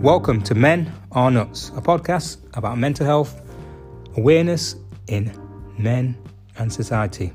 Welcome 0.00 0.40
to 0.44 0.54
Men 0.54 0.90
Are 1.12 1.30
Nuts, 1.30 1.68
a 1.76 1.82
podcast 1.82 2.38
about 2.56 2.78
mental 2.78 3.04
health, 3.04 3.42
awareness 4.16 4.76
in 5.08 5.30
men 5.76 6.16
and 6.56 6.72
society. 6.72 7.34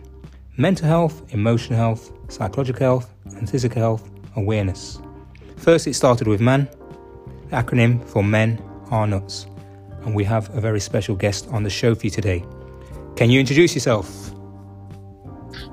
Mental 0.57 0.88
health, 0.88 1.31
emotional 1.31 1.78
health, 1.78 2.12
psychological 2.28 2.79
health, 2.79 3.13
and 3.38 3.47
physical 3.47 3.79
health 3.79 4.10
awareness. 4.35 4.99
First, 5.57 5.85
it 5.85 5.93
started 5.93 6.28
with 6.28 6.42
MAN, 6.42 6.67
the 7.51 7.56
acronym 7.56 8.03
for 8.03 8.24
Men 8.24 8.60
Are 8.89 9.06
Nuts, 9.06 9.46
and 10.02 10.16
we 10.16 10.24
have 10.24 10.49
a 10.57 10.60
very 10.60 10.79
special 10.79 11.16
guest 11.16 11.47
on 11.49 11.61
the 11.61 11.70
show 11.70 11.93
for 11.93 12.07
you 12.07 12.10
today. 12.10 12.43
Can 13.16 13.29
you 13.29 13.39
introduce 13.39 13.75
yourself? 13.75 14.31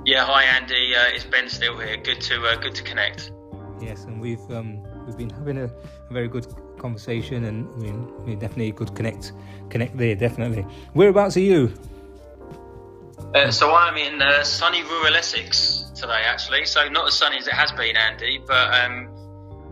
Yeah, 0.05 0.27
hi 0.27 0.43
Andy. 0.43 0.95
Uh, 0.95 1.15
it's 1.15 1.24
Ben 1.24 1.48
still 1.48 1.79
here. 1.79 1.97
Good 1.97 2.20
to 2.20 2.47
uh, 2.48 2.56
good 2.56 2.74
to 2.74 2.83
connect. 2.83 3.33
Yes, 3.80 4.05
and 4.05 4.20
we've 4.20 4.51
um, 4.51 4.83
we've 5.06 5.16
been 5.16 5.30
having 5.30 5.56
a, 5.56 5.65
a 5.65 6.12
very 6.12 6.29
good 6.29 6.47
conversation, 6.82 7.45
and 7.45 7.56
we, 7.80 7.91
we 8.27 8.34
definitely 8.34 8.72
could 8.72 8.95
connect 8.95 9.32
connect 9.70 9.96
there. 9.96 10.14
Definitely. 10.14 10.66
Whereabouts 10.92 11.36
are 11.36 11.46
you? 11.52 11.72
Uh, 13.34 13.50
so 13.50 13.74
I'm 13.74 13.96
in 13.96 14.20
uh, 14.20 14.42
sunny 14.42 14.82
rural 14.82 15.16
Essex 15.16 15.91
today, 15.95 16.22
actually. 16.27 16.66
So 16.66 16.88
not 16.88 17.08
as 17.08 17.14
sunny 17.14 17.38
as 17.38 17.46
it 17.46 17.55
has 17.55 17.72
been, 17.72 17.96
Andy, 17.96 18.42
but 18.46 18.74
um, 18.74 19.08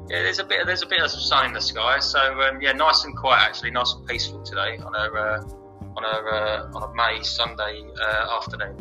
yeah, 0.09 0.23
there's 0.23 0.39
a 0.39 0.45
bit 0.45 0.67
there's 0.67 0.83
a 0.83 0.87
bit 0.87 1.01
of 1.03 1.11
sun 1.11 1.47
in 1.47 1.53
the 1.53 1.61
sky. 1.61 1.99
So 1.99 2.21
um, 2.43 2.61
yeah, 2.61 2.73
nice 2.73 3.05
and 3.05 3.17
quiet 3.17 3.43
actually, 3.43 3.71
nice 3.73 3.93
and 3.95 4.07
peaceful 4.07 4.43
today 4.43 4.79
on 4.79 4.95
a 4.95 5.07
uh, 5.25 5.43
on 5.97 6.05
a 6.05 6.17
uh, 6.37 6.71
on 6.75 6.83
a 6.91 6.95
May 6.95 7.23
Sunday 7.23 7.85
uh, 8.01 8.39
afternoon. 8.39 8.77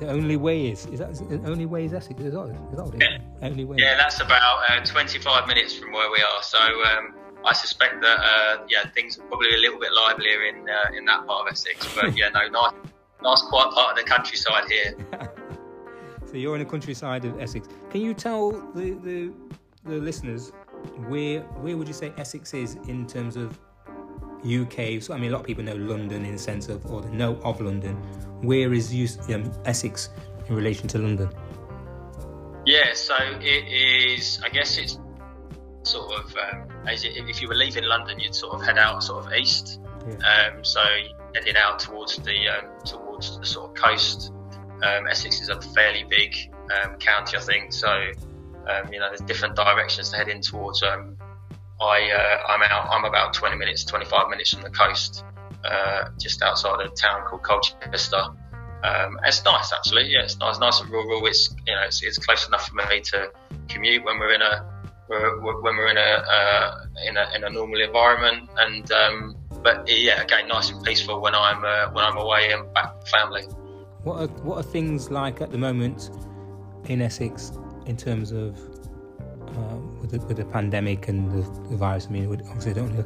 The 0.00 0.08
only 0.08 0.36
way 0.36 0.70
is 0.70 0.86
is 0.86 0.98
that 0.98 1.14
the 1.14 1.48
only 1.48 1.66
way 1.66 1.84
is 1.84 1.92
Essex? 1.92 2.20
Is 2.20 2.32
that, 2.32 2.48
is 2.72 2.76
that 2.76 3.00
yeah. 3.00 3.46
Only 3.46 3.64
way. 3.64 3.76
Yeah, 3.78 3.96
that's 3.96 4.20
about 4.20 4.62
uh, 4.70 4.84
25 4.84 5.46
minutes 5.46 5.76
from 5.76 5.92
where 5.92 6.10
we 6.10 6.18
are. 6.18 6.42
So 6.42 6.58
um, 6.58 7.14
I 7.44 7.52
suspect 7.52 8.00
that 8.02 8.18
uh, 8.18 8.64
yeah, 8.68 8.88
things 8.90 9.18
are 9.18 9.22
probably 9.22 9.54
a 9.54 9.58
little 9.58 9.78
bit 9.78 9.90
livelier 9.92 10.44
in 10.44 10.68
uh, 10.68 10.96
in 10.96 11.04
that 11.06 11.26
part 11.26 11.46
of 11.46 11.52
Essex. 11.52 11.94
But 11.94 12.16
yeah, 12.16 12.28
no, 12.28 12.48
nice, 12.48 12.72
nice 13.22 13.42
quiet 13.42 13.72
part 13.74 13.98
of 13.98 14.04
the 14.04 14.08
countryside 14.08 14.64
here. 14.70 14.96
so 16.26 16.36
you're 16.36 16.54
in 16.54 16.62
the 16.62 16.70
countryside 16.70 17.24
of 17.24 17.40
Essex. 17.40 17.68
Can 17.90 18.00
you 18.00 18.14
tell 18.14 18.52
the, 18.74 18.92
the 19.02 19.32
the 19.84 19.96
listeners 19.96 20.52
where 21.08 21.40
where 21.40 21.76
would 21.76 21.88
you 21.88 21.94
say 21.94 22.12
Essex 22.16 22.54
is 22.54 22.74
in 22.86 23.06
terms 23.06 23.36
of 23.36 23.58
UK? 24.44 25.02
So 25.02 25.14
I 25.14 25.18
mean, 25.18 25.30
a 25.30 25.32
lot 25.32 25.40
of 25.40 25.46
people 25.46 25.64
know 25.64 25.74
London 25.74 26.24
in 26.24 26.32
the 26.32 26.38
sense 26.38 26.68
of 26.68 26.84
or 26.86 27.02
they 27.02 27.10
know 27.10 27.36
of 27.42 27.60
London. 27.60 27.96
Where 28.42 28.72
is 28.72 29.18
um, 29.32 29.52
Essex 29.64 30.10
in 30.48 30.54
relation 30.54 30.88
to 30.88 30.98
London? 30.98 31.30
Yeah, 32.64 32.94
so 32.94 33.16
it 33.40 33.66
is. 33.66 34.40
I 34.44 34.48
guess 34.48 34.78
it's 34.78 34.98
sort 35.84 36.12
of 36.12 36.36
um, 36.36 36.68
as 36.86 37.04
if 37.04 37.40
you 37.40 37.48
were 37.48 37.54
leaving 37.54 37.84
London, 37.84 38.18
you'd 38.18 38.34
sort 38.34 38.54
of 38.54 38.62
head 38.62 38.78
out 38.78 39.02
sort 39.02 39.26
of 39.26 39.32
east. 39.32 39.80
Yeah. 40.06 40.50
Um, 40.54 40.64
so 40.64 40.82
heading 41.34 41.56
out 41.56 41.78
towards 41.78 42.16
the 42.16 42.48
um, 42.48 42.66
towards 42.84 43.38
the 43.38 43.46
sort 43.46 43.70
of 43.70 43.76
coast. 43.76 44.32
Um, 44.82 45.06
Essex 45.06 45.40
is 45.40 45.48
a 45.48 45.60
fairly 45.60 46.04
big 46.08 46.34
um, 46.82 46.96
county, 46.96 47.36
I 47.36 47.40
think. 47.40 47.72
So 47.72 47.88
um, 48.68 48.92
you 48.92 49.00
know, 49.00 49.08
there's 49.08 49.20
different 49.20 49.56
directions 49.56 50.10
to 50.10 50.16
head 50.16 50.28
in 50.28 50.40
towards. 50.40 50.82
Um, 50.82 51.16
I 51.80 52.10
uh, 52.10 52.46
I'm 52.48 52.62
out. 52.62 52.88
I'm 52.90 53.04
about 53.04 53.34
20 53.34 53.56
minutes, 53.56 53.84
25 53.84 54.28
minutes 54.28 54.52
from 54.52 54.62
the 54.62 54.70
coast, 54.70 55.24
uh, 55.64 56.04
just 56.20 56.42
outside 56.42 56.80
a 56.80 56.88
town 56.88 57.24
called 57.26 57.42
Colchester. 57.42 58.24
Um, 58.84 59.18
it's 59.24 59.44
nice 59.44 59.72
actually. 59.72 60.08
Yeah, 60.08 60.22
it's 60.22 60.38
nice, 60.38 60.58
nice 60.58 60.80
and 60.80 60.90
rural. 60.90 61.24
It's 61.26 61.54
you 61.66 61.74
know, 61.74 61.82
it's, 61.82 62.02
it's 62.02 62.18
close 62.18 62.46
enough 62.46 62.68
for 62.68 62.74
me 62.74 63.00
to 63.00 63.32
commute 63.68 64.04
when 64.04 64.18
we're 64.18 64.34
in 64.34 64.42
a 64.42 64.71
when 65.12 65.76
we're 65.76 65.88
in 65.88 65.96
a, 65.96 66.00
uh, 66.00 66.84
in 67.06 67.16
a 67.16 67.26
in 67.34 67.44
a 67.44 67.50
normal 67.50 67.80
environment. 67.80 68.48
And 68.58 68.90
um, 68.92 69.36
but 69.62 69.88
yeah, 69.88 70.22
again, 70.22 70.48
nice 70.48 70.70
and 70.70 70.82
peaceful 70.84 71.20
when 71.20 71.34
I'm 71.34 71.64
uh, 71.64 71.92
when 71.92 72.04
I'm 72.04 72.16
away 72.16 72.52
and 72.52 72.72
back 72.74 72.98
with 72.98 73.08
family. 73.08 73.42
What 74.02 74.20
are 74.20 74.26
what 74.42 74.56
are 74.58 74.62
things 74.62 75.10
like 75.10 75.40
at 75.40 75.50
the 75.50 75.58
moment 75.58 76.10
in 76.86 77.00
Essex 77.00 77.52
in 77.86 77.96
terms 77.96 78.32
of 78.32 78.58
uh, 79.56 79.76
with, 80.00 80.10
the, 80.10 80.18
with 80.26 80.36
the 80.38 80.44
pandemic 80.44 81.08
and 81.08 81.30
the, 81.30 81.68
the 81.68 81.76
virus? 81.76 82.06
I 82.08 82.10
mean, 82.10 82.26
obviously, 82.26 82.72
I 82.72 82.74
don't 82.74 82.94
know, 82.94 83.04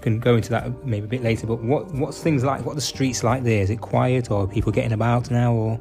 can 0.00 0.20
go 0.20 0.36
into 0.36 0.50
that 0.50 0.84
maybe 0.84 1.06
a 1.06 1.08
bit 1.08 1.22
later. 1.22 1.46
But 1.46 1.62
what 1.62 1.92
what's 1.94 2.22
things 2.22 2.44
like? 2.44 2.64
What 2.64 2.72
are 2.72 2.76
the 2.76 2.80
streets 2.80 3.24
like 3.24 3.42
there? 3.42 3.62
Is 3.62 3.70
it 3.70 3.80
quiet 3.80 4.30
or 4.30 4.46
people 4.46 4.72
getting 4.72 4.92
about 4.92 5.30
now 5.30 5.52
or? 5.52 5.80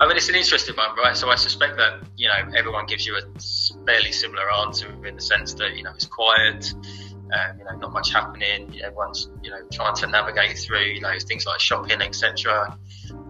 I 0.00 0.06
mean, 0.06 0.16
it's 0.16 0.30
an 0.30 0.34
interesting 0.34 0.74
one, 0.76 0.96
right? 0.96 1.14
So 1.14 1.28
I 1.28 1.34
suspect 1.34 1.76
that 1.76 2.00
you 2.16 2.26
know 2.26 2.56
everyone 2.56 2.86
gives 2.86 3.06
you 3.06 3.16
a 3.18 3.84
fairly 3.84 4.12
similar 4.12 4.50
answer 4.50 4.88
in 5.06 5.14
the 5.14 5.20
sense 5.20 5.52
that 5.54 5.76
you 5.76 5.82
know 5.82 5.92
it's 5.94 6.06
quiet, 6.06 6.72
um, 6.74 7.58
you 7.58 7.64
know, 7.64 7.76
not 7.76 7.92
much 7.92 8.10
happening. 8.10 8.80
Everyone's 8.82 9.28
you 9.42 9.50
know 9.50 9.60
trying 9.70 9.94
to 9.96 10.06
navigate 10.06 10.56
through 10.56 10.84
you 10.84 11.02
know 11.02 11.12
things 11.28 11.44
like 11.44 11.60
shopping, 11.60 12.00
etc. 12.00 12.78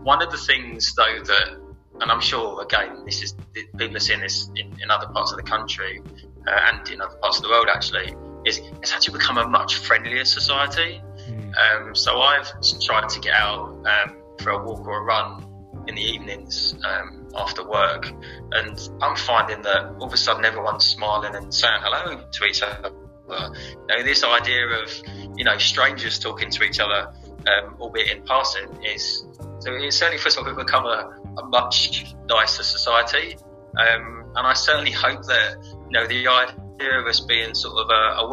One 0.04 0.22
of 0.22 0.30
the 0.30 0.38
things 0.38 0.94
though 0.94 1.18
that, 1.24 1.60
and 2.00 2.10
I'm 2.10 2.20
sure 2.20 2.62
again 2.62 3.04
this 3.04 3.20
is 3.20 3.34
people 3.52 3.96
are 3.96 4.00
seeing 4.00 4.20
this 4.20 4.48
in, 4.54 4.72
in 4.80 4.92
other 4.92 5.08
parts 5.08 5.32
of 5.32 5.38
the 5.38 5.44
country 5.44 6.00
uh, 6.46 6.72
and 6.72 6.88
in 6.88 7.00
other 7.00 7.16
parts 7.16 7.38
of 7.38 7.42
the 7.42 7.48
world 7.48 7.66
actually, 7.68 8.14
is 8.46 8.60
it's 8.80 8.92
actually 8.92 9.18
become 9.18 9.38
a 9.38 9.48
much 9.48 9.78
friendlier 9.78 10.24
society. 10.24 11.02
Mm. 11.28 11.52
Um, 11.58 11.94
so 11.96 12.20
I've 12.20 12.48
tried 12.80 13.08
to 13.08 13.18
get 13.18 13.34
out 13.34 13.84
um, 13.86 14.16
for 14.38 14.50
a 14.50 14.64
walk 14.64 14.86
or 14.86 14.98
a 14.98 15.02
run 15.02 15.49
in 15.90 15.96
the 15.96 16.02
evenings 16.02 16.74
um, 16.84 17.28
after 17.36 17.68
work, 17.68 18.10
and 18.52 18.78
I'm 19.02 19.16
finding 19.16 19.62
that 19.62 19.96
all 19.98 20.06
of 20.06 20.12
a 20.12 20.16
sudden 20.16 20.44
everyone's 20.44 20.84
smiling 20.84 21.34
and 21.34 21.52
saying 21.52 21.80
hello 21.82 22.22
to 22.32 22.44
each 22.44 22.62
other. 22.62 22.90
You 23.28 23.86
know, 23.88 24.02
this 24.02 24.24
idea 24.24 24.66
of 24.66 24.90
you 25.36 25.44
know 25.44 25.58
strangers 25.58 26.18
talking 26.18 26.50
to 26.50 26.64
each 26.64 26.80
other, 26.80 27.12
um, 27.46 27.76
albeit 27.80 28.16
in 28.16 28.24
passing, 28.24 28.82
is 28.84 29.26
so 29.58 29.74
it 29.74 29.92
certainly 29.92 30.18
first 30.18 30.38
of 30.38 30.46
all 30.46 30.54
become 30.54 30.86
a, 30.86 31.10
a 31.38 31.46
much 31.46 32.14
nicer 32.28 32.62
society. 32.62 33.36
Um, 33.78 34.32
and 34.34 34.46
I 34.46 34.54
certainly 34.54 34.90
hope 34.90 35.22
that 35.26 35.56
you 35.62 35.90
know 35.90 36.06
the 36.06 36.26
idea 36.26 36.98
of 36.98 37.06
us 37.06 37.20
being 37.20 37.54
sort 37.54 37.78
of 37.78 37.90
a, 37.90 38.20
a 38.22 38.28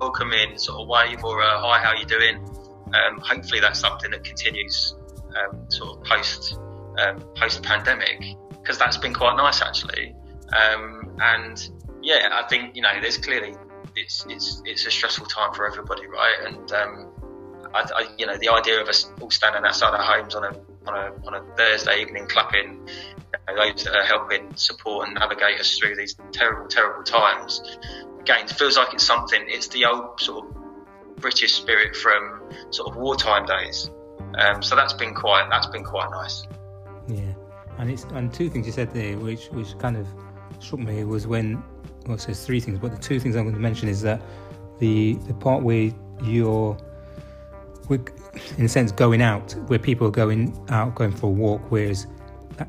welcoming 0.00 0.58
sort 0.58 0.80
of 0.80 0.88
wave 0.88 1.22
or 1.24 1.40
a 1.40 1.58
hi, 1.58 1.78
how 1.78 1.94
you 1.94 2.06
doing? 2.06 2.36
Um, 2.94 3.20
hopefully 3.20 3.60
that's 3.60 3.80
something 3.80 4.10
that 4.10 4.24
continues 4.24 4.96
um, 5.36 5.70
sort 5.70 5.98
of 5.98 6.04
post 6.04 6.58
um, 6.98 7.24
post 7.36 7.62
pandemic 7.62 8.36
because 8.50 8.78
that's 8.78 8.96
been 8.96 9.14
quite 9.14 9.36
nice 9.36 9.60
actually. 9.62 10.14
Um, 10.52 11.16
and 11.20 11.70
yeah, 12.02 12.28
I 12.32 12.46
think 12.48 12.76
you 12.76 12.82
know 12.82 12.92
there's 13.00 13.18
clearly 13.18 13.54
it's 13.96 14.26
it's 14.28 14.62
it's 14.64 14.86
a 14.86 14.90
stressful 14.90 15.26
time 15.26 15.52
for 15.52 15.66
everybody, 15.66 16.06
right? 16.06 16.36
And 16.46 16.72
um, 16.72 17.08
I, 17.74 17.88
I, 17.94 18.14
you 18.18 18.26
know 18.26 18.36
the 18.38 18.48
idea 18.48 18.80
of 18.80 18.88
us 18.88 19.10
all 19.20 19.30
standing 19.30 19.64
outside 19.64 19.94
our 19.94 20.02
homes 20.02 20.34
on 20.34 20.44
a 20.44 20.56
on 20.86 20.94
a, 20.94 21.26
on 21.26 21.34
a 21.34 21.56
Thursday 21.56 22.00
evening 22.00 22.26
clapping 22.26 22.88
those 23.46 23.84
that 23.84 23.94
are 23.94 24.04
helping 24.04 24.54
support 24.56 25.08
and 25.08 25.18
navigate 25.18 25.60
us 25.60 25.78
through 25.78 25.96
these 25.96 26.16
terrible 26.32 26.68
terrible 26.68 27.02
times. 27.02 27.62
Again, 28.20 28.46
feels 28.48 28.76
like 28.76 28.94
it's 28.94 29.04
something. 29.04 29.42
It's 29.46 29.68
the 29.68 29.86
old 29.86 30.20
sort 30.20 30.46
of 30.46 31.16
British 31.16 31.54
spirit 31.54 31.96
from 31.96 32.42
sort 32.70 32.90
of 32.90 32.96
wartime 32.96 33.46
days. 33.46 33.90
Um, 34.38 34.62
so 34.62 34.76
that's 34.76 34.92
been 34.92 35.14
quite 35.14 35.48
that's 35.50 35.66
been 35.66 35.84
quite 35.84 36.10
nice. 36.10 36.46
Yeah, 37.82 37.88
and 37.88 37.90
it's 37.90 38.04
and 38.04 38.32
two 38.32 38.48
things 38.48 38.66
you 38.66 38.72
said 38.72 38.92
there, 38.92 39.16
which 39.18 39.46
which 39.48 39.76
kind 39.78 39.96
of 39.96 40.06
struck 40.60 40.80
me 40.80 41.04
was 41.04 41.26
when 41.26 41.62
well, 42.06 42.14
it 42.14 42.20
says 42.20 42.44
three 42.44 42.60
things, 42.60 42.78
but 42.78 42.90
the 42.90 42.98
two 42.98 43.20
things 43.20 43.36
I'm 43.36 43.44
going 43.44 43.54
to 43.54 43.60
mention 43.60 43.88
is 43.88 44.02
that 44.02 44.20
the 44.78 45.14
the 45.26 45.34
part 45.34 45.62
where 45.62 45.90
you're, 46.22 46.76
in 47.90 48.64
a 48.64 48.68
sense, 48.68 48.92
going 48.92 49.22
out, 49.22 49.52
where 49.66 49.78
people 49.78 50.06
are 50.06 50.12
going 50.12 50.56
out, 50.68 50.94
going 50.94 51.12
for 51.12 51.26
a 51.26 51.30
walk, 51.30 51.60
whereas 51.70 52.06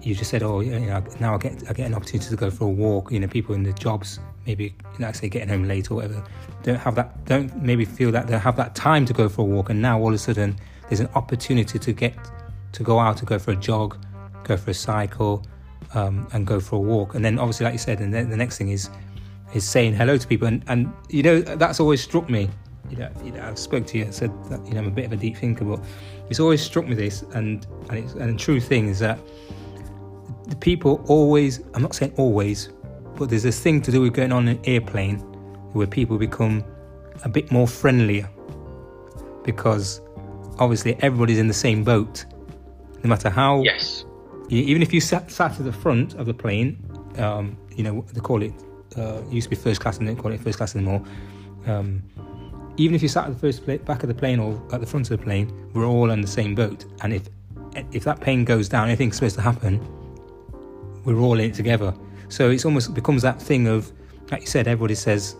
you 0.01 0.16
just 0.16 0.31
said, 0.31 0.41
oh, 0.41 0.62
know, 0.62 1.03
now 1.19 1.35
I 1.35 1.38
get 1.38 1.63
I 1.69 1.74
get 1.74 1.88
an 1.88 1.94
opportunity 1.94 2.30
to 2.30 2.36
go 2.36 2.50
for 2.50 2.66
a 2.66 2.71
walk. 2.71 3.12
You 3.12 3.19
know, 3.19 3.27
people 3.27 3.56
in 3.56 3.63
the 3.63 3.74
jobs, 3.74 4.19
maybe 4.45 4.75
like 5.00 5.16
say 5.16 5.30
getting 5.30 5.50
home 5.50 5.68
late 5.68 5.92
or 5.92 5.95
whatever, 5.95 6.24
don't 6.63 6.80
have 6.80 6.95
that, 6.95 7.25
don't 7.25 7.56
maybe 7.62 7.86
feel 7.86 8.12
that 8.12 8.27
they 8.27 8.38
have 8.38 8.56
that 8.57 8.75
time 8.75 9.06
to 9.06 9.13
go 9.13 9.30
for 9.30 9.42
a 9.42 9.45
walk, 9.45 9.69
and 9.69 9.81
now 9.81 10.00
all 10.00 10.09
of 10.09 10.16
a 10.16 10.18
sudden 10.18 10.57
there's 10.89 11.00
an 11.00 11.09
opportunity 11.16 11.80
to 11.80 11.94
get 11.94 12.16
to 12.71 12.83
go 12.83 13.00
out 13.00 13.18
to 13.18 13.25
go 13.25 13.38
for 13.38 13.51
a 13.51 13.56
jog 13.56 13.98
go 14.44 14.57
for 14.57 14.72
a 14.72 14.74
cycle, 14.74 15.45
um, 15.94 16.28
and 16.34 16.45
go 16.45 16.60
for 16.60 16.78
a 16.78 16.80
walk. 16.80 17.16
And 17.16 17.24
then 17.24 17.40
obviously, 17.40 17.66
like 17.66 17.74
you 17.74 17.80
said, 17.80 18.00
and 18.00 18.13
then 18.13 18.30
the 18.30 18.38
next 18.38 18.57
thing 18.57 18.69
is 18.69 18.90
is 19.54 19.63
saying 19.63 19.94
hello 19.94 20.18
to 20.18 20.28
people. 20.28 20.48
And, 20.48 20.63
and 20.68 20.92
you 21.10 21.24
know 21.24 21.42
that's 21.42 21.80
always 21.80 22.01
struck 22.01 22.30
me. 22.30 22.50
You 22.90 22.98
know, 22.98 23.12
you 23.24 23.31
know, 23.31 23.44
I 23.44 23.54
spoke 23.56 23.88
to 23.88 23.98
you 23.98 24.06
and 24.06 24.13
said 24.13 24.31
that 24.50 24.66
you 24.66 24.74
know 24.74 24.81
I'm 24.81 24.88
a 24.88 24.92
bit 24.92 25.06
of 25.06 25.13
a 25.13 25.18
deep 25.18 25.38
thinker, 25.38 25.66
but 25.66 25.80
it's 26.30 26.40
always 26.40 26.62
struck 26.62 26.88
me 26.88 26.95
this, 26.95 27.24
and 27.34 27.66
and, 27.90 28.00
it's, 28.00 28.13
and 28.13 28.36
the 28.36 28.40
true 28.40 28.60
thing 28.60 28.88
is 28.88 29.00
that 29.00 29.19
the 30.48 30.56
people 30.56 31.04
always. 31.07 31.62
I'm 31.74 31.81
not 31.81 31.95
saying 31.95 32.13
always, 32.18 32.69
but 33.16 33.30
there's 33.30 33.44
this 33.44 33.60
thing 33.60 33.81
to 33.84 33.92
do 33.92 34.01
with 34.01 34.13
going 34.13 34.31
on 34.31 34.48
an 34.48 34.60
airplane 34.66 35.19
where 35.74 35.88
people 35.88 36.18
become 36.18 36.63
a 37.24 37.30
bit 37.30 37.51
more 37.51 37.68
friendlier 37.68 38.30
because 39.44 40.01
obviously 40.60 40.95
everybody's 41.01 41.40
in 41.40 41.48
the 41.48 41.54
same 41.54 41.84
boat 41.84 42.25
no 43.04 43.10
matter 43.10 43.30
how 43.30 43.62
yes 43.62 44.06
even 44.59 44.81
if 44.81 44.94
you 44.94 45.01
sat, 45.01 45.31
sat 45.31 45.59
at 45.59 45.65
the 45.65 45.73
front 45.73 46.15
of 46.15 46.25
the 46.25 46.33
plane, 46.33 46.77
um, 47.17 47.57
you 47.75 47.83
know, 47.83 48.05
they 48.13 48.19
call 48.19 48.41
it, 48.41 48.53
uh, 48.97 49.21
used 49.29 49.45
to 49.45 49.50
be 49.50 49.55
first 49.55 49.81
class 49.81 49.97
and 49.97 50.07
they 50.07 50.15
call 50.15 50.31
it 50.31 50.39
first 50.39 50.57
class 50.57 50.75
anymore. 50.75 51.03
Um, 51.65 52.03
even 52.77 52.95
if 52.95 53.01
you 53.01 53.07
sat 53.07 53.25
at 53.25 53.33
the 53.33 53.39
first 53.39 53.63
pla- 53.65 53.77
back 53.77 54.03
of 54.03 54.09
the 54.09 54.15
plane 54.15 54.39
or 54.39 54.61
at 54.71 54.79
the 54.81 54.88
front 54.88 55.09
of 55.09 55.17
the 55.17 55.23
plane, 55.23 55.71
we're 55.73 55.85
all 55.85 56.11
on 56.11 56.21
the 56.21 56.27
same 56.27 56.55
boat. 56.55 56.85
And 57.01 57.13
if 57.13 57.29
if 57.91 58.03
that 58.03 58.21
plane 58.21 58.45
goes 58.45 58.69
down, 58.69 58.88
anything's 58.88 59.15
supposed 59.15 59.35
to 59.35 59.41
happen, 59.41 59.79
we're 61.06 61.19
all 61.19 61.39
in 61.39 61.51
it 61.51 61.56
together. 61.56 61.94
So 62.29 62.51
it's 62.51 62.65
almost 62.65 62.94
becomes 62.94 63.21
that 63.23 63.41
thing 63.41 63.67
of, 63.67 63.91
like 64.31 64.41
you 64.41 64.47
said, 64.47 64.67
everybody 64.67 64.95
says, 64.95 65.35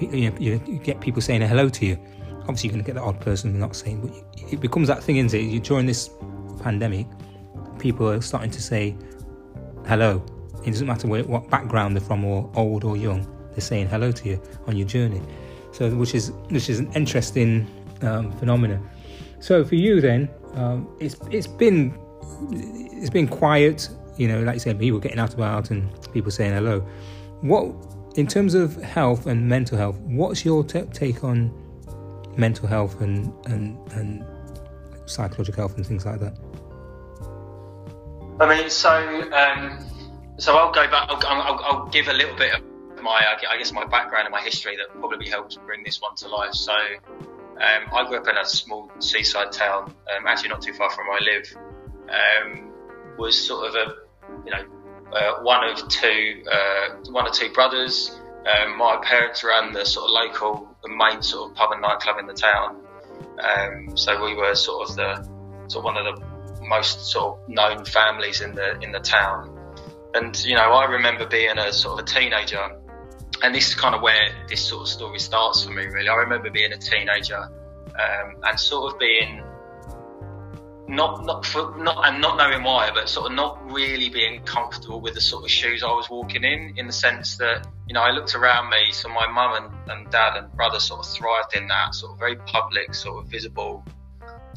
you, 0.00 0.30
know, 0.30 0.36
you 0.38 0.58
get 0.82 1.00
people 1.00 1.22
saying 1.22 1.40
hello 1.42 1.68
to 1.68 1.86
you. 1.86 1.98
Obviously, 2.42 2.68
you're 2.68 2.74
going 2.74 2.84
to 2.84 2.86
get 2.86 2.94
the 2.94 3.02
odd 3.02 3.20
person 3.20 3.58
not 3.58 3.76
saying, 3.76 4.00
but 4.00 4.52
it 4.52 4.60
becomes 4.60 4.88
that 4.88 5.02
thing, 5.02 5.16
isn't 5.18 5.38
it? 5.38 5.42
You 5.44 5.60
during 5.60 5.86
this 5.86 6.10
pandemic, 6.62 7.06
people 7.78 8.08
are 8.08 8.20
starting 8.20 8.50
to 8.50 8.62
say 8.62 8.96
hello. 9.86 10.22
It 10.64 10.72
doesn't 10.72 10.86
matter 10.86 11.08
what 11.08 11.48
background 11.50 11.96
they're 11.96 12.04
from, 12.04 12.24
or 12.24 12.50
old 12.54 12.84
or 12.84 12.96
young. 12.96 13.26
They're 13.52 13.60
saying 13.60 13.88
hello 13.88 14.12
to 14.12 14.28
you 14.28 14.42
on 14.66 14.76
your 14.76 14.86
journey. 14.86 15.22
So, 15.72 15.90
which 15.90 16.14
is 16.14 16.32
which 16.48 16.68
is 16.68 16.80
an 16.80 16.92
interesting 16.94 17.66
um, 18.02 18.32
phenomenon. 18.32 18.88
So 19.40 19.64
for 19.64 19.76
you, 19.76 20.00
then, 20.00 20.28
um, 20.54 20.88
it's 21.00 21.16
it's 21.30 21.46
been 21.46 21.96
it's 22.50 23.10
been 23.10 23.28
quiet. 23.28 23.88
You 24.16 24.28
know, 24.28 24.42
like 24.42 24.54
you 24.54 24.60
said, 24.60 24.78
people 24.78 24.98
getting 24.98 25.18
out 25.18 25.34
about 25.34 25.70
and 25.70 25.88
people 26.12 26.30
saying 26.30 26.52
hello. 26.52 26.80
What 27.40 27.74
in 28.16 28.26
terms 28.26 28.54
of 28.54 28.76
health 28.82 29.26
and 29.26 29.48
mental 29.48 29.78
health? 29.78 29.98
What's 30.00 30.44
your 30.44 30.64
t- 30.64 30.82
take 30.92 31.22
on 31.22 31.52
mental 32.36 32.66
health 32.66 33.00
and 33.00 33.32
and 33.46 33.78
and 33.92 34.24
psychological 35.06 35.62
health 35.62 35.76
and 35.76 35.86
things 35.86 36.04
like 36.04 36.20
that? 36.20 36.36
I 38.40 38.46
mean, 38.48 38.70
so 38.70 38.90
um, 39.32 39.84
so 40.36 40.56
I'll 40.56 40.72
go 40.72 40.88
back. 40.88 41.08
I'll, 41.10 41.20
I'll, 41.26 41.60
I'll, 41.64 41.86
give 41.88 42.06
a 42.06 42.12
little 42.12 42.36
bit 42.36 42.54
of 42.54 42.62
my, 43.02 43.20
I 43.50 43.58
guess, 43.58 43.72
my 43.72 43.84
background 43.84 44.26
and 44.26 44.32
my 44.32 44.40
history 44.40 44.76
that 44.76 44.96
probably 45.00 45.28
helps 45.28 45.56
bring 45.56 45.82
this 45.82 46.00
one 46.00 46.14
to 46.16 46.28
life. 46.28 46.54
So 46.54 46.72
um, 46.72 47.92
I 47.92 48.06
grew 48.06 48.18
up 48.18 48.28
in 48.28 48.36
a 48.36 48.44
small 48.44 48.90
seaside 49.00 49.50
town, 49.50 49.92
um, 50.16 50.26
actually 50.28 50.50
not 50.50 50.62
too 50.62 50.72
far 50.72 50.90
from 50.90 51.08
where 51.08 51.18
I 51.18 51.24
live. 51.24 51.56
Um, 52.08 52.72
was 53.18 53.36
sort 53.36 53.68
of 53.68 53.74
a, 53.74 53.94
you 54.44 54.52
know, 54.52 54.64
uh, 55.12 55.42
one 55.42 55.68
of 55.68 55.88
two, 55.88 56.44
uh, 56.50 56.94
one 57.10 57.26
or 57.26 57.32
two 57.32 57.50
brothers. 57.52 58.20
Um, 58.46 58.78
my 58.78 59.00
parents 59.02 59.42
ran 59.42 59.72
the 59.72 59.84
sort 59.84 60.04
of 60.04 60.10
local, 60.10 60.76
the 60.84 60.88
main 60.88 61.22
sort 61.22 61.50
of 61.50 61.56
pub 61.56 61.72
and 61.72 61.82
nightclub 61.82 62.18
in 62.20 62.26
the 62.26 62.34
town. 62.34 62.84
Um, 63.42 63.96
so 63.96 64.22
we 64.24 64.34
were 64.34 64.54
sort 64.54 64.88
of 64.88 64.96
the, 64.96 65.24
sort 65.66 65.78
of 65.78 65.84
one 65.84 65.96
of 65.96 66.04
the 66.04 66.37
most 66.60 67.10
sort 67.10 67.38
of 67.38 67.48
known 67.48 67.84
families 67.84 68.40
in 68.40 68.54
the 68.54 68.78
in 68.80 68.92
the 68.92 69.00
town. 69.00 69.54
And 70.14 70.36
you 70.44 70.54
know, 70.54 70.72
I 70.72 70.84
remember 70.86 71.26
being 71.26 71.58
a 71.58 71.72
sort 71.72 72.00
of 72.00 72.06
a 72.06 72.08
teenager 72.08 72.78
and 73.42 73.54
this 73.54 73.68
is 73.68 73.74
kind 73.74 73.94
of 73.94 74.02
where 74.02 74.30
this 74.48 74.66
sort 74.66 74.82
of 74.82 74.88
story 74.88 75.18
starts 75.18 75.64
for 75.64 75.70
me, 75.70 75.86
really. 75.86 76.08
I 76.08 76.16
remember 76.16 76.50
being 76.50 76.72
a 76.72 76.78
teenager 76.78 77.38
um, 77.38 78.36
and 78.42 78.58
sort 78.58 78.92
of 78.92 78.98
being 78.98 79.42
not 80.88 81.24
not 81.24 81.44
for, 81.44 81.76
not 81.76 82.08
and 82.08 82.20
not 82.20 82.38
knowing 82.38 82.64
why, 82.64 82.90
but 82.92 83.08
sort 83.08 83.30
of 83.30 83.36
not 83.36 83.70
really 83.70 84.08
being 84.08 84.42
comfortable 84.42 85.00
with 85.00 85.14
the 85.14 85.20
sort 85.20 85.44
of 85.44 85.50
shoes 85.50 85.82
I 85.82 85.92
was 85.92 86.08
walking 86.08 86.44
in. 86.44 86.74
In 86.78 86.86
the 86.86 86.92
sense 86.92 87.36
that 87.36 87.66
you 87.86 87.94
know, 87.94 88.00
I 88.00 88.10
looked 88.10 88.34
around 88.34 88.70
me, 88.70 88.90
so 88.92 89.08
my 89.08 89.26
mum 89.28 89.62
and, 89.62 89.90
and 89.90 90.10
dad 90.10 90.36
and 90.36 90.52
brother 90.52 90.80
sort 90.80 91.06
of 91.06 91.12
thrived 91.12 91.54
in 91.54 91.68
that 91.68 91.94
sort 91.94 92.12
of 92.12 92.18
very 92.18 92.36
public, 92.36 92.94
sort 92.94 93.22
of 93.22 93.30
visible 93.30 93.84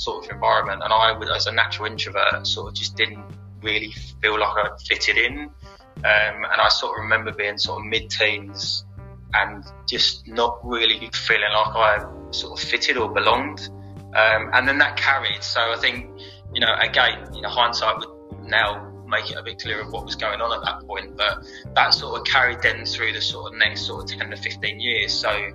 sort 0.02 0.26
of 0.26 0.32
environment, 0.32 0.82
and 0.84 0.92
I, 0.92 1.18
as 1.36 1.48
a 1.48 1.52
natural 1.52 1.88
introvert, 1.88 2.48
sort 2.48 2.70
of 2.70 2.74
just 2.74 2.96
didn't 2.96 3.24
really 3.62 3.94
feel 4.22 4.40
like 4.40 4.58
I 4.58 4.70
fitted 4.88 5.18
in. 5.18 5.52
Um, 5.98 6.46
and 6.52 6.60
I 6.60 6.70
sort 6.70 6.98
of 6.98 7.04
remember 7.04 7.32
being 7.32 7.58
sort 7.58 7.82
of 7.82 7.86
mid-teens 7.86 8.86
and 9.34 9.64
just 9.88 10.28
not 10.28 10.60
really 10.64 11.10
feeling 11.14 11.52
like 11.54 11.76
I 11.76 12.06
sort 12.32 12.60
of 12.60 12.68
fitted 12.68 12.98
or 12.98 13.14
belonged. 13.14 13.70
Um, 14.16 14.50
and 14.54 14.68
then 14.68 14.80
that 14.80 14.98
carried. 14.98 15.44
So 15.44 15.62
I 15.62 15.78
think, 15.78 16.20
you 16.54 16.60
know, 16.60 16.74
again, 16.80 17.34
you 17.34 17.42
know, 17.42 17.50
hindsight 17.50 18.00
would 18.00 18.50
now 18.50 18.88
make 19.08 19.30
it 19.30 19.38
a 19.38 19.44
bit 19.44 19.62
clearer 19.62 19.82
of 19.82 19.92
what 19.92 20.06
was 20.06 20.16
going 20.16 20.42
on 20.42 20.52
at 20.58 20.66
that 20.66 20.88
point. 20.88 21.16
But 21.16 21.46
that 21.76 21.94
sort 21.94 22.20
of 22.20 22.26
carried 22.26 22.62
then 22.62 22.86
through 22.86 23.14
the 23.14 23.22
sort 23.22 23.54
of 23.54 23.60
next 23.60 23.82
sort 23.82 24.12
of 24.12 24.18
10 24.18 24.32
to 24.32 24.38
15 24.38 24.80
years. 24.80 25.14
So 25.14 25.52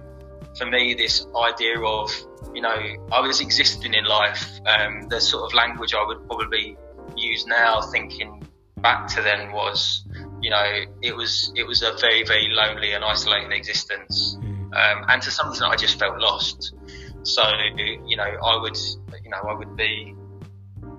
for 0.57 0.67
me, 0.67 0.95
this 0.95 1.27
idea 1.37 1.81
of, 1.81 2.11
you 2.57 2.63
know, 2.63 3.07
I 3.13 3.21
was 3.21 3.43
existing 3.43 3.93
in 3.93 4.07
life, 4.07 4.61
um, 4.65 5.09
the 5.11 5.21
sort 5.21 5.45
of 5.45 5.53
language 5.53 5.93
I 5.93 6.03
would 6.07 6.27
probably 6.27 6.79
use 7.15 7.47
now 7.47 7.83
thinking 7.83 8.49
back 8.79 9.09
to 9.09 9.21
then 9.21 9.53
was, 9.53 10.09
you 10.41 10.49
know, 10.49 10.65
it 11.03 11.15
was 11.15 11.53
it 11.55 11.67
was 11.67 11.83
a 11.83 11.93
very 12.01 12.25
very 12.25 12.49
lonely 12.49 12.93
and 12.93 13.05
isolating 13.05 13.53
existence, 13.53 14.39
mm. 14.41 14.75
um, 14.75 15.05
and 15.07 15.21
to 15.21 15.31
some 15.31 15.51
extent 15.51 15.71
I 15.71 15.77
just 15.77 15.99
felt 15.99 16.19
lost. 16.19 16.75
So 17.25 17.43
you 17.77 18.17
know, 18.17 18.25
I 18.25 18.59
would 18.59 18.79
you 19.23 19.29
know 19.29 19.43
I 19.47 19.53
would 19.53 19.77
be 19.77 20.15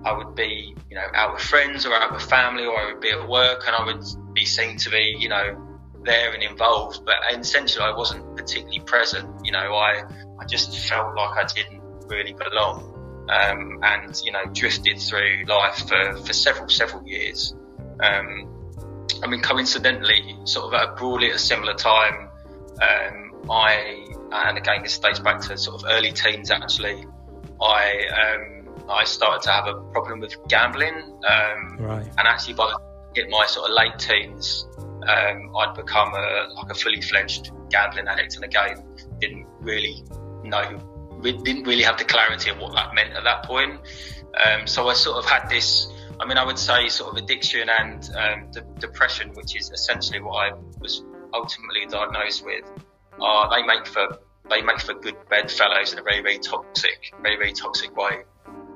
I 0.04 0.12
would 0.12 0.36
be 0.36 0.76
you 0.88 0.94
know 0.94 1.06
out 1.12 1.34
with 1.34 1.42
friends 1.42 1.84
or 1.86 1.92
out 1.92 2.12
with 2.12 2.22
family, 2.22 2.66
or 2.66 2.78
I 2.78 2.92
would 2.92 3.00
be 3.00 3.10
at 3.10 3.28
work, 3.28 3.64
and 3.66 3.74
I 3.74 3.84
would 3.84 4.04
be 4.32 4.44
seen 4.44 4.76
to 4.76 4.90
be 4.90 5.16
you 5.18 5.28
know 5.28 5.67
there 6.08 6.32
and 6.34 6.42
involved, 6.42 7.04
but 7.04 7.16
essentially 7.32 7.84
I 7.84 7.94
wasn't 7.96 8.36
particularly 8.36 8.80
present. 8.80 9.28
You 9.44 9.52
know, 9.52 9.74
I 9.74 10.02
I 10.40 10.44
just 10.46 10.76
felt 10.88 11.14
like 11.14 11.36
I 11.36 11.46
didn't 11.54 11.82
really 12.08 12.34
belong. 12.34 12.94
Um, 13.30 13.80
and 13.82 14.18
you 14.24 14.32
know 14.32 14.42
drifted 14.54 14.98
through 14.98 15.44
life 15.46 15.86
for, 15.86 16.16
for 16.16 16.32
several 16.32 16.70
several 16.70 17.06
years. 17.06 17.54
Um, 18.02 18.72
I 19.22 19.26
mean, 19.26 19.42
coincidentally, 19.42 20.38
sort 20.44 20.72
of 20.72 20.80
at 20.80 20.96
broadly 20.96 21.28
at 21.28 21.36
a 21.36 21.38
similar 21.38 21.74
time, 21.74 22.30
um, 22.80 23.50
I 23.50 24.06
and 24.32 24.56
again 24.56 24.82
this 24.82 24.98
dates 24.98 25.18
back 25.18 25.40
to 25.42 25.58
sort 25.58 25.82
of 25.82 25.90
early 25.90 26.12
teens 26.12 26.50
actually. 26.50 27.04
I 27.60 28.06
um, 28.22 28.68
I 28.88 29.04
started 29.04 29.42
to 29.42 29.50
have 29.50 29.66
a 29.66 29.74
problem 29.92 30.20
with 30.20 30.34
gambling, 30.48 30.94
um, 31.28 31.76
right. 31.78 32.06
and 32.06 32.26
actually 32.26 32.54
by 32.54 32.72
in 33.14 33.28
my 33.28 33.44
sort 33.46 33.68
of 33.68 33.76
late 33.76 33.98
teens, 33.98 34.66
um, 35.06 35.56
I'd 35.56 35.74
become 35.74 36.14
a 36.14 36.48
like 36.54 36.70
a 36.70 36.74
fully 36.74 37.00
fledged 37.00 37.50
gambling 37.70 38.08
addict, 38.08 38.36
and 38.36 38.44
again 38.44 38.84
didn't 39.18 39.46
really 39.60 40.04
know, 40.44 41.18
didn't 41.22 41.64
really 41.64 41.82
have 41.82 41.98
the 41.98 42.04
clarity 42.04 42.50
of 42.50 42.58
what 42.58 42.72
that 42.74 42.94
meant 42.94 43.12
at 43.14 43.24
that 43.24 43.44
point. 43.44 43.80
Um, 44.44 44.66
so 44.66 44.88
I 44.88 44.94
sort 44.94 45.16
of 45.16 45.24
had 45.24 45.48
this 45.48 45.88
I 46.20 46.26
mean, 46.26 46.36
I 46.36 46.44
would 46.44 46.58
say 46.58 46.88
sort 46.88 47.16
of 47.16 47.22
addiction 47.22 47.68
and 47.68 48.10
um, 48.16 48.50
de- 48.50 48.66
depression, 48.80 49.30
which 49.34 49.56
is 49.56 49.70
essentially 49.70 50.20
what 50.20 50.36
I 50.36 50.52
was 50.80 51.04
ultimately 51.32 51.86
diagnosed 51.86 52.44
with. 52.44 52.64
Uh, 53.20 53.48
they 53.54 53.62
make 53.62 53.86
for 53.86 54.18
they 54.50 54.62
make 54.62 54.80
for 54.80 54.94
good 54.94 55.16
bedfellows 55.28 55.92
in 55.92 55.98
a 55.98 56.02
very 56.02 56.22
very 56.22 56.38
toxic, 56.38 57.12
very 57.22 57.36
very 57.36 57.52
toxic 57.52 57.96
way. 57.96 58.24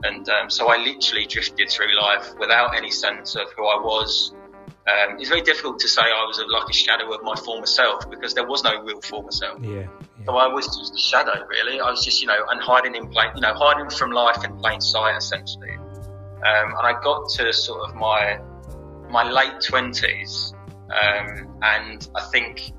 And 0.05 0.29
um, 0.29 0.51
so 0.51 0.69
I 0.69 0.77
literally 0.77 1.27
drifted 1.27 1.71
through 1.71 1.97
life 1.97 2.33
without 2.39 2.77
any 2.77 2.91
sense 2.91 3.35
of 3.37 3.53
who 3.57 3.67
I 3.67 3.81
was. 3.81 4.35
Um, 4.85 5.21
it's 5.21 5.29
very 5.29 5.43
difficult 5.43 5.79
to 5.81 5.89
say 5.89 6.03
I 6.03 6.25
was 6.25 6.39
a, 6.39 6.47
like 6.47 6.69
a 6.69 6.73
shadow 6.73 7.13
of 7.15 7.23
my 7.23 7.37
former 7.37 7.67
self 7.67 8.11
because 8.11 8.35
there 8.35 8.47
was 8.47 8.65
no 8.65 8.83
real 8.83 9.01
former 9.01 9.31
self. 9.31 9.63
Yeah, 9.63 9.71
yeah. 9.71 9.87
So 10.27 10.37
I 10.37 10.49
was 10.49 10.67
just 10.67 10.95
a 10.95 10.99
shadow, 10.99 11.47
really. 11.47 11.81
I 11.81 11.89
was 11.89 12.05
just, 12.05 12.21
you 12.21 12.27
know, 12.27 12.45
and 12.51 12.61
hiding 12.61 12.97
in 12.97 13.09
plain, 13.09 13.31
you 13.37 13.43
know, 13.43 13.55
hiding 13.55 13.91
from 13.91 14.11
life 14.11 14.45
in 14.45 14.57
plain 14.59 14.81
sight, 14.81 15.17
essentially. 15.17 15.75
Um, 15.75 16.75
and 16.77 16.85
I 16.85 17.01
got 17.01 17.29
to 17.37 17.53
sort 17.53 17.89
of 17.89 17.95
my 17.95 18.41
my 19.09 19.31
late 19.31 19.61
twenties, 19.63 20.53
um, 20.91 21.59
and 21.63 22.09
I 22.17 22.23
think 22.33 22.73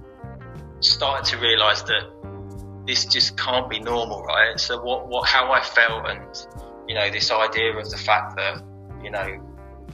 started 0.81 1.25
to 1.31 1.38
realise 1.38 1.83
that 1.83 2.83
this 2.86 3.05
just 3.05 3.38
can't 3.38 3.69
be 3.69 3.79
normal, 3.79 4.24
right? 4.24 4.60
So 4.60 4.83
what 4.83 5.07
what 5.07 5.25
how 5.29 5.53
I 5.53 5.62
felt, 5.62 6.05
and 6.05 6.22
you 6.86 6.95
know, 6.95 7.10
this 7.10 7.31
idea 7.31 7.77
of 7.77 7.89
the 7.89 7.98
fact 7.98 8.36
that 8.36 8.62
you 9.01 9.10
know 9.10 9.52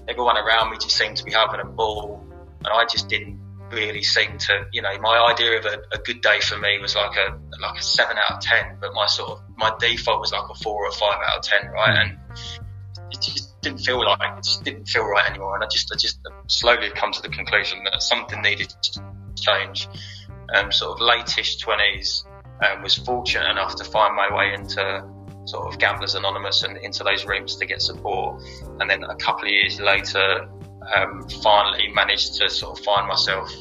everyone 0.10 0.38
around 0.38 0.72
me 0.72 0.78
just 0.78 0.96
seemed 0.96 1.18
to 1.18 1.24
be 1.24 1.32
having 1.32 1.60
a 1.60 1.66
ball, 1.66 2.24
and 2.60 2.68
I 2.68 2.86
just 2.86 3.08
didn't 3.08 3.40
really 3.72 4.02
seem 4.02 4.38
to, 4.38 4.66
you 4.74 4.82
know, 4.82 4.98
my 5.00 5.32
idea 5.32 5.60
of 5.60 5.66
a, 5.66 5.82
a, 5.92 6.00
good 6.00 6.22
day 6.22 6.40
for 6.40 6.58
me 6.58 6.80
was 6.80 6.96
like 6.96 7.16
a 7.18 7.38
like 7.62 7.80
a 7.80 7.84
seven 7.84 8.18
out 8.18 8.38
of 8.38 8.42
ten, 8.42 8.78
but 8.82 8.94
my 8.94 9.06
sort 9.06 9.32
of 9.32 9.42
my 9.58 9.72
default 9.80 10.20
was 10.20 10.32
like 10.32 10.50
a 10.50 10.56
four 10.56 10.86
or 10.86 10.92
five 10.92 11.20
out 11.24 11.38
of 11.38 11.44
ten, 11.44 11.70
right? 11.70 11.98
And 12.02 12.18
it 13.12 13.22
just 13.22 13.62
didn't 13.62 13.80
feel 13.80 14.04
like 14.04 14.20
it 14.38 14.44
just 14.44 14.64
didn't 14.64 14.86
feel 14.86 15.06
right 15.06 15.30
anymore. 15.30 15.56
And 15.56 15.64
I 15.64 15.68
just 15.68 15.92
I 15.94 15.98
just 15.98 16.20
slowly 16.48 16.90
come 16.90 17.12
to 17.12 17.22
the 17.22 17.30
conclusion 17.30 17.84
that 17.84 18.02
something 18.02 18.42
needed 18.42 18.70
to 18.70 19.04
change. 19.36 19.88
Um, 20.52 20.72
sort 20.72 21.00
of 21.00 21.08
lateish 21.08 21.60
twenties, 21.60 22.26
um, 22.68 22.82
was 22.82 22.96
fortunate 22.96 23.50
enough 23.52 23.76
to 23.76 23.84
find 23.84 24.16
my 24.16 24.36
way 24.36 24.54
into 24.54 25.06
sort 25.50 25.68
of 25.68 25.80
Gamblers 25.80 26.16
Anonymous 26.16 26.64
and 26.64 26.78
into 26.78 27.04
those 27.04 27.26
rooms 27.26 27.56
to 27.58 27.66
get 27.66 27.82
support. 27.82 28.42
And 28.80 28.90
then 28.90 29.04
a 29.04 29.16
couple 29.16 29.46
of 29.46 29.52
years 29.52 29.80
later, 29.80 30.48
um, 30.96 31.28
finally 31.44 31.90
managed 31.94 32.36
to 32.36 32.50
sort 32.50 32.78
of 32.78 32.86
find 32.86 33.08
myself 33.08 33.52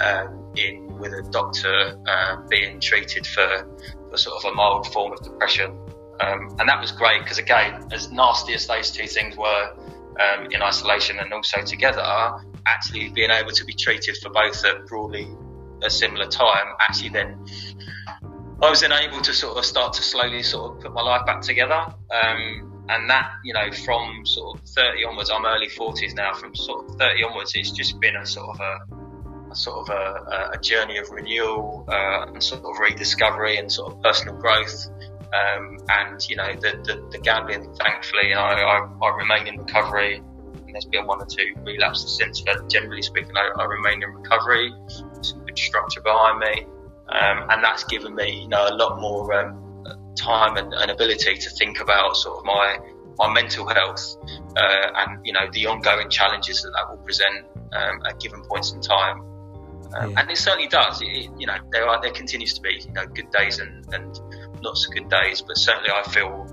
um, 0.00 0.52
in 0.56 0.98
with 0.98 1.12
a 1.12 1.22
doctor 1.30 1.98
uh, 2.06 2.36
being 2.48 2.80
treated 2.80 3.26
for, 3.26 3.68
for 4.10 4.16
sort 4.16 4.44
of 4.44 4.52
a 4.52 4.54
mild 4.54 4.92
form 4.92 5.12
of 5.12 5.22
depression. 5.22 5.78
Um, 6.20 6.54
and 6.58 6.68
that 6.68 6.80
was 6.80 6.92
great 6.92 7.22
because, 7.22 7.38
again, 7.38 7.88
as 7.92 8.12
nasty 8.12 8.54
as 8.54 8.66
those 8.66 8.92
two 8.92 9.06
things 9.06 9.36
were 9.36 9.74
um, 10.20 10.46
in 10.50 10.62
isolation 10.62 11.18
and 11.18 11.32
also 11.32 11.62
together, 11.62 12.04
actually 12.66 13.08
being 13.08 13.30
able 13.30 13.50
to 13.50 13.64
be 13.64 13.72
treated 13.72 14.16
for 14.18 14.30
both 14.30 14.64
at 14.64 14.86
broadly 14.86 15.28
a 15.82 15.90
similar 15.90 16.26
time 16.26 16.74
actually 16.80 17.08
then 17.08 17.44
I 18.62 18.70
was 18.70 18.80
then 18.80 18.92
able 18.92 19.20
to 19.22 19.34
sort 19.34 19.58
of 19.58 19.64
start 19.64 19.92
to 19.94 20.02
slowly 20.02 20.44
sort 20.44 20.76
of 20.76 20.82
put 20.82 20.92
my 20.94 21.02
life 21.02 21.26
back 21.26 21.40
together. 21.40 21.84
Um, 22.12 22.84
and 22.88 23.10
that, 23.10 23.32
you 23.42 23.52
know, 23.52 23.72
from 23.72 24.24
sort 24.24 24.60
of 24.60 24.68
30 24.68 25.04
onwards, 25.04 25.30
I'm 25.30 25.44
early 25.44 25.68
40s 25.68 26.14
now. 26.14 26.32
From 26.34 26.54
sort 26.54 26.88
of 26.88 26.96
30 26.96 27.24
onwards, 27.24 27.52
it's 27.56 27.72
just 27.72 27.98
been 27.98 28.14
a 28.14 28.24
sort 28.24 28.50
of 28.50 28.60
a, 28.60 29.50
a 29.50 29.56
sort 29.56 29.88
of 29.88 29.96
a, 29.96 30.50
a, 30.52 30.58
journey 30.58 30.98
of 30.98 31.10
renewal 31.10 31.84
uh, 31.88 32.26
and 32.28 32.40
sort 32.40 32.60
of 32.64 32.78
rediscovery 32.78 33.56
and 33.56 33.70
sort 33.70 33.94
of 33.94 34.02
personal 34.02 34.36
growth. 34.36 34.86
Um, 35.34 35.78
and 35.88 36.20
you 36.28 36.36
know, 36.36 36.54
the, 36.54 36.80
the, 36.84 37.08
the 37.10 37.18
gambling, 37.18 37.74
thankfully, 37.74 38.32
I, 38.32 38.52
I, 38.62 38.88
I, 39.02 39.16
remain 39.16 39.48
in 39.48 39.58
recovery. 39.58 40.16
And 40.18 40.72
there's 40.72 40.84
been 40.84 41.06
one 41.06 41.20
or 41.20 41.26
two 41.26 41.52
relapses 41.64 42.16
since, 42.16 42.40
but 42.42 42.70
generally 42.70 43.02
speaking, 43.02 43.36
I, 43.36 43.50
I 43.58 43.64
remain 43.64 44.04
in 44.04 44.10
recovery. 44.10 44.72
Some 45.20 45.44
good 45.46 45.58
structure 45.58 46.00
behind 46.00 46.38
me, 46.38 46.66
um, 47.12 47.46
and 47.50 47.62
that's 47.62 47.84
given 47.84 48.14
me, 48.14 48.42
you 48.42 48.48
know, 48.48 48.66
a 48.68 48.74
lot 48.74 49.00
more. 49.00 49.32
Um, 49.32 49.58
time 50.14 50.58
and, 50.58 50.74
and, 50.74 50.90
ability 50.90 51.34
to 51.34 51.48
think 51.48 51.80
about 51.80 52.14
sort 52.14 52.38
of 52.38 52.44
my 52.44 52.78
my 53.18 53.32
mental 53.32 53.66
health 53.66 54.16
uh, 54.56 54.90
and 54.96 55.24
you 55.24 55.32
know 55.32 55.48
the 55.52 55.66
ongoing 55.66 56.10
challenges 56.10 56.62
that 56.62 56.70
that 56.76 56.90
will 56.90 57.02
present 57.02 57.46
um, 57.72 58.00
at 58.06 58.20
given 58.20 58.42
points 58.42 58.72
in 58.72 58.80
time. 58.80 59.20
Um, 59.94 60.10
yeah. 60.10 60.20
And 60.20 60.30
it 60.30 60.38
certainly 60.38 60.68
does. 60.68 61.02
It, 61.02 61.30
you 61.38 61.46
know, 61.46 61.56
there 61.70 61.86
are 61.86 62.00
there 62.00 62.12
continues 62.12 62.54
to 62.54 62.60
be 62.60 62.82
you 62.86 62.92
know 62.92 63.06
good 63.06 63.30
days 63.30 63.58
and, 63.58 63.86
and 63.92 64.20
not 64.62 64.76
so 64.76 64.90
good 64.92 65.08
days, 65.08 65.42
but 65.42 65.56
certainly 65.56 65.90
I 65.90 66.02
feel 66.04 66.46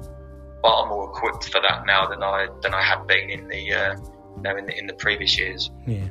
far 0.61 0.87
more 0.87 1.09
equipped 1.09 1.49
for 1.49 1.61
that 1.61 1.85
now 1.85 2.07
than 2.07 2.23
I 2.23 2.47
than 2.61 2.73
I 2.73 2.81
had 2.81 3.07
been 3.07 3.29
in 3.29 3.47
the 3.47 3.73
uh, 3.73 3.95
you 4.35 4.41
know 4.41 4.57
in 4.57 4.65
the, 4.65 4.77
in 4.77 4.87
the 4.87 4.93
previous 4.93 5.37
years. 5.37 5.71
Yeah, 5.85 6.07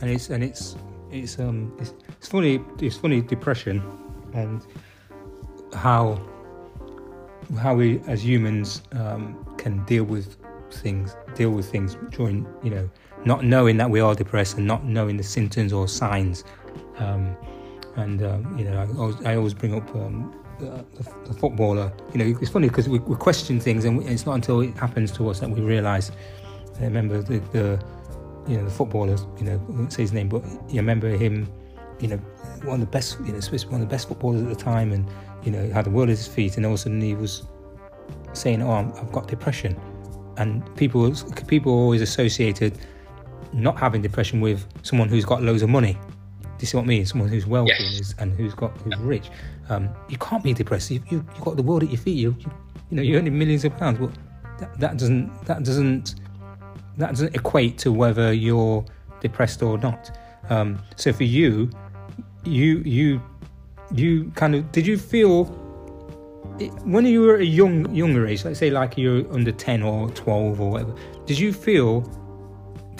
and 0.00 0.10
it's 0.10 0.30
and 0.30 0.42
it's 0.42 0.76
it's 1.10 1.38
um 1.38 1.76
it's, 1.78 1.94
it's 2.20 2.28
funny 2.28 2.62
it's 2.78 2.96
funny 2.96 3.20
depression 3.20 3.82
and 4.34 4.66
how 5.72 6.20
how 7.58 7.74
we 7.74 8.00
as 8.06 8.24
humans 8.24 8.82
um, 8.92 9.44
can 9.58 9.84
deal 9.84 10.04
with 10.04 10.36
things, 10.72 11.16
deal 11.34 11.50
with 11.50 11.70
things 11.70 11.96
during, 12.10 12.46
you 12.62 12.70
know, 12.70 12.88
not 13.24 13.44
knowing 13.44 13.76
that 13.78 13.90
we 13.90 14.00
are 14.00 14.14
depressed 14.14 14.56
and 14.56 14.66
not 14.66 14.84
knowing 14.84 15.16
the 15.16 15.22
symptoms 15.22 15.72
or 15.72 15.88
signs. 15.88 16.44
Um, 16.98 17.36
and 17.96 18.22
um, 18.22 18.58
you 18.58 18.64
know, 18.64 18.78
I 18.78 18.98
always, 18.98 19.26
I 19.26 19.36
always 19.36 19.54
bring 19.54 19.74
up 19.74 19.94
um, 19.94 20.34
the, 20.58 20.84
the, 21.24 21.34
footballer. 21.34 21.92
You 22.14 22.18
know, 22.18 22.38
it's 22.40 22.50
funny 22.50 22.68
because 22.68 22.88
we, 22.88 22.98
we, 23.00 23.16
question 23.16 23.58
things, 23.58 23.84
and 23.84 23.98
we, 23.98 24.04
it's 24.04 24.26
not 24.26 24.34
until 24.34 24.60
it 24.60 24.76
happens 24.76 25.10
to 25.12 25.28
us 25.28 25.40
that 25.40 25.50
we 25.50 25.60
realise. 25.60 26.12
I 26.78 26.84
remember 26.84 27.20
the, 27.20 27.40
the, 27.52 27.84
you 28.46 28.56
know 28.56 28.64
the 28.64 28.70
footballer. 28.70 29.16
You 29.38 29.44
know, 29.44 29.52
I 29.52 29.72
won't 29.72 29.92
say 29.92 30.02
his 30.02 30.12
name, 30.12 30.28
but 30.28 30.44
you 30.68 30.76
remember 30.76 31.08
him. 31.08 31.48
You 32.00 32.08
know, 32.08 32.16
one 32.64 32.74
of 32.74 32.80
the 32.80 32.86
best. 32.86 33.18
You 33.24 33.32
know, 33.32 33.40
Swiss, 33.40 33.66
one 33.66 33.80
of 33.82 33.88
the 33.88 33.92
best 33.92 34.08
footballers 34.08 34.42
at 34.42 34.48
the 34.48 34.54
time, 34.54 34.92
and 34.92 35.06
you 35.44 35.50
know, 35.50 35.70
had 35.70 35.86
the 35.86 35.90
world 35.90 36.08
at 36.08 36.16
his 36.16 36.26
feet, 36.26 36.56
and 36.56 36.66
all 36.66 36.72
of 36.72 36.76
a 36.76 36.82
sudden 36.82 37.00
he 37.00 37.14
was 37.14 37.44
saying, 38.32 38.62
"Oh, 38.62 38.70
i 38.70 38.82
have 38.82 39.12
got 39.12 39.28
depression," 39.28 39.78
and 40.36 40.64
people 40.76 41.12
people 41.46 41.72
always 41.72 42.02
associated 42.02 42.78
not 43.52 43.78
having 43.78 44.02
depression 44.02 44.40
with 44.40 44.64
someone 44.82 45.08
who's 45.08 45.24
got 45.24 45.42
loads 45.42 45.62
of 45.62 45.68
money. 45.68 45.92
Do 46.42 46.64
you 46.64 46.66
see 46.66 46.76
what 46.76 46.84
I 46.84 46.86
mean? 46.86 47.06
Someone 47.06 47.28
who's 47.28 47.46
wealthy 47.46 47.72
yes. 47.78 48.14
and, 48.18 48.32
who's 48.34 48.54
got 48.54 48.76
who's 48.78 48.96
rich. 48.98 49.30
Um, 49.68 49.88
you 50.08 50.18
can't 50.18 50.44
be 50.44 50.52
depressed. 50.52 50.90
You, 50.90 51.02
you 51.08 51.24
have 51.32 51.40
got 51.40 51.56
the 51.56 51.62
world 51.62 51.82
at 51.82 51.88
your 51.88 51.98
feet. 51.98 52.18
You, 52.18 52.36
you, 52.38 52.50
you 52.90 52.96
know 52.96 53.02
you're 53.02 53.18
earning 53.18 53.38
millions 53.38 53.64
of 53.64 53.76
pounds. 53.76 53.98
But 53.98 54.10
that, 54.58 54.78
that 54.78 54.96
doesn't 54.98 55.46
that 55.46 55.62
doesn't 55.64 56.16
that 56.98 57.10
doesn't 57.10 57.34
equate 57.34 57.78
to 57.78 57.92
whether 57.92 58.32
you're 58.32 58.84
depressed 59.20 59.62
or 59.62 59.78
not. 59.78 60.16
Um, 60.50 60.78
so 60.96 61.12
for 61.12 61.24
you, 61.24 61.70
you 62.44 62.78
you 62.84 63.22
you 63.94 64.30
kind 64.34 64.54
of 64.54 64.70
did 64.72 64.86
you 64.86 64.96
feel 64.96 65.44
when 66.84 67.06
you 67.06 67.22
were 67.22 67.36
a 67.36 67.44
young 67.44 67.92
younger 67.94 68.26
age 68.26 68.44
let's 68.44 68.58
say 68.58 68.70
like 68.70 68.96
you're 68.98 69.30
under 69.32 69.50
10 69.50 69.82
or 69.82 70.10
12 70.10 70.60
or 70.60 70.70
whatever 70.70 70.94
did 71.26 71.38
you 71.38 71.52
feel 71.52 72.02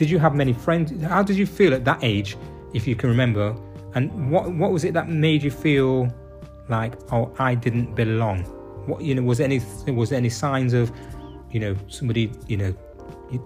did 0.00 0.08
you 0.08 0.18
have 0.18 0.34
many 0.34 0.54
friends? 0.54 0.98
How 1.02 1.22
did 1.22 1.36
you 1.36 1.44
feel 1.44 1.74
at 1.74 1.84
that 1.84 2.02
age 2.02 2.38
if 2.72 2.86
you 2.86 2.96
can 2.96 3.10
remember? 3.10 3.54
And 3.94 4.32
what 4.32 4.50
what 4.50 4.72
was 4.72 4.82
it 4.84 4.94
that 4.94 5.10
made 5.10 5.42
you 5.42 5.50
feel 5.50 6.08
like 6.70 6.94
oh 7.12 7.30
i 7.38 7.54
didn't 7.54 7.94
belong? 7.94 8.44
What 8.86 9.02
you 9.02 9.14
know 9.14 9.22
was 9.22 9.40
any 9.40 9.60
was 9.88 10.08
there 10.08 10.16
any 10.16 10.30
signs 10.30 10.72
of 10.72 10.90
you 11.50 11.60
know 11.60 11.76
somebody 11.88 12.32
you 12.46 12.56
know 12.56 12.74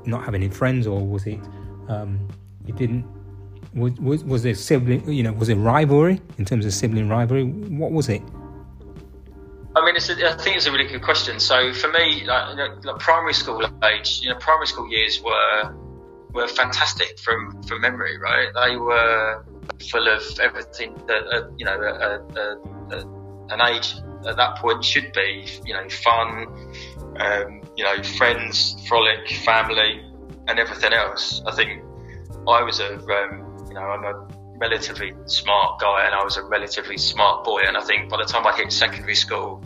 not 0.06 0.24
having 0.24 0.44
any 0.44 0.52
friends 0.60 0.86
or 0.86 1.04
was 1.04 1.26
it 1.26 1.40
um 1.88 2.28
you 2.64 2.72
didn't 2.72 3.04
was, 3.74 3.92
was, 4.00 4.24
was 4.24 4.42
there 4.42 4.54
sibling, 4.54 5.10
you 5.10 5.22
know, 5.22 5.32
was 5.32 5.48
it 5.48 5.56
rivalry 5.56 6.20
in 6.38 6.44
terms 6.44 6.64
of 6.64 6.72
sibling 6.72 7.08
rivalry? 7.08 7.44
What 7.44 7.92
was 7.92 8.08
it? 8.08 8.22
I 9.76 9.84
mean, 9.84 9.96
a, 9.96 10.30
I 10.30 10.36
think 10.36 10.56
it's 10.56 10.66
a 10.66 10.72
really 10.72 10.86
good 10.86 11.02
question. 11.02 11.40
So 11.40 11.72
for 11.72 11.90
me, 11.90 12.24
like, 12.24 12.84
like 12.84 12.98
primary 13.00 13.34
school 13.34 13.64
age, 13.82 14.20
you 14.22 14.30
know, 14.30 14.36
primary 14.36 14.66
school 14.66 14.88
years 14.88 15.20
were 15.20 15.74
were 16.32 16.48
fantastic 16.48 17.18
from 17.18 17.62
from 17.64 17.80
memory, 17.80 18.18
right? 18.18 18.48
They 18.54 18.76
were 18.76 19.44
full 19.90 20.06
of 20.08 20.22
everything 20.40 20.94
that 21.06 21.26
uh, 21.26 21.48
you 21.56 21.64
know 21.64 21.80
a, 21.80 22.40
a, 22.40 22.96
a, 22.96 23.06
an 23.50 23.60
age 23.74 23.94
at 24.26 24.36
that 24.36 24.58
point 24.58 24.84
should 24.84 25.12
be. 25.12 25.48
You 25.64 25.74
know, 25.74 25.88
fun, 25.88 26.46
um, 27.18 27.62
you 27.76 27.82
know, 27.82 28.00
friends, 28.02 28.76
frolic, 28.86 29.28
family, 29.44 30.04
and 30.46 30.60
everything 30.60 30.92
else. 30.92 31.42
I 31.46 31.52
think 31.52 31.82
I 32.46 32.62
was 32.62 32.78
a 32.78 32.96
um, 32.98 33.53
you 33.74 33.80
know, 33.80 33.86
I'm 33.86 34.04
a 34.04 34.28
relatively 34.58 35.14
smart 35.26 35.80
guy 35.80 36.06
and 36.06 36.14
I 36.14 36.22
was 36.22 36.36
a 36.36 36.44
relatively 36.44 36.96
smart 36.96 37.44
boy. 37.44 37.62
And 37.66 37.76
I 37.76 37.80
think 37.80 38.08
by 38.08 38.18
the 38.18 38.24
time 38.24 38.46
I 38.46 38.56
hit 38.56 38.70
secondary 38.70 39.16
school, 39.16 39.64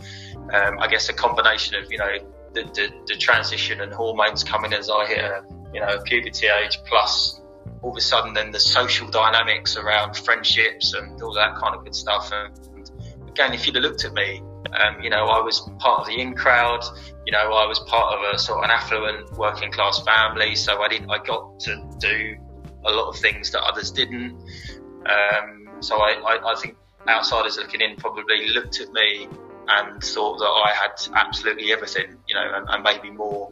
um, 0.51 0.79
I 0.79 0.87
guess 0.87 1.09
a 1.09 1.13
combination 1.13 1.75
of, 1.75 1.91
you 1.91 1.99
know, 1.99 2.17
the, 2.55 2.63
the, 2.63 2.89
the, 3.05 3.15
transition 3.15 3.81
and 3.81 3.93
hormones 3.93 4.43
coming 4.43 4.73
as 4.73 4.89
I 4.89 5.05
hit 5.05 5.31
you 5.71 5.79
know, 5.79 5.99
puberty 6.03 6.47
age 6.47 6.79
plus 6.87 7.39
all 7.83 7.91
of 7.91 7.97
a 7.97 8.01
sudden 8.01 8.33
then 8.33 8.51
the 8.51 8.59
social 8.59 9.07
dynamics 9.07 9.77
around 9.77 10.17
friendships 10.17 10.95
and 10.95 11.21
all 11.21 11.35
that 11.35 11.55
kind 11.57 11.75
of 11.75 11.83
good 11.83 11.93
stuff. 11.93 12.31
And 12.33 12.89
again, 13.29 13.53
if 13.53 13.67
you'd 13.67 13.75
have 13.75 13.83
looked 13.83 14.05
at 14.05 14.13
me, 14.13 14.41
um, 14.73 15.03
you 15.03 15.11
know, 15.11 15.25
I 15.25 15.39
was 15.39 15.61
part 15.77 16.01
of 16.01 16.07
the 16.07 16.19
in 16.19 16.33
crowd. 16.33 16.83
You 17.27 17.31
know, 17.31 17.53
I 17.53 17.67
was 17.67 17.77
part 17.81 18.17
of 18.17 18.33
a 18.33 18.39
sort 18.39 18.57
of 18.57 18.63
an 18.63 18.71
affluent 18.71 19.31
working 19.37 19.71
class 19.71 20.01
family, 20.01 20.55
so 20.55 20.81
I 20.81 20.87
didn't. 20.87 21.11
I 21.11 21.19
got 21.23 21.59
to 21.61 21.87
do 21.99 22.37
a 22.85 22.91
lot 22.91 23.07
of 23.09 23.17
things 23.17 23.51
that 23.51 23.61
others 23.61 23.91
didn't. 23.91 24.35
Um, 25.05 25.69
so 25.79 25.97
I, 25.97 26.13
I, 26.13 26.53
I, 26.53 26.55
think 26.55 26.75
outsiders 27.07 27.57
looking 27.57 27.81
in 27.81 27.95
probably 27.95 28.49
looked 28.49 28.81
at 28.81 28.91
me 28.91 29.27
and 29.67 30.03
thought 30.03 30.39
that 30.39 30.45
I 30.45 30.73
had 30.73 30.91
absolutely 31.15 31.71
everything, 31.71 32.17
you 32.27 32.35
know, 32.35 32.51
and, 32.53 32.67
and 32.69 32.83
maybe 32.83 33.11
more 33.11 33.51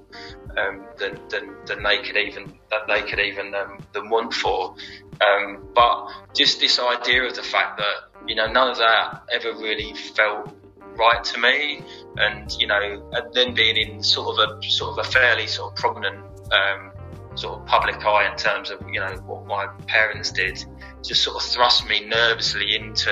um, 0.57 0.83
than, 0.97 1.19
than, 1.29 1.55
than 1.65 1.83
they 1.83 2.01
could 2.01 2.17
even 2.17 2.57
that 2.71 2.87
they 2.87 3.03
could 3.03 3.19
even 3.19 3.53
um, 3.53 3.79
than 3.93 4.09
want 4.09 4.33
for. 4.33 4.75
Um, 5.21 5.67
but 5.73 6.09
just 6.35 6.59
this 6.59 6.79
idea 6.79 7.23
of 7.23 7.35
the 7.35 7.43
fact 7.43 7.77
that 7.77 8.27
you 8.27 8.35
know 8.35 8.47
none 8.47 8.71
of 8.71 8.77
that 8.77 9.23
ever 9.31 9.53
really 9.53 9.93
felt 9.93 10.53
right 10.97 11.23
to 11.23 11.39
me, 11.39 11.81
and 12.17 12.51
you 12.59 12.67
know, 12.67 13.09
and 13.13 13.33
then 13.33 13.53
being 13.53 13.77
in 13.77 14.03
sort 14.03 14.39
of 14.39 14.49
a 14.49 14.63
sort 14.63 14.97
of 14.97 15.05
a 15.05 15.09
fairly 15.09 15.47
sort 15.47 15.71
of 15.71 15.77
prominent 15.77 16.25
um, 16.51 16.91
sort 17.37 17.59
of 17.59 17.65
public 17.67 18.03
eye 18.03 18.29
in 18.29 18.35
terms 18.37 18.71
of 18.71 18.81
you 18.91 18.99
know 18.99 19.13
what 19.25 19.45
my 19.45 19.67
parents 19.85 20.31
did 20.31 20.63
just 21.03 21.23
sort 21.23 21.35
of 21.35 21.43
thrust 21.43 21.87
me 21.87 22.03
nervously 22.05 22.75
into 22.75 23.11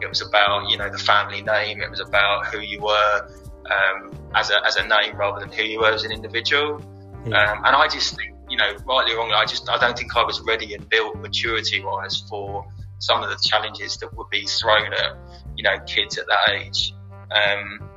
it 0.00 0.08
was 0.08 0.20
about 0.20 0.68
you 0.68 0.76
know 0.76 0.90
the 0.90 0.98
family 0.98 1.40
name 1.40 1.80
it 1.80 1.88
was 1.88 2.00
about 2.00 2.46
who 2.46 2.60
you 2.60 2.80
were 2.80 3.30
um, 3.70 4.12
as, 4.34 4.50
a, 4.50 4.66
as 4.66 4.74
a 4.74 4.86
name 4.86 5.16
rather 5.16 5.38
than 5.40 5.52
who 5.52 5.62
you 5.62 5.78
were 5.78 5.92
as 5.92 6.02
an 6.02 6.10
individual 6.10 6.82
yeah. 7.26 7.52
um, 7.52 7.64
and 7.64 7.76
I 7.76 7.86
just 7.86 8.16
think 8.16 8.34
you 8.48 8.56
know 8.56 8.72
rightly 8.84 9.14
or 9.14 9.18
wrongly 9.18 9.34
I 9.34 9.44
just 9.44 9.68
I 9.70 9.78
don't 9.78 9.96
think 9.96 10.16
I 10.16 10.24
was 10.24 10.40
ready 10.40 10.74
and 10.74 10.88
built 10.88 11.14
maturity 11.16 11.80
wise 11.80 12.24
for 12.28 12.66
some 12.98 13.22
of 13.22 13.30
the 13.30 13.38
challenges 13.40 13.96
that 13.98 14.12
would 14.16 14.28
be 14.30 14.46
thrown 14.46 14.92
at 14.92 15.16
you 15.56 15.62
know 15.62 15.78
kids 15.86 16.18
at 16.18 16.26
that 16.26 16.50
age 16.50 16.92
um, 17.30 17.88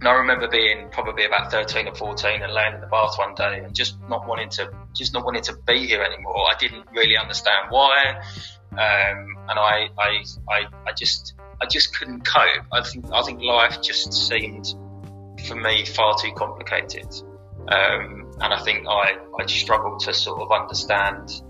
and 0.00 0.08
I 0.08 0.12
remember 0.12 0.46
being 0.46 0.88
probably 0.90 1.24
about 1.24 1.50
13 1.50 1.88
or 1.88 1.94
14 1.94 2.42
and 2.42 2.52
laying 2.52 2.74
in 2.74 2.80
the 2.80 2.86
bath 2.86 3.18
one 3.18 3.34
day 3.34 3.60
and 3.64 3.74
just 3.74 3.96
not 4.08 4.28
wanting 4.28 4.48
to, 4.50 4.70
just 4.98 5.14
not 5.14 5.24
wanting 5.24 5.42
to 5.42 5.56
be 5.66 5.86
here 5.86 6.02
anymore. 6.02 6.36
I 6.36 6.54
didn't 6.58 6.86
really 6.92 7.16
understand 7.16 7.70
why. 7.70 8.20
Um, 8.72 9.36
and 9.48 9.58
I, 9.58 9.88
I, 9.96 10.24
I, 10.50 10.66
I 10.86 10.92
just, 10.96 11.34
I 11.62 11.66
just 11.66 11.96
couldn't 11.96 12.26
cope. 12.26 12.64
I 12.72 12.82
think, 12.82 13.06
I 13.12 13.22
think 13.22 13.40
life 13.40 13.80
just 13.80 14.12
seemed 14.12 14.74
for 15.46 15.54
me 15.54 15.84
far 15.86 16.16
too 16.20 16.32
complicated. 16.36 17.06
Um, 17.68 18.32
and 18.40 18.52
I 18.52 18.60
think 18.62 18.86
I, 18.88 19.16
I 19.38 19.46
struggled 19.46 20.00
to 20.00 20.12
sort 20.12 20.40
of 20.40 20.52
understand, 20.52 21.42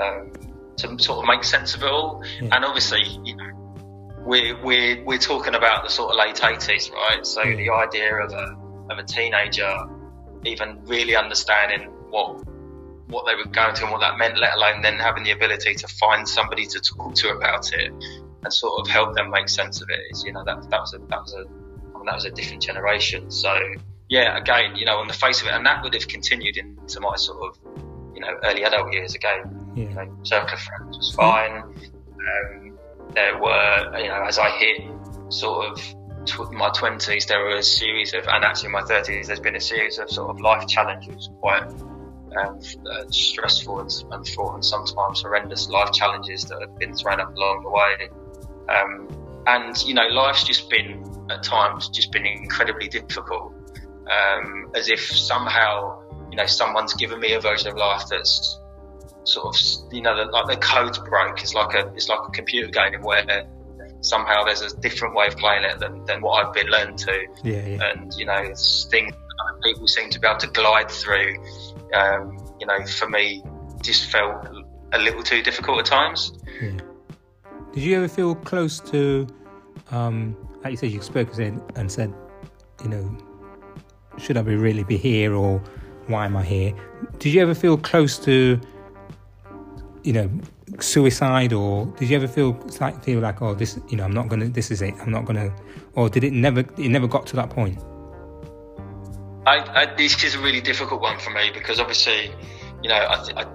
um, 0.00 0.32
to 0.78 0.98
sort 0.98 1.18
of 1.20 1.26
make 1.26 1.44
sense 1.44 1.74
of 1.74 1.82
it 1.82 1.90
all. 1.90 2.24
Yeah. 2.40 2.48
And 2.52 2.64
obviously, 2.64 3.02
you 3.22 3.36
know, 3.36 3.50
we're, 4.24 4.60
we're, 4.64 5.04
we're 5.04 5.18
talking 5.18 5.54
about 5.54 5.84
the 5.84 5.90
sort 5.90 6.10
of 6.10 6.16
late 6.16 6.36
80s, 6.36 6.90
right? 6.90 7.26
So 7.26 7.42
the 7.42 7.70
idea 7.70 8.16
of 8.16 8.32
a, 8.32 8.56
of 8.90 8.98
a 8.98 9.04
teenager 9.04 9.70
even 10.46 10.84
really 10.84 11.16
understanding 11.16 11.88
what 12.10 12.42
what 13.06 13.26
they 13.26 13.34
were 13.34 13.44
going 13.50 13.74
through 13.74 13.86
and 13.86 13.92
what 13.92 14.00
that 14.00 14.18
meant, 14.18 14.38
let 14.38 14.54
alone 14.54 14.82
then 14.82 14.98
having 14.98 15.24
the 15.24 15.30
ability 15.30 15.74
to 15.74 15.88
find 15.88 16.28
somebody 16.28 16.66
to 16.66 16.80
talk 16.80 17.14
to 17.14 17.30
about 17.30 17.72
it 17.72 17.92
and 18.42 18.52
sort 18.52 18.80
of 18.80 18.88
help 18.88 19.14
them 19.14 19.30
make 19.30 19.48
sense 19.48 19.80
of 19.82 19.88
it 19.90 20.00
is, 20.10 20.24
you 20.24 20.32
know, 20.32 20.44
that, 20.44 20.68
that 20.70 20.80
was 20.80 20.94
a, 20.94 20.98
that 20.98 21.20
was 21.20 21.34
a, 21.34 21.44
and 21.98 22.08
that 22.08 22.14
was 22.14 22.24
a 22.24 22.30
different 22.30 22.62
generation. 22.62 23.30
So 23.30 23.54
yeah, 24.08 24.36
again, 24.36 24.76
you 24.76 24.84
know, 24.84 24.98
on 24.98 25.08
the 25.08 25.14
face 25.14 25.40
of 25.40 25.48
it, 25.48 25.54
and 25.54 25.64
that 25.66 25.82
would 25.82 25.94
have 25.94 26.08
continued 26.08 26.56
into 26.56 27.00
my 27.00 27.16
sort 27.16 27.48
of, 27.48 27.58
you 28.14 28.20
know, 28.20 28.36
early 28.44 28.64
adult 28.64 28.92
years. 28.92 29.14
Again, 29.14 29.72
yeah. 29.74 29.84
you 29.84 29.94
know, 29.94 30.18
circle 30.22 30.54
of 30.54 30.60
friends 30.60 30.96
was 30.96 31.14
fine. 31.14 31.62
Um, 31.62 32.78
there 33.14 33.38
were, 33.38 33.98
you 33.98 34.08
know, 34.08 34.24
as 34.26 34.38
I 34.38 34.50
hit 34.50 34.82
sort 35.30 35.66
of 35.70 35.78
tw- 36.26 36.52
my 36.52 36.70
twenties, 36.70 37.26
there 37.26 37.40
were 37.40 37.56
a 37.56 37.62
series 37.62 38.12
of, 38.12 38.26
and 38.28 38.44
actually 38.44 38.66
in 38.66 38.72
my 38.72 38.82
thirties, 38.82 39.28
there's 39.28 39.40
been 39.40 39.56
a 39.56 39.60
series 39.60 39.98
of 39.98 40.10
sort 40.10 40.30
of 40.30 40.40
life 40.40 40.66
challenges, 40.68 41.30
quite 41.40 41.64
um, 42.36 42.58
uh, 42.90 43.04
stressful 43.10 43.80
and, 43.80 43.90
and 44.10 44.28
fraught, 44.28 44.54
and 44.54 44.64
sometimes 44.64 45.22
horrendous 45.22 45.68
life 45.68 45.92
challenges 45.92 46.44
that 46.44 46.60
have 46.60 46.78
been 46.78 46.94
thrown 46.94 47.20
up 47.20 47.34
along 47.36 47.62
the 47.62 47.70
way. 47.70 48.08
Um, 48.68 49.42
and 49.46 49.76
you 49.84 49.94
know, 49.94 50.06
life's 50.08 50.44
just 50.44 50.70
been 50.70 51.04
at 51.30 51.42
times 51.42 51.88
just 51.88 52.12
been 52.12 52.26
incredibly 52.26 52.88
difficult 52.88 53.52
um, 54.10 54.70
as 54.74 54.88
if 54.88 55.00
somehow 55.00 56.00
you 56.30 56.36
know 56.36 56.46
someone's 56.46 56.94
given 56.94 57.20
me 57.20 57.32
a 57.32 57.40
version 57.40 57.68
of 57.68 57.76
life 57.76 58.02
that's 58.10 58.60
sort 59.24 59.54
of 59.54 59.92
you 59.92 60.02
know 60.02 60.16
the, 60.16 60.30
like 60.30 60.46
the 60.46 60.56
code's 60.56 60.98
broke. 60.98 61.42
It's 61.42 61.54
like 61.54 61.74
a 61.74 61.92
it's 61.94 62.08
like 62.08 62.20
a 62.26 62.30
computer 62.30 62.70
game 62.70 63.02
where 63.02 63.46
somehow 64.00 64.44
there's 64.44 64.60
a 64.60 64.76
different 64.80 65.14
way 65.14 65.26
of 65.28 65.36
playing 65.36 65.64
it 65.64 65.78
than, 65.78 66.04
than 66.04 66.20
what 66.20 66.44
I've 66.44 66.52
been 66.52 66.66
learned 66.66 66.98
to. 66.98 67.26
Yeah, 67.42 67.66
yeah. 67.66 67.90
And 67.90 68.12
you 68.14 68.26
know 68.26 68.54
things 68.90 69.14
people 69.62 69.88
seem 69.88 70.10
to 70.10 70.20
be 70.20 70.26
able 70.26 70.38
to 70.40 70.48
glide 70.48 70.90
through. 70.90 71.42
Um, 71.94 72.36
you 72.60 72.66
know, 72.66 72.84
for 72.86 73.08
me, 73.08 73.42
just 73.82 74.10
felt 74.10 74.46
a 74.92 74.98
little 74.98 75.22
too 75.22 75.42
difficult 75.42 75.78
at 75.80 75.86
times. 75.86 76.32
Yeah. 76.60 76.78
Did 77.72 77.82
you 77.82 77.96
ever 77.96 78.08
feel 78.08 78.34
close 78.34 78.80
to, 78.80 79.26
um, 79.90 80.36
like 80.62 80.72
you 80.72 80.76
said, 80.76 80.90
you 80.90 81.02
spoke 81.02 81.36
and 81.38 81.90
said, 81.90 82.14
you 82.82 82.88
know, 82.88 83.16
should 84.18 84.36
I 84.36 84.42
be 84.42 84.54
really 84.54 84.84
be 84.84 84.96
here 84.96 85.34
or 85.34 85.58
why 86.06 86.26
am 86.26 86.36
I 86.36 86.44
here? 86.44 86.74
Did 87.18 87.34
you 87.34 87.42
ever 87.42 87.54
feel 87.54 87.76
close 87.76 88.18
to, 88.20 88.60
you 90.04 90.12
know, 90.12 90.30
suicide 90.80 91.52
or 91.52 91.86
did 91.98 92.08
you 92.10 92.16
ever 92.16 92.28
feel 92.28 92.52
like 92.80 93.02
feel 93.04 93.20
like 93.20 93.40
oh 93.42 93.54
this 93.54 93.78
you 93.88 93.96
know 93.96 94.04
I'm 94.04 94.12
not 94.12 94.28
gonna 94.28 94.48
this 94.48 94.70
is 94.70 94.82
it 94.82 94.94
I'm 95.00 95.10
not 95.10 95.24
gonna 95.24 95.54
or 95.94 96.08
did 96.08 96.24
it 96.24 96.32
never 96.32 96.60
it 96.60 96.88
never 96.88 97.06
got 97.06 97.26
to 97.28 97.36
that 97.36 97.50
point? 97.50 97.78
I, 99.46 99.82
I 99.82 99.94
this 99.94 100.22
is 100.24 100.34
a 100.34 100.40
really 100.40 100.60
difficult 100.60 101.00
one 101.00 101.18
for 101.18 101.30
me 101.30 101.50
because 101.52 101.80
obviously 101.80 102.30
you 102.82 102.88
know 102.88 102.96
I, 102.96 103.42
I, 103.42 103.46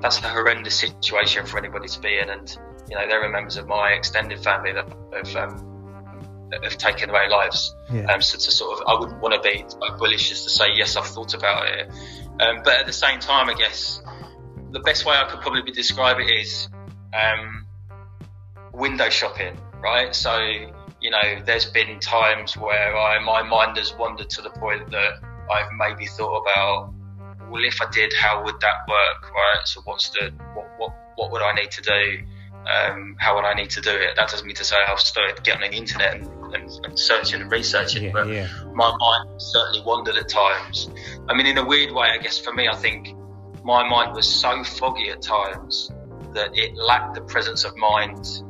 that's 0.00 0.18
a 0.18 0.28
horrendous 0.28 0.80
situation 0.80 1.46
for 1.46 1.58
anybody 1.58 1.88
to 1.88 2.00
be 2.00 2.18
in 2.18 2.28
and 2.28 2.58
you 2.88 2.96
know 2.96 3.06
there 3.06 3.22
are 3.24 3.28
members 3.28 3.56
of 3.56 3.66
my 3.66 3.90
extended 3.90 4.40
family 4.40 4.72
that 4.72 4.86
have 5.12 5.36
um, 5.36 5.72
have 6.62 6.76
taken 6.76 7.10
away 7.10 7.28
lives. 7.28 7.74
Yeah. 7.90 8.12
Um, 8.12 8.20
so 8.20 8.38
to 8.38 8.50
sort 8.50 8.78
of, 8.78 8.86
I 8.86 9.00
wouldn't 9.00 9.20
want 9.22 9.42
to 9.42 9.48
be 9.48 9.64
like 9.80 9.98
bullish 9.98 10.28
just 10.28 10.44
to 10.44 10.50
say 10.50 10.66
yes, 10.74 10.96
I've 10.96 11.06
thought 11.06 11.34
about 11.34 11.66
it. 11.66 11.88
Um, 12.40 12.60
but 12.64 12.74
at 12.80 12.86
the 12.86 12.92
same 12.92 13.20
time, 13.20 13.48
I 13.48 13.54
guess 13.54 14.02
the 14.70 14.80
best 14.80 15.06
way 15.06 15.16
I 15.16 15.28
could 15.30 15.40
probably 15.40 15.70
describe 15.72 16.18
it 16.18 16.30
is 16.30 16.68
um, 17.14 17.66
window 18.72 19.08
shopping, 19.10 19.56
right? 19.82 20.14
So 20.14 20.32
know, 21.12 21.42
there's 21.44 21.66
been 21.66 22.00
times 22.00 22.56
where 22.56 22.96
I, 22.96 23.22
my 23.24 23.42
mind 23.42 23.76
has 23.76 23.94
wandered 23.94 24.30
to 24.30 24.42
the 24.42 24.50
point 24.50 24.90
that 24.90 25.22
I've 25.50 25.70
maybe 25.78 26.06
thought 26.06 26.42
about, 26.42 26.92
well, 27.50 27.64
if 27.64 27.80
I 27.80 27.90
did, 27.90 28.12
how 28.12 28.42
would 28.44 28.60
that 28.60 28.88
work, 28.88 29.30
right? 29.30 29.60
So 29.64 29.82
what's 29.84 30.10
the 30.10 30.32
what 30.54 30.66
what 30.78 30.90
what 31.16 31.32
would 31.32 31.42
I 31.42 31.54
need 31.54 31.70
to 31.72 31.82
do? 31.82 32.22
Um, 32.66 33.16
how 33.18 33.34
would 33.34 33.44
I 33.44 33.54
need 33.54 33.70
to 33.70 33.80
do 33.80 33.90
it? 33.90 34.16
That 34.16 34.28
doesn't 34.28 34.46
mean 34.46 34.56
to 34.56 34.64
say 34.64 34.76
I've 34.76 35.00
started 35.00 35.42
getting 35.44 35.64
on 35.64 35.70
the 35.70 35.76
internet 35.76 36.14
and 36.14 36.28
and, 36.54 36.70
and 36.84 36.98
searching 36.98 37.40
and 37.40 37.50
researching, 37.50 38.04
yeah, 38.04 38.10
but 38.12 38.28
yeah. 38.28 38.48
my 38.74 38.94
mind 38.96 39.40
certainly 39.40 39.82
wandered 39.84 40.16
at 40.16 40.28
times. 40.28 40.90
I 41.28 41.34
mean, 41.34 41.46
in 41.46 41.58
a 41.58 41.64
weird 41.64 41.92
way, 41.92 42.08
I 42.08 42.18
guess 42.18 42.38
for 42.38 42.52
me, 42.52 42.68
I 42.68 42.76
think 42.76 43.16
my 43.64 43.86
mind 43.88 44.14
was 44.14 44.28
so 44.28 44.62
foggy 44.64 45.10
at 45.10 45.22
times 45.22 45.90
that 46.34 46.56
it 46.56 46.74
lacked 46.76 47.14
the 47.14 47.22
presence 47.22 47.64
of 47.64 47.76
mind 47.76 48.42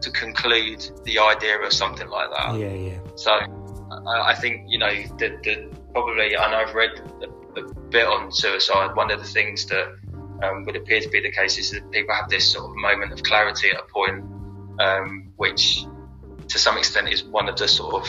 to 0.00 0.10
conclude 0.10 0.90
the 1.04 1.18
idea 1.18 1.60
of 1.60 1.72
something 1.72 2.08
like 2.08 2.30
that. 2.30 2.58
Yeah, 2.58 2.72
yeah. 2.72 2.98
So 3.16 3.32
I, 3.32 4.30
I 4.30 4.34
think 4.34 4.64
you 4.68 4.78
know 4.78 4.90
the, 5.18 5.38
the 5.42 5.70
probably, 5.92 6.34
and 6.34 6.54
I've 6.54 6.74
read 6.74 6.90
a, 7.22 7.60
a, 7.60 7.74
bit 7.90 8.06
on 8.06 8.30
suicide. 8.30 8.94
One 8.94 9.10
of 9.10 9.18
the 9.18 9.26
things 9.26 9.66
that 9.66 9.96
um, 10.42 10.64
would 10.64 10.76
appear 10.76 11.00
to 11.00 11.08
be 11.08 11.20
the 11.20 11.32
case 11.32 11.58
is 11.58 11.70
that 11.72 11.90
people 11.90 12.14
have 12.14 12.28
this 12.28 12.50
sort 12.50 12.70
of 12.70 12.76
moment 12.76 13.12
of 13.12 13.22
clarity 13.22 13.70
at 13.70 13.80
a 13.80 13.84
point, 13.92 14.24
um, 14.80 15.32
which 15.36 15.84
to 16.48 16.58
some 16.58 16.78
extent 16.78 17.08
is 17.08 17.24
one 17.24 17.48
of 17.48 17.56
the 17.56 17.68
sort 17.68 17.94
of 17.94 18.08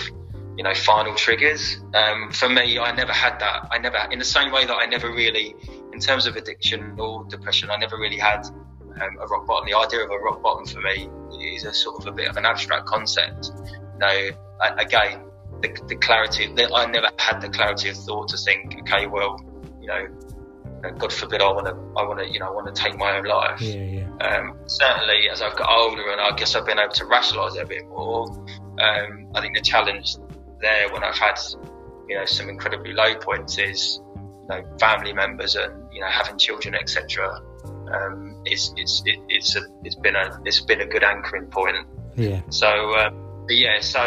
you 0.58 0.64
know 0.64 0.74
final 0.74 1.16
triggers. 1.16 1.78
Um, 1.94 2.32
for 2.32 2.50
me, 2.50 2.78
I 2.80 2.94
never 2.94 3.14
had 3.14 3.40
that. 3.40 3.68
I 3.72 3.78
never, 3.80 3.98
in 4.12 4.20
the 4.20 4.26
same 4.26 4.52
way 4.52 4.66
that 4.66 4.76
I 4.76 4.86
never 4.86 5.12
really, 5.12 5.56
in 5.94 6.00
terms 6.00 6.26
of 6.26 6.36
addiction 6.36 7.00
or 7.00 7.26
depression, 7.26 7.70
I 7.72 7.78
never 7.78 7.98
really 7.98 8.18
had 8.18 8.48
um, 9.02 9.18
a 9.20 9.28
rock 9.28 9.48
bottom. 9.48 9.68
The 9.68 9.78
idea 9.78 10.04
of 10.04 10.12
a 10.12 10.18
rock 10.18 10.42
bottom 10.42 10.66
for 10.66 10.82
me 10.82 11.10
is 11.56 11.64
a 11.64 11.74
sort 11.74 12.02
of 12.02 12.08
a 12.08 12.12
bit 12.12 12.30
of 12.30 12.38
an 12.38 12.46
abstract 12.46 12.86
concept. 12.86 13.52
You 13.66 14.00
know, 14.00 14.30
again, 14.78 15.24
the, 15.62 15.78
the 15.88 15.96
clarity 15.96 16.52
that 16.56 16.72
I 16.74 16.86
never 16.86 17.10
had 17.18 17.42
the 17.42 17.50
clarity 17.50 17.90
of 17.90 17.98
thought 17.98 18.30
to 18.30 18.38
think, 18.38 18.76
okay, 18.82 19.08
well, 19.08 19.40
you 19.80 19.88
know, 19.88 20.08
God 20.98 21.14
forbid, 21.14 21.42
I 21.42 21.52
want 21.52 21.68
to, 21.68 21.74
I 22.00 22.08
want 22.08 22.20
to, 22.20 22.32
you 22.32 22.40
know, 22.40 22.48
I 22.48 22.52
want 22.52 22.74
to 22.74 22.82
take 22.82 22.98
my 22.98 23.18
own 23.18 23.26
life. 23.26 23.62
Yeah, 23.62 23.76
yeah. 23.76 24.08
Um, 24.20 24.58
certainly, 24.66 25.30
as 25.32 25.42
I've 25.42 25.56
got 25.56 25.70
older 25.70 26.10
and 26.12 26.20
I 26.20 26.36
guess 26.36 26.56
I've 26.56 26.66
been 26.66 26.80
able 26.80 26.94
to 26.94 27.06
rationalise 27.06 27.56
it 27.56 27.64
a 27.64 27.68
bit 27.68 27.88
more, 27.88 28.28
um, 28.80 29.32
I 29.36 29.42
think 29.42 29.56
the 29.56 29.62
challenge 29.62 30.16
there 30.60 30.92
when 30.92 31.04
I've 31.04 31.18
had, 31.18 31.40
you 32.08 32.16
know, 32.16 32.26
some 32.26 32.50
incredibly 32.50 32.94
low 32.94 33.16
points 33.16 33.60
is, 33.60 34.00
you 34.16 34.48
know, 34.50 34.64
family 34.80 35.14
members 35.14 35.56
and 35.56 35.88
you 35.92 36.02
know 36.02 36.08
having 36.08 36.38
children, 36.38 36.76
etc. 36.76 37.42
Um, 37.94 38.31
it's 38.46 38.74
it's 38.78 39.04
it, 39.06 39.20
it's 39.30 39.56
a, 39.56 39.62
it's 39.84 39.96
been 39.96 40.16
a 40.16 40.40
it's 40.46 40.62
been 40.62 40.82
a 40.82 40.86
good 40.86 41.04
anchoring 41.04 41.48
point. 41.48 41.76
Yeah. 42.16 42.42
So, 42.50 42.68
um, 42.98 43.46
yeah, 43.50 43.80
so 43.80 44.06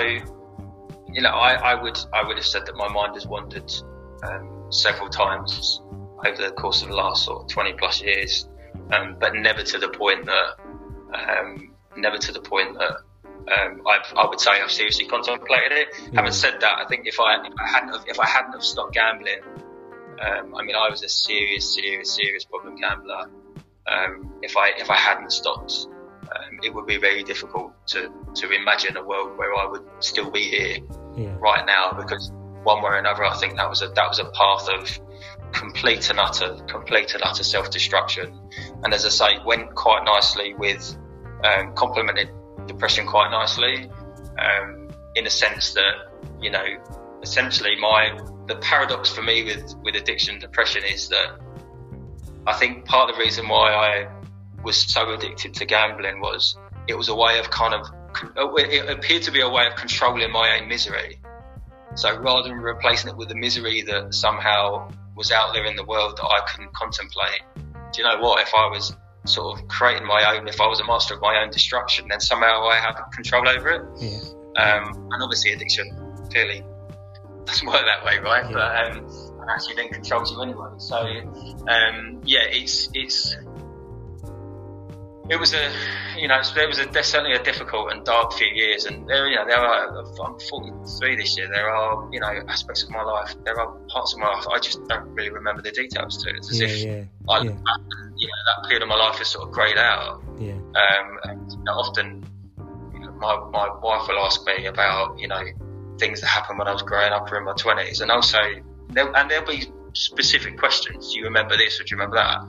you 1.14 1.22
know, 1.22 1.30
I, 1.30 1.54
I 1.54 1.82
would 1.82 1.98
I 2.12 2.26
would 2.26 2.36
have 2.36 2.46
said 2.46 2.66
that 2.66 2.76
my 2.76 2.88
mind 2.88 3.14
has 3.14 3.26
wandered 3.26 3.72
um, 4.22 4.66
several 4.70 5.08
times 5.08 5.80
over 6.26 6.42
the 6.42 6.50
course 6.52 6.82
of 6.82 6.88
the 6.88 6.94
last 6.94 7.24
sort 7.24 7.42
of 7.42 7.48
20 7.48 7.74
plus 7.74 8.02
years, 8.02 8.48
um, 8.92 9.16
but 9.18 9.34
never 9.34 9.62
to 9.62 9.78
the 9.78 9.88
point 9.88 10.26
that, 10.26 10.56
um, 11.12 11.72
never 11.96 12.18
to 12.18 12.32
the 12.32 12.40
point 12.40 12.78
that 12.78 12.96
um, 13.46 13.82
i 13.86 14.26
would 14.26 14.40
say 14.40 14.52
I've 14.52 14.70
seriously 14.70 15.06
contemplated 15.06 15.72
it. 15.72 15.88
Mm. 15.92 16.14
Having 16.14 16.32
said 16.32 16.54
that, 16.60 16.78
I 16.78 16.86
think 16.86 17.06
if 17.06 17.20
I, 17.20 17.46
if 17.46 17.52
I 17.58 17.68
hadn't 17.68 17.90
have, 17.90 18.04
if 18.08 18.18
I 18.18 18.26
hadn't 18.26 18.52
have 18.52 18.64
stopped 18.64 18.94
gambling, 18.94 19.40
um, 20.20 20.54
I 20.54 20.62
mean 20.62 20.76
I 20.76 20.88
was 20.88 21.02
a 21.02 21.08
serious, 21.08 21.74
serious, 21.74 22.12
serious 22.12 22.44
problem 22.44 22.76
gambler. 22.76 23.28
Um, 23.86 24.34
if 24.42 24.56
I 24.56 24.70
if 24.78 24.90
I 24.90 24.96
hadn't 24.96 25.32
stopped, 25.32 25.88
um, 26.22 26.60
it 26.62 26.74
would 26.74 26.86
be 26.86 26.96
very 26.96 27.22
difficult 27.22 27.72
to 27.88 28.10
to 28.34 28.50
imagine 28.50 28.96
a 28.96 29.04
world 29.04 29.36
where 29.36 29.54
I 29.54 29.66
would 29.66 29.84
still 30.00 30.30
be 30.30 30.42
here 30.42 30.78
yeah. 31.16 31.34
right 31.38 31.66
now 31.66 31.92
because 31.92 32.32
one 32.64 32.82
way 32.82 32.90
or 32.90 32.96
another, 32.96 33.24
I 33.24 33.36
think 33.36 33.56
that 33.56 33.68
was 33.68 33.82
a 33.82 33.88
that 33.88 34.08
was 34.08 34.18
a 34.18 34.24
path 34.30 34.68
of 34.68 35.00
complete 35.52 36.10
and 36.10 36.18
utter, 36.18 36.56
complete 36.66 37.14
and 37.14 37.22
utter 37.22 37.44
self-destruction. 37.44 38.36
And 38.82 38.92
as 38.92 39.06
I 39.06 39.08
say, 39.08 39.38
went 39.44 39.74
quite 39.74 40.04
nicely 40.04 40.54
with, 40.54 40.96
um, 41.44 41.74
complemented 41.74 42.28
depression 42.66 43.06
quite 43.06 43.30
nicely, 43.30 43.88
um, 44.38 44.90
in 45.14 45.26
a 45.26 45.30
sense 45.30 45.74
that, 45.74 45.94
you 46.40 46.50
know, 46.50 46.64
essentially 47.22 47.76
my, 47.76 48.18
the 48.46 48.56
paradox 48.56 49.10
for 49.10 49.22
me 49.22 49.44
with, 49.44 49.76
with 49.84 49.94
addiction 49.94 50.34
and 50.34 50.40
depression 50.40 50.82
is 50.84 51.08
that 51.08 51.38
I 52.46 52.52
think 52.54 52.84
part 52.84 53.10
of 53.10 53.16
the 53.16 53.22
reason 53.22 53.48
why 53.48 53.72
I 53.72 54.08
was 54.62 54.76
so 54.76 55.12
addicted 55.12 55.54
to 55.54 55.66
gambling 55.66 56.20
was 56.20 56.56
it 56.88 56.94
was 56.94 57.08
a 57.08 57.14
way 57.14 57.38
of 57.38 57.50
kind 57.50 57.74
of, 57.74 57.86
it 58.56 58.90
appeared 58.90 59.22
to 59.24 59.30
be 59.30 59.40
a 59.40 59.48
way 59.48 59.66
of 59.66 59.76
controlling 59.76 60.30
my 60.30 60.58
own 60.58 60.68
misery. 60.68 61.20
So 61.94 62.16
rather 62.18 62.48
than 62.48 62.58
replacing 62.58 63.10
it 63.10 63.16
with 63.16 63.28
the 63.28 63.36
misery 63.36 63.82
that 63.82 64.14
somehow 64.14 64.90
was 65.14 65.30
out 65.30 65.54
there 65.54 65.64
in 65.64 65.76
the 65.76 65.84
world 65.84 66.16
that 66.16 66.24
I 66.24 66.40
couldn't 66.50 66.72
contemplate. 66.74 67.42
Do 67.54 68.02
you 68.02 68.04
know 68.04 68.20
what? 68.20 68.40
If 68.40 68.54
I 68.54 68.66
was 68.66 68.94
sort 69.26 69.58
of 69.58 69.68
creating 69.68 70.06
my 70.06 70.36
own, 70.36 70.48
if 70.48 70.60
I 70.60 70.66
was 70.66 70.80
a 70.80 70.84
master 70.84 71.14
of 71.14 71.20
my 71.20 71.42
own 71.42 71.50
destruction, 71.50 72.08
then 72.08 72.20
somehow 72.20 72.66
I 72.66 72.76
have 72.76 73.00
control 73.12 73.48
over 73.48 73.70
it. 73.70 73.82
Yeah. 74.00 74.18
Um, 74.56 75.08
and 75.12 75.22
obviously, 75.22 75.52
addiction 75.52 75.96
clearly 76.30 76.64
doesn't 77.44 77.66
work 77.66 77.82
that 77.84 78.04
way, 78.04 78.18
right? 78.18 78.44
Yeah. 78.50 78.52
But 78.52 78.96
um, 78.96 79.23
actually, 79.48 79.76
then 79.76 79.88
controls 79.88 80.30
you 80.30 80.40
anyway. 80.42 80.68
So, 80.78 80.96
um, 80.96 82.20
yeah, 82.24 82.44
it's 82.50 82.88
it's 82.94 83.36
it 85.30 85.36
was 85.40 85.54
a, 85.54 85.72
you 86.18 86.28
know, 86.28 86.34
it 86.34 86.68
was 86.68 86.78
a, 86.78 87.02
certainly 87.02 87.34
a 87.34 87.42
difficult 87.42 87.90
and 87.92 88.04
dark 88.04 88.34
few 88.34 88.46
years. 88.46 88.84
And 88.84 89.08
there, 89.08 89.26
you 89.26 89.36
know, 89.36 89.46
there 89.46 89.58
are, 89.58 90.04
I'm 90.22 90.38
43 90.38 91.16
this 91.16 91.38
year. 91.38 91.48
There 91.48 91.70
are, 91.70 92.08
you 92.12 92.20
know, 92.20 92.42
aspects 92.48 92.82
of 92.82 92.90
my 92.90 93.02
life. 93.02 93.34
There 93.42 93.58
are 93.58 93.72
parts 93.88 94.12
of 94.12 94.20
my 94.20 94.28
life 94.28 94.44
I 94.52 94.58
just 94.58 94.86
don't 94.86 95.08
really 95.14 95.30
remember 95.30 95.62
the 95.62 95.70
details 95.70 96.22
to. 96.22 96.30
It. 96.30 96.36
it's 96.36 96.50
as 96.50 96.60
yeah, 96.60 96.66
if 96.66 96.84
yeah, 96.84 97.04
I, 97.30 97.38
yeah. 97.38 97.50
you 98.16 98.26
know, 98.28 98.40
that 98.46 98.68
period 98.68 98.82
of 98.82 98.88
my 98.88 98.96
life 98.96 99.20
is 99.20 99.28
sort 99.28 99.48
of 99.48 99.54
greyed 99.54 99.78
out. 99.78 100.22
Yeah. 100.38 100.52
Um, 100.52 101.18
and 101.24 101.52
you 101.52 101.64
know, 101.64 101.72
often, 101.72 102.26
you 102.92 103.00
know, 103.00 103.12
my 103.12 103.36
my 103.50 103.68
wife 103.80 104.06
will 104.06 104.18
ask 104.18 104.44
me 104.46 104.66
about, 104.66 105.18
you 105.18 105.28
know, 105.28 105.42
things 105.98 106.20
that 106.20 106.26
happened 106.26 106.58
when 106.58 106.68
I 106.68 106.72
was 106.72 106.82
growing 106.82 107.12
up 107.12 107.32
or 107.32 107.38
in 107.38 107.44
my 107.44 107.54
twenties, 107.54 108.02
and 108.02 108.10
also 108.10 108.40
there, 108.90 109.14
and 109.16 109.30
there'll 109.30 109.46
be 109.46 109.64
specific 109.92 110.58
questions. 110.58 111.12
Do 111.12 111.18
you 111.18 111.24
remember 111.24 111.56
this 111.56 111.80
or 111.80 111.84
do 111.84 111.94
you 111.94 111.96
remember 111.98 112.16
that? 112.16 112.40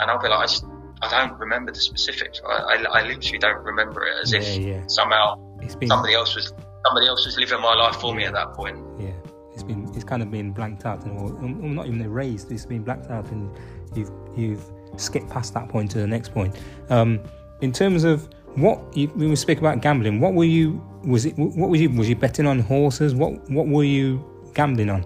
And 0.00 0.10
I'll 0.10 0.18
be 0.20 0.28
like, 0.28 0.38
I 0.40 0.42
just 0.46 0.64
I 1.02 1.10
don't 1.10 1.38
remember 1.38 1.72
the 1.72 1.80
specifics. 1.80 2.40
I, 2.46 2.52
I, 2.52 3.00
I 3.00 3.06
literally 3.06 3.38
don't 3.38 3.62
remember 3.62 4.04
it 4.06 4.14
as 4.22 4.32
Yeah, 4.32 4.38
if 4.40 4.58
yeah. 4.58 4.86
somehow 4.86 5.36
been 5.78 5.88
somebody 5.88 6.14
else 6.14 6.34
was 6.34 6.52
somebody 6.86 7.06
else 7.06 7.24
was 7.26 7.36
living 7.38 7.60
my 7.60 7.74
life 7.74 7.96
for 7.96 8.14
me 8.14 8.24
at 8.24 8.32
that 8.32 8.52
point. 8.54 8.78
yeah. 8.98 9.10
It's 9.52 9.62
been 9.62 9.90
it's 9.94 10.04
kind 10.04 10.22
of 10.22 10.30
been 10.30 10.52
blanked 10.52 10.84
out 10.84 11.02
and 11.04 11.18
or, 11.18 11.32
or 11.32 11.68
not 11.70 11.86
even 11.86 12.02
erased. 12.02 12.50
It's 12.50 12.66
been 12.66 12.82
blanked 12.82 13.10
out 13.10 13.26
and 13.30 13.50
you've 13.94 14.10
you've 14.36 14.62
skipped 14.98 15.30
past 15.30 15.54
that 15.54 15.68
point 15.70 15.90
to 15.92 15.98
the 15.98 16.06
next 16.06 16.32
point. 16.34 16.54
Um, 16.90 17.20
in 17.62 17.72
terms 17.72 18.04
of 18.04 18.28
what 18.56 18.80
you, 18.94 19.08
we 19.16 19.26
were 19.26 19.36
speaking 19.36 19.64
about 19.64 19.80
gambling, 19.80 20.20
what 20.20 20.34
were 20.34 20.44
you 20.44 20.82
was 21.04 21.24
it 21.24 21.36
what 21.38 21.70
was 21.70 21.80
you 21.80 21.88
was 21.90 22.06
you 22.08 22.16
betting 22.16 22.46
on 22.46 22.58
horses? 22.60 23.14
What 23.14 23.48
what 23.50 23.66
were 23.66 23.84
you 23.84 24.22
gambling 24.54 24.90
on? 24.90 25.04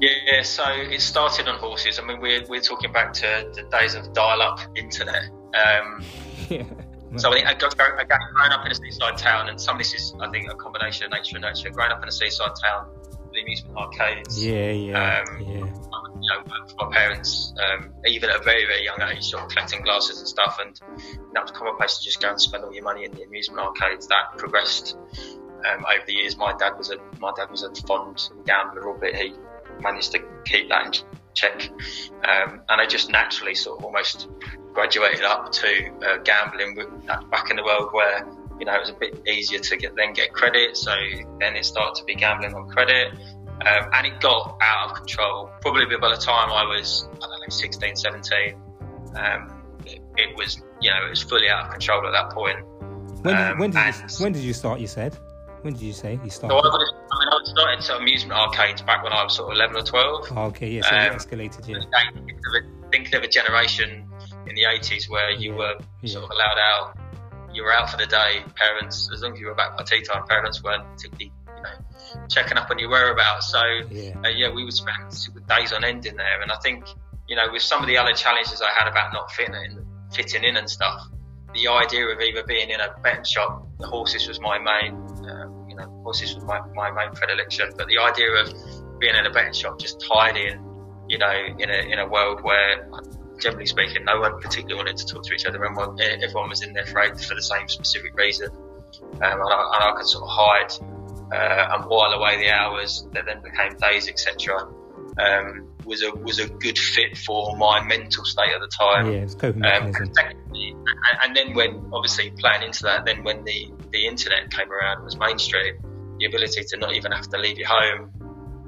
Yeah, 0.00 0.42
so 0.42 0.64
it 0.68 1.00
started 1.00 1.48
on 1.48 1.58
horses. 1.58 1.98
I 1.98 2.04
mean, 2.04 2.20
we're, 2.20 2.44
we're 2.48 2.60
talking 2.60 2.92
back 2.92 3.12
to 3.14 3.50
the 3.54 3.62
days 3.62 3.94
of 3.94 4.12
dial-up 4.12 4.60
internet. 4.76 5.30
Um, 5.54 6.04
yeah. 6.50 6.64
so 7.16 7.30
I 7.30 7.34
think 7.34 7.46
I 7.46 7.54
got, 7.54 7.80
I 7.80 8.04
got 8.04 8.20
growing 8.34 8.52
up 8.52 8.66
in 8.66 8.72
a 8.72 8.74
seaside 8.74 9.16
town, 9.16 9.48
and 9.48 9.60
some 9.60 9.76
of 9.76 9.78
this 9.78 9.94
is, 9.94 10.14
I 10.20 10.28
think, 10.30 10.50
a 10.50 10.54
combination 10.54 11.06
of 11.06 11.12
nature 11.12 11.36
and 11.36 11.42
nurture. 11.42 11.70
Growing 11.70 11.92
up 11.92 12.02
in 12.02 12.08
a 12.08 12.12
seaside 12.12 12.52
town, 12.62 12.88
the 13.32 13.42
amusement 13.42 13.76
arcades. 13.76 14.44
Yeah, 14.44 14.70
yeah, 14.70 15.24
Um, 15.28 15.40
yeah. 15.40 15.48
You 15.48 16.30
know, 16.32 16.44
my 16.78 16.90
parents, 16.90 17.52
um, 17.62 17.92
even 18.06 18.30
at 18.30 18.40
a 18.40 18.42
very, 18.42 18.64
very 18.64 18.82
young 18.84 19.00
age, 19.02 19.24
sort 19.24 19.42
of 19.42 19.50
collecting 19.50 19.82
glasses 19.82 20.18
and 20.20 20.28
stuff, 20.28 20.58
and 20.60 20.80
that 21.34 21.42
was 21.42 21.50
a 21.50 21.54
common 21.54 21.76
place 21.76 21.98
to 21.98 22.04
just 22.04 22.20
go 22.20 22.30
and 22.30 22.40
spend 22.40 22.64
all 22.64 22.72
your 22.72 22.82
money 22.84 23.04
in 23.04 23.12
the 23.12 23.22
amusement 23.22 23.60
arcades. 23.60 24.06
That 24.06 24.38
progressed 24.38 24.96
um, 25.70 25.84
over 25.84 26.04
the 26.06 26.14
years. 26.14 26.36
My 26.36 26.54
dad 26.58 26.78
was 26.78 26.90
a 26.90 26.96
my 27.20 27.32
dad 27.36 27.50
was 27.50 27.62
a 27.62 27.74
fond 27.86 28.30
gambler, 28.46 28.88
albeit 28.88 29.16
he 29.16 29.34
managed 29.80 30.12
to 30.12 30.20
keep 30.44 30.68
that 30.68 30.86
in 30.86 30.92
check. 31.34 31.68
Um, 32.24 32.62
and 32.68 32.80
I 32.80 32.86
just 32.86 33.10
naturally 33.10 33.54
sort 33.54 33.78
of 33.78 33.84
almost 33.84 34.28
graduated 34.72 35.24
up 35.24 35.52
to 35.52 35.90
uh, 36.06 36.16
gambling 36.24 36.76
back 37.30 37.50
in 37.50 37.56
the 37.56 37.64
world 37.64 37.90
where 37.92 38.26
you 38.58 38.66
know 38.66 38.74
it 38.74 38.80
was 38.80 38.90
a 38.90 38.94
bit 38.94 39.22
easier 39.26 39.58
to 39.58 39.76
get 39.76 39.94
then 39.96 40.12
get 40.12 40.32
credit. 40.32 40.76
So 40.76 40.94
then 41.40 41.56
it 41.56 41.64
started 41.64 41.96
to 41.96 42.04
be 42.04 42.14
gambling 42.14 42.54
on 42.54 42.68
credit. 42.68 43.12
Um, 43.54 43.88
and 43.92 44.06
it 44.06 44.20
got 44.20 44.58
out 44.60 44.90
of 44.90 44.96
control. 44.96 45.48
Probably 45.60 45.86
by 45.96 46.10
the 46.10 46.20
time 46.20 46.50
I 46.50 46.64
was, 46.64 47.08
I 47.16 47.20
don't 47.20 47.40
know, 47.40 47.48
16, 47.48 47.96
17, 47.96 48.54
um, 49.14 49.62
it, 49.86 50.00
it 50.16 50.36
was, 50.36 50.60
you 50.80 50.90
know, 50.90 51.06
it 51.06 51.10
was 51.10 51.22
fully 51.22 51.48
out 51.48 51.66
of 51.66 51.70
control 51.70 52.04
at 52.06 52.10
that 52.10 52.30
point. 52.30 52.58
When 53.22 53.36
did, 53.36 53.52
um, 53.52 53.58
when 53.58 53.70
did 53.70 53.84
you, 53.84 53.92
when 54.18 54.32
did 54.32 54.42
you 54.42 54.52
start? 54.52 54.80
You 54.80 54.88
said. 54.88 55.16
When 55.64 55.72
did 55.72 55.80
you 55.82 55.94
say 55.94 56.20
you 56.22 56.28
So 56.28 56.44
I, 56.44 56.50
started? 56.50 56.56
was, 56.56 56.92
I 57.10 57.18
mean, 57.24 57.28
I 57.32 57.38
started 57.44 57.80
to 57.86 57.96
amusement 57.96 58.38
arcades 58.38 58.82
back 58.82 59.02
when 59.02 59.14
I 59.14 59.24
was 59.24 59.34
sort 59.34 59.50
of 59.50 59.56
11 59.56 59.76
or 59.76 59.82
12. 59.82 60.26
Oh, 60.36 60.42
okay, 60.48 60.68
yeah. 60.68 60.82
So 60.82 60.94
um, 60.94 61.16
escalated. 61.18 61.66
Yeah. 61.66 61.78
Thinking 62.12 62.36
of 62.36 62.52
a- 62.62 62.90
thinking 62.90 63.14
of 63.14 63.22
a 63.22 63.28
generation 63.28 64.06
in 64.46 64.54
the 64.54 64.64
80s 64.64 65.08
where 65.08 65.30
you 65.30 65.52
Yeah, 65.52 65.56
were 65.58 65.74
yeah. 66.02 66.12
sort 66.12 66.24
of 66.24 66.30
allowed 66.32 66.58
out, 66.58 66.98
you 67.54 67.62
were 67.64 67.72
out 67.72 67.88
for 67.88 67.96
the 67.96 68.04
day. 68.04 68.42
Parents, 68.56 69.08
as 69.14 69.22
long 69.22 69.32
as 69.32 69.40
you 69.40 69.46
were 69.46 69.54
back 69.54 69.74
by 69.78 69.84
tea 69.84 70.02
time, 70.02 70.26
parents 70.26 70.62
weren't 70.62 70.84
particularly, 70.96 71.32
you 71.56 71.62
know, 71.62 72.26
checking 72.28 72.58
up 72.58 72.70
on 72.70 72.78
your 72.78 72.90
whereabouts. 72.90 73.50
So 73.50 73.62
Yeah. 73.88 74.18
uh, 74.22 74.28
yeah, 74.28 74.52
we 74.52 74.64
would 74.64 74.74
spend 74.74 75.10
days 75.48 75.72
on 75.72 75.82
end 75.82 76.04
in 76.04 76.16
there. 76.16 76.42
And 76.42 76.52
I 76.52 76.56
think, 76.62 76.84
you 77.26 77.36
know, 77.36 77.50
with 77.50 77.62
some 77.62 77.80
of 77.80 77.86
the 77.86 77.96
other 77.96 78.12
challenges 78.12 78.60
I 78.60 78.68
had 78.78 78.86
about 78.86 79.14
not 79.14 79.32
fitting 79.32 79.54
in, 79.54 79.82
fitting 80.12 80.44
in 80.44 80.58
and 80.58 80.68
stuff, 80.68 81.00
the 81.54 81.68
idea 81.68 82.06
of 82.08 82.20
either 82.20 82.42
being 82.44 82.68
in 82.68 82.80
a 82.80 82.94
betting 83.02 83.24
shop, 83.24 83.66
the 83.78 83.86
horses 83.86 84.28
was 84.28 84.40
my 84.40 84.58
main, 84.58 84.94
uh, 85.26 85.46
horses 86.14 86.34
was 86.34 86.44
my, 86.44 86.60
my 86.74 86.90
main 86.90 87.12
predilection. 87.14 87.70
But 87.76 87.88
the 87.88 87.98
idea 87.98 88.30
of 88.32 88.52
being 89.00 89.14
in 89.14 89.26
a 89.26 89.30
betting 89.30 89.52
shop 89.52 89.78
just 89.78 90.00
tied 90.00 90.36
in, 90.36 90.62
you 91.08 91.18
know, 91.18 91.32
in 91.58 91.70
a 91.70 91.92
in 91.92 91.98
a 91.98 92.06
world 92.08 92.42
where, 92.42 92.88
generally 93.40 93.66
speaking, 93.66 94.04
no 94.04 94.20
one 94.20 94.40
particularly 94.40 94.76
wanted 94.76 94.96
to 94.98 95.06
talk 95.06 95.24
to 95.24 95.34
each 95.34 95.46
other. 95.46 95.62
Everyone, 95.64 95.98
everyone 96.00 96.48
was 96.48 96.62
in 96.62 96.72
there 96.72 96.86
for, 96.86 97.02
for 97.16 97.34
the 97.34 97.42
same 97.42 97.68
specific 97.68 98.14
reason, 98.16 98.48
um, 98.50 99.20
and, 99.20 99.42
I, 99.42 99.70
and 99.74 99.84
I 99.84 99.92
could 99.96 100.06
sort 100.06 100.24
of 100.24 100.30
hide 100.30 100.72
uh, 101.32 101.74
and 101.76 101.84
while 101.90 102.12
away 102.12 102.36
the 102.38 102.50
hours 102.50 103.06
that 103.12 103.26
then 103.26 103.42
became 103.42 103.76
days, 103.78 104.08
etc. 104.08 104.68
Um, 105.16 105.70
was 105.84 106.02
a 106.02 106.10
was 106.10 106.38
a 106.38 106.48
good 106.48 106.78
fit 106.78 107.16
for 107.18 107.56
my 107.56 107.84
mental 107.84 108.24
state 108.24 108.52
at 108.54 108.60
the 108.60 108.68
time. 108.68 109.12
Yeah, 109.12 109.18
it's 109.18 109.34
coping 109.34 109.64
Um, 109.64 109.90
mechanism. 109.92 110.12
and, 110.54 111.18
and 111.24 111.36
then 111.36 111.54
when 111.54 111.90
obviously 111.92 112.30
playing 112.30 112.62
into 112.62 112.84
that, 112.84 113.04
then 113.04 113.22
when 113.22 113.44
the, 113.44 113.70
the 113.92 114.06
internet 114.06 114.50
came 114.50 114.72
around 114.72 114.96
and 114.96 115.04
was 115.04 115.16
mainstream, 115.16 115.76
the 116.18 116.26
ability 116.26 116.62
to 116.64 116.76
not 116.76 116.94
even 116.94 117.12
have 117.12 117.28
to 117.28 117.38
leave 117.38 117.58
your 117.58 117.68
home 117.68 118.10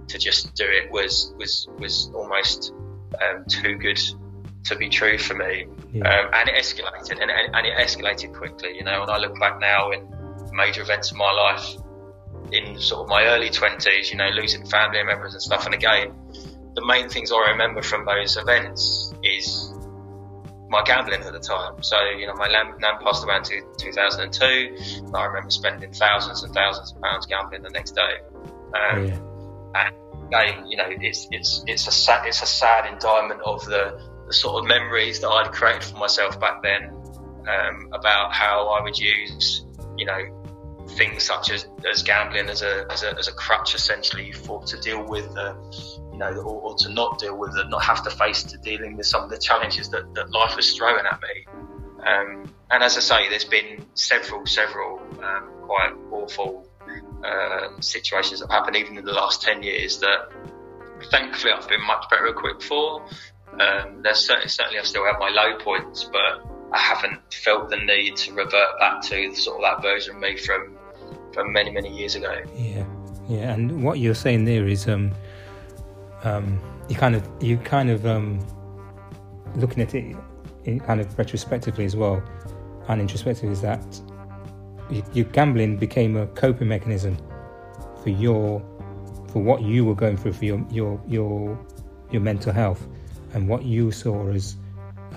to 0.09 0.19
just 0.19 0.55
do 0.55 0.65
it 0.65 0.91
was 0.91 1.35
was 1.37 1.69
was 1.79 2.11
almost 2.15 2.73
um, 3.23 3.45
too 3.49 3.77
good 3.77 4.01
to 4.65 4.77
be 4.77 4.89
true 4.89 5.19
for 5.19 5.35
me. 5.35 5.67
Yeah. 5.93 6.09
Um, 6.09 6.31
and 6.33 6.49
it 6.49 6.57
escalated, 6.57 7.23
and, 7.23 7.31
and, 7.31 7.55
and 7.55 7.67
it 7.67 7.77
escalated 7.79 8.35
quickly. 8.35 8.77
You 8.77 8.85
know, 8.85 9.01
when 9.01 9.11
I 9.11 9.19
look 9.19 9.39
back 9.39 9.61
now 9.61 9.91
in 9.91 10.07
major 10.53 10.83
events 10.83 11.11
of 11.11 11.17
my 11.17 11.33
life, 11.33 11.77
in 12.53 12.79
sort 12.79 13.03
of 13.03 13.09
my 13.09 13.25
early 13.25 13.51
twenties, 13.51 14.11
you 14.11 14.17
know, 14.17 14.29
losing 14.29 14.67
family 14.67 15.03
members 15.03 15.33
and 15.33 15.43
stuff. 15.43 15.67
And 15.67 15.75
again, 15.75 16.13
the 16.75 16.85
main 16.85 17.09
things 17.09 17.33
I 17.33 17.51
remember 17.51 17.83
from 17.83 18.05
those 18.05 18.37
events 18.37 19.15
is 19.23 19.73
my 20.69 20.83
gambling 20.83 21.23
at 21.23 21.33
the 21.33 21.39
time. 21.39 21.83
So, 21.83 21.97
you 22.11 22.27
know, 22.27 22.35
my 22.35 22.49
nan, 22.49 22.75
nan 22.81 22.95
passed 23.03 23.25
away 23.25 23.37
in 23.37 23.43
two, 23.43 23.63
2002. 23.79 25.13
I 25.15 25.25
remember 25.25 25.51
spending 25.51 25.93
thousands 25.93 26.43
and 26.43 26.53
thousands 26.53 26.93
of 26.93 27.03
pounds 27.03 27.27
gambling 27.27 27.63
the 27.63 27.71
next 27.71 27.93
day. 27.93 28.21
Um, 28.75 29.07
yeah. 29.07 29.91
again, 30.27 30.67
you 30.67 30.77
know, 30.77 30.87
it's 30.89 31.29
it's 31.31 31.63
it's 31.67 31.87
a 31.87 31.93
sad, 31.93 32.27
it's 32.27 32.43
a 32.43 32.47
sad 32.47 32.93
indictment 32.93 33.41
of 33.43 33.65
the, 33.67 34.01
the 34.27 34.33
sort 34.33 34.63
of 34.63 34.69
memories 34.69 35.21
that 35.21 35.29
I'd 35.29 35.53
created 35.53 35.85
for 35.85 35.97
myself 35.97 36.41
back 36.41 36.63
then 36.63 36.91
um, 37.49 37.89
about 37.93 38.33
how 38.33 38.69
I 38.69 38.83
would 38.83 38.99
use, 38.99 39.65
you 39.97 40.07
know, 40.07 40.43
things 40.91 41.23
such 41.23 41.51
as, 41.51 41.67
as 41.89 42.03
gambling 42.03 42.49
as 42.49 42.63
a, 42.63 42.87
as 42.91 43.03
a 43.03 43.17
as 43.19 43.29
a 43.29 43.33
crutch 43.33 43.75
essentially 43.75 44.33
for 44.33 44.63
to 44.65 44.81
deal 44.81 45.05
with 45.07 45.33
the, 45.35 45.55
you 46.17 46.21
know, 46.21 46.33
or, 46.41 46.63
or 46.63 46.75
to 46.77 46.89
not 46.89 47.19
deal 47.19 47.37
with 47.37 47.55
it, 47.59 47.69
not 47.69 47.83
have 47.83 48.03
to 48.03 48.11
face 48.11 48.43
to 48.43 48.57
dealing 48.57 48.97
with 48.97 49.05
some 49.05 49.23
of 49.23 49.29
the 49.29 49.37
challenges 49.37 49.91
that, 49.91 50.15
that 50.15 50.31
life 50.31 50.57
was 50.57 50.75
throwing 50.75 51.05
at 51.05 51.21
me. 51.21 51.47
Um, 52.07 52.55
and 52.71 52.83
as 52.83 52.97
I 52.97 53.01
say, 53.01 53.29
there's 53.29 53.45
been 53.45 53.85
several, 53.93 54.47
several 54.47 54.99
um, 55.23 55.51
quite 55.63 55.93
awful 56.11 56.67
uh, 57.23 57.69
situations 57.81 58.41
that 58.41 58.51
have 58.51 58.61
happened 58.61 58.77
even 58.77 58.97
in 58.97 59.05
the 59.05 59.13
last 59.13 59.43
10 59.43 59.63
years 59.63 59.99
that 59.99 60.31
thankfully 61.11 61.53
I've 61.53 61.69
been 61.69 61.87
much 61.87 62.09
better 62.09 62.27
equipped 62.29 62.63
for. 62.63 63.05
Um, 63.61 64.01
there's 64.03 64.27
certainly, 64.27 64.49
certainly 64.49 64.79
I've 64.79 64.87
still 64.87 65.05
have 65.05 65.19
my 65.21 65.29
low 65.29 65.59
points, 65.59 66.05
but 66.05 66.49
I 66.73 66.79
haven't 66.79 67.35
felt 67.35 67.69
the 67.69 67.77
need 67.77 68.17
to 68.17 68.33
revert 68.33 68.79
back 68.79 69.03
to 69.03 69.35
sort 69.35 69.63
of 69.63 69.63
that 69.63 69.83
version 69.83 70.17
of 70.17 70.23
me 70.23 70.37
from 70.39 70.79
from 71.33 71.53
many 71.53 71.71
many 71.71 71.95
years 71.95 72.15
ago. 72.15 72.43
Yeah, 72.57 72.85
yeah, 73.29 73.53
and 73.53 73.83
what 73.83 73.99
you're 73.99 74.15
saying 74.15 74.47
there 74.47 74.67
is, 74.67 74.89
um, 74.89 75.13
um, 76.27 76.61
you 76.89 76.97
kind 76.97 77.15
of, 77.15 77.27
you 77.41 77.57
kind 77.59 77.89
of, 77.91 78.05
um, 78.05 78.45
looking 79.55 79.83
at 79.83 79.95
it 79.95 80.17
in 80.65 80.81
kind 80.81 81.01
of 81.01 81.19
retrospectively 81.19 81.85
as 81.85 81.95
well, 81.95 82.23
and 82.89 83.01
introspectively 83.01 83.51
is 83.51 83.61
that 83.61 83.85
your 85.13 85.25
gambling 85.27 85.77
became 85.77 86.17
a 86.17 86.27
coping 86.29 86.69
mechanism 86.69 87.17
for 88.03 88.11
your, 88.11 88.61
for 89.29 89.43
what 89.43 89.63
you 89.63 89.85
were 89.85 89.95
going 89.95 90.17
through 90.17 90.33
for 90.33 90.45
your 90.45 90.65
your 90.71 91.01
your 91.07 91.59
your 92.11 92.23
mental 92.23 92.53
health, 92.53 92.87
and 93.35 93.49
what 93.49 93.65
you 93.65 93.91
saw 93.91 94.29
as 94.29 94.57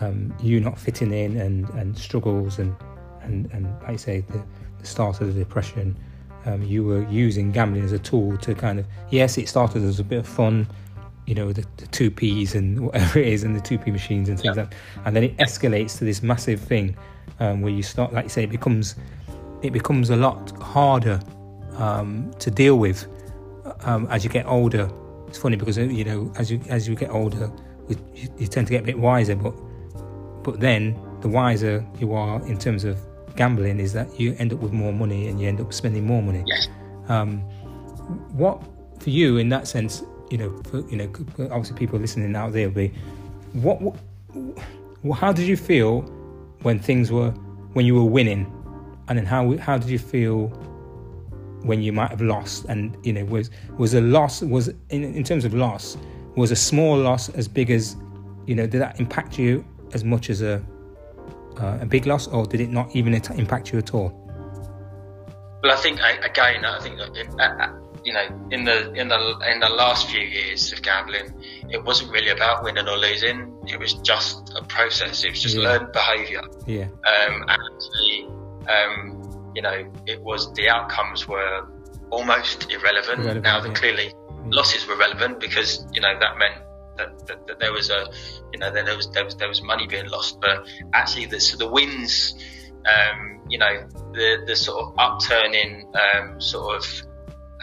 um, 0.02 0.34
you 0.42 0.60
not 0.60 0.78
fitting 0.78 1.12
in 1.12 1.38
and 1.38 1.70
and 1.72 1.98
struggles 1.98 2.60
and 2.60 2.76
and 3.22 3.50
and 3.52 3.66
like 3.82 3.90
I 3.90 3.96
say 3.96 4.22
the, 4.22 4.44
the 4.80 4.86
start 4.86 5.22
of 5.22 5.34
the 5.34 5.40
depression. 5.40 5.98
Um, 6.46 6.64
you 6.64 6.86
were 6.86 7.06
using 7.10 7.52
gambling 7.52 7.84
as 7.84 7.92
a 7.92 8.00
tool 8.00 8.38
to 8.38 8.56
kind 8.56 8.80
of 8.80 8.88
yes 9.12 9.38
it 9.38 9.50
started 9.50 9.84
as 9.84 10.00
a 10.00 10.06
bit 10.06 10.20
of 10.20 10.28
fun 10.28 10.68
you 11.30 11.36
know 11.36 11.50
the, 11.58 11.64
the 11.78 11.88
two 11.98 12.10
p's 12.20 12.56
and 12.56 12.68
whatever 12.86 13.20
it 13.20 13.28
is 13.36 13.44
and 13.46 13.56
the 13.56 13.62
two 13.70 13.78
p 13.78 13.92
machines 13.92 14.30
and 14.30 14.40
things 14.40 14.56
Yeah. 14.58 14.64
like 14.64 14.74
and 15.06 15.16
then 15.16 15.24
it 15.24 15.38
escalates 15.38 15.94
to 16.00 16.04
this 16.10 16.20
massive 16.24 16.60
thing 16.72 16.96
um, 17.40 17.62
where 17.62 17.72
you 17.72 17.84
start 17.84 18.10
like 18.14 18.26
you 18.26 18.30
say 18.38 18.44
it 18.44 18.50
becomes 18.60 18.96
it 19.62 19.72
becomes 19.72 20.10
a 20.10 20.16
lot 20.16 20.42
harder 20.76 21.20
um, 21.86 22.32
to 22.40 22.50
deal 22.50 22.78
with 22.86 23.00
um, 23.82 24.08
as 24.10 24.24
you 24.24 24.30
get 24.30 24.46
older 24.48 24.90
it's 25.28 25.38
funny 25.38 25.56
because 25.56 25.78
uh, 25.78 25.82
you 26.00 26.04
know 26.04 26.32
as 26.42 26.50
you 26.52 26.60
as 26.70 26.88
you 26.88 26.96
get 26.96 27.12
older 27.12 27.52
you, 27.90 27.96
you, 28.16 28.28
you 28.40 28.48
tend 28.48 28.66
to 28.68 28.72
get 28.72 28.82
a 28.82 28.86
bit 28.86 28.98
wiser 28.98 29.36
but 29.36 29.54
but 30.44 30.60
then 30.60 30.82
the 31.22 31.28
wiser 31.30 31.86
you 32.00 32.14
are 32.14 32.42
in 32.48 32.58
terms 32.58 32.84
of 32.86 32.98
gambling 33.36 33.80
is 33.80 33.94
that 33.94 34.08
you 34.20 34.36
end 34.40 34.52
up 34.54 34.60
with 34.60 34.72
more 34.74 34.92
money 35.04 35.28
and 35.28 35.40
you 35.40 35.48
end 35.48 35.62
up 35.62 35.72
spending 35.74 36.04
more 36.06 36.24
money 36.24 36.44
Yes. 36.48 36.68
um, 37.10 37.40
what 38.42 38.62
for 39.00 39.12
you 39.12 39.38
in 39.38 39.50
that 39.50 39.68
sense 39.68 40.04
you 40.30 40.38
know 40.38 40.62
for, 40.64 40.80
you 40.90 40.98
know 40.98 41.12
obviously 41.52 41.78
people 41.78 42.00
listening 42.00 42.36
out 42.36 42.54
there 42.54 42.68
will 42.68 42.76
be 42.76 42.94
what, 43.54 43.82
what 43.82 43.96
how 45.18 45.32
did 45.34 45.48
you 45.48 45.58
feel 45.58 46.02
when 46.62 46.80
things 46.80 47.12
were 47.12 47.32
when 47.74 47.86
you 47.86 47.96
were 47.96 48.04
winning 48.04 48.52
and 49.08 49.18
then 49.18 49.26
how 49.26 49.58
how 49.58 49.78
did 49.78 49.90
you 49.90 50.00
feel 50.00 50.48
when 51.64 51.82
you 51.82 51.92
might 51.92 52.10
have 52.10 52.22
lost, 52.22 52.66
and 52.66 52.96
you 53.06 53.12
know 53.14 53.26
was 53.26 53.50
was 53.78 53.94
a 53.94 54.02
loss 54.02 54.42
was 54.42 54.70
in 54.90 55.04
in 55.04 55.24
terms 55.24 55.46
of 55.46 55.54
loss 55.54 55.98
was 56.36 56.52
a 56.52 56.56
small 56.56 56.98
loss 56.98 57.30
as 57.30 57.48
big 57.48 57.70
as 57.70 57.98
you 58.46 58.56
know 58.56 58.66
did 58.66 58.80
that 58.80 59.00
impact 59.00 59.38
you 59.38 59.66
as 59.94 60.04
much 60.04 60.30
as 60.30 60.42
a 60.42 60.64
uh, 61.58 61.80
a 61.82 61.86
big 61.86 62.06
loss, 62.06 62.28
or 62.28 62.46
did 62.46 62.62
it 62.62 62.70
not 62.70 62.96
even 62.96 63.14
impact 63.14 63.74
you 63.74 63.80
at 63.80 63.94
all? 63.94 64.14
Well, 65.62 65.74
I 65.74 65.76
think 65.76 66.00
again, 66.24 66.64
I 66.64 66.80
think 66.80 66.98
you 68.04 68.14
know, 68.14 68.48
in 68.52 68.64
the 68.64 68.92
in 68.94 69.08
the 69.08 69.40
in 69.52 69.60
the 69.60 69.70
last 69.70 70.10
few 70.10 70.22
years 70.22 70.72
of 70.74 70.82
gambling, 70.82 71.34
it 71.70 71.84
wasn't 71.84 72.12
really 72.12 72.30
about 72.30 72.64
winning 72.64 72.88
or 72.88 72.98
losing. 72.98 73.56
It 73.68 73.80
was 73.80 73.94
just 73.96 74.52
a 74.56 74.64
process. 74.64 75.24
It 75.24 75.32
was 75.32 75.42
just 75.42 75.56
yeah. 75.56 75.64
learned 75.64 75.92
behaviour. 75.92 76.42
Yeah. 76.66 76.84
Um, 76.86 77.44
and 77.48 77.62
actually, 77.74 78.28
um, 78.68 79.52
you 79.56 79.62
know, 79.62 79.92
it 80.06 80.22
was 80.22 80.52
the 80.54 80.70
outcomes 80.70 81.28
were 81.28 81.68
almost 82.10 82.72
irrelevant. 82.72 83.22
irrelevant 83.22 83.44
now, 83.44 83.64
yeah. 83.64 83.74
clearly, 83.74 84.14
losses 84.46 84.88
were 84.88 84.98
relevant 84.98 85.40
because 85.40 85.86
you 85.94 86.02
know 86.02 86.18
that 86.20 86.38
meant 86.38 86.56
that, 86.98 87.28
that, 87.28 87.48
that, 87.48 87.60
there 87.60 87.72
was 87.72 87.90
a, 87.90 88.08
you 88.54 88.60
know, 88.60 88.72
there 88.72 88.96
was 88.96 89.10
there 89.12 89.26
was 89.26 89.36
there 89.36 89.50
was 89.50 89.62
money 89.62 89.88
being 89.88 90.10
lost. 90.10 90.40
But 90.42 90.68
actually, 90.94 91.28
the 91.28 91.40
so 91.40 91.58
the 91.58 91.70
wins. 91.70 92.36
Um, 92.80 93.42
you 93.50 93.58
know, 93.58 93.88
the 94.14 94.44
the 94.48 94.56
sort 94.56 94.84
of 94.84 94.94
upturning 94.98 95.92
um, 95.94 96.40
sort 96.40 96.78
of 96.78 97.09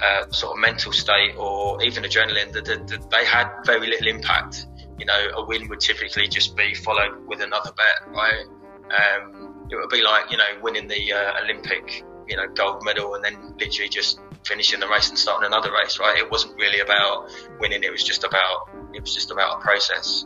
uh, 0.02 0.30
sort 0.30 0.56
of 0.56 0.60
mental 0.60 0.92
state 0.92 1.34
or 1.36 1.82
even 1.82 2.04
adrenaline, 2.04 2.52
that, 2.52 3.08
they 3.10 3.24
had 3.24 3.48
very 3.64 3.86
little 3.86 4.08
impact. 4.08 4.66
You 4.98 5.06
know, 5.06 5.28
a 5.36 5.44
win 5.44 5.68
would 5.68 5.80
typically 5.80 6.28
just 6.28 6.56
be 6.56 6.74
followed 6.74 7.26
with 7.26 7.40
another 7.40 7.72
bet, 7.72 8.12
right? 8.12 8.44
Um, 8.86 9.66
it 9.70 9.76
would 9.76 9.90
be 9.90 10.02
like, 10.02 10.30
you 10.30 10.36
know, 10.36 10.44
winning 10.62 10.88
the 10.88 11.12
uh, 11.12 11.42
Olympic, 11.42 12.04
you 12.28 12.36
know, 12.36 12.46
gold 12.48 12.84
medal 12.84 13.14
and 13.14 13.24
then 13.24 13.54
literally 13.58 13.88
just 13.88 14.20
finishing 14.44 14.80
the 14.80 14.88
race 14.88 15.08
and 15.08 15.18
starting 15.18 15.46
another 15.46 15.72
race, 15.72 15.98
right? 15.98 16.18
It 16.18 16.30
wasn't 16.30 16.56
really 16.56 16.80
about 16.80 17.30
winning. 17.58 17.82
It 17.82 17.90
was 17.90 18.04
just 18.04 18.24
about, 18.24 18.70
it 18.94 19.00
was 19.00 19.14
just 19.14 19.30
about 19.30 19.58
a 19.58 19.60
process. 19.60 20.24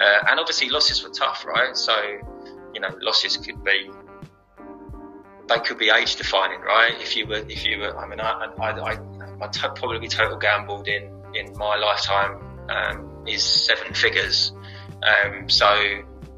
Uh, 0.00 0.18
and 0.28 0.40
obviously 0.40 0.68
losses 0.70 1.02
were 1.02 1.10
tough, 1.10 1.44
right? 1.46 1.76
So, 1.76 1.94
you 2.74 2.80
know, 2.80 2.88
losses 3.00 3.36
could 3.36 3.62
be 3.64 3.90
they 5.50 5.58
could 5.60 5.78
be 5.78 5.90
age 5.90 6.16
defining, 6.16 6.60
right? 6.60 6.94
If 7.00 7.16
you 7.16 7.26
were, 7.26 7.42
if 7.48 7.64
you 7.64 7.80
were, 7.80 7.98
I 7.98 8.06
mean, 8.06 8.20
I, 8.20 8.46
I, 8.58 8.70
I, 8.70 8.98
I 9.42 9.46
t- 9.48 9.60
probably 9.74 10.08
total 10.08 10.38
gambled 10.38 10.86
in 10.88 11.10
in 11.34 11.56
my 11.56 11.76
lifetime 11.76 12.40
um, 12.70 13.24
is 13.26 13.42
seven 13.42 13.92
figures. 13.92 14.52
Um, 15.02 15.48
so, 15.48 15.74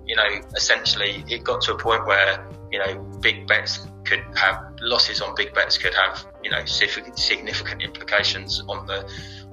you 0.07 0.17
know, 0.17 0.29
essentially, 0.57 1.25
it 1.29 1.45
got 1.45 1.61
to 1.63 1.75
a 1.75 1.79
point 1.79 2.07
where 2.07 2.49
you 2.71 2.79
know 2.79 2.99
big 3.21 3.47
bets 3.47 3.87
could 4.05 4.25
have 4.35 4.75
losses 4.81 5.21
on 5.21 5.35
big 5.37 5.55
bets 5.55 5.77
could 5.79 5.95
have 5.95 6.27
you 6.43 6.51
know 6.51 6.65
significant 6.65 7.83
implications 7.83 8.63
on 8.69 8.87
the 8.87 9.09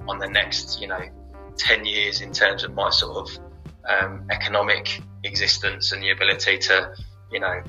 on 0.08 0.18
the 0.18 0.26
next 0.26 0.80
you 0.80 0.88
know 0.88 1.00
ten 1.56 1.84
years 1.84 2.22
in 2.22 2.32
terms 2.32 2.64
of 2.64 2.72
my 2.74 2.88
sort 2.88 3.16
of 3.16 3.38
um, 3.88 4.26
economic 4.30 5.02
existence 5.24 5.92
and 5.92 6.02
the 6.02 6.10
ability 6.10 6.56
to 6.56 6.94
you 7.30 7.40
know 7.40 7.62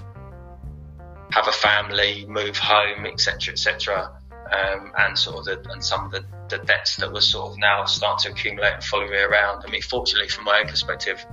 have 1.31 1.47
a 1.47 1.51
family, 1.51 2.25
move 2.27 2.57
home, 2.57 3.05
etc., 3.05 3.53
etc., 3.53 4.11
um, 4.51 4.91
and 4.97 5.17
sort 5.17 5.37
of 5.37 5.45
the, 5.45 5.71
and 5.71 5.83
some 5.83 6.05
of 6.05 6.11
the, 6.11 6.25
the 6.49 6.57
debts 6.65 6.97
that 6.97 7.11
were 7.11 7.21
sort 7.21 7.51
of 7.51 7.57
now 7.57 7.85
starting 7.85 8.33
to 8.33 8.37
accumulate 8.37 8.73
and 8.73 8.83
follow 8.83 9.07
me 9.07 9.17
around. 9.17 9.63
I 9.65 9.71
mean, 9.71 9.81
fortunately, 9.81 10.27
from 10.27 10.43
my 10.43 10.59
own 10.59 10.67
perspective, 10.67 11.25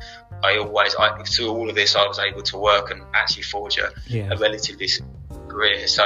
I 0.44 0.58
always, 0.58 0.94
I, 0.94 1.20
through 1.24 1.50
all 1.50 1.68
of 1.68 1.74
this, 1.74 1.96
I 1.96 2.06
was 2.06 2.20
able 2.20 2.42
to 2.42 2.58
work 2.58 2.92
and 2.92 3.02
actually 3.14 3.42
forge 3.42 3.78
a, 3.78 3.90
yeah. 4.06 4.28
a 4.30 4.36
relatively 4.36 4.88
career. 5.48 5.88
So, 5.88 6.04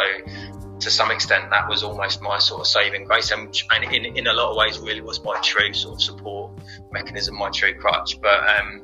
to 0.80 0.90
some 0.90 1.10
extent, 1.10 1.50
that 1.50 1.68
was 1.68 1.82
almost 1.82 2.22
my 2.22 2.38
sort 2.38 2.62
of 2.62 2.66
saving 2.66 3.04
grace, 3.04 3.30
and, 3.30 3.54
and 3.70 3.92
in, 3.92 4.16
in 4.16 4.26
a 4.26 4.32
lot 4.32 4.50
of 4.50 4.56
ways, 4.56 4.78
really 4.78 5.02
was 5.02 5.22
my 5.22 5.38
true 5.42 5.74
sort 5.74 5.96
of 5.96 6.02
support 6.02 6.58
mechanism, 6.90 7.36
my 7.36 7.50
true 7.50 7.74
crutch. 7.74 8.20
But 8.22 8.48
um, 8.58 8.82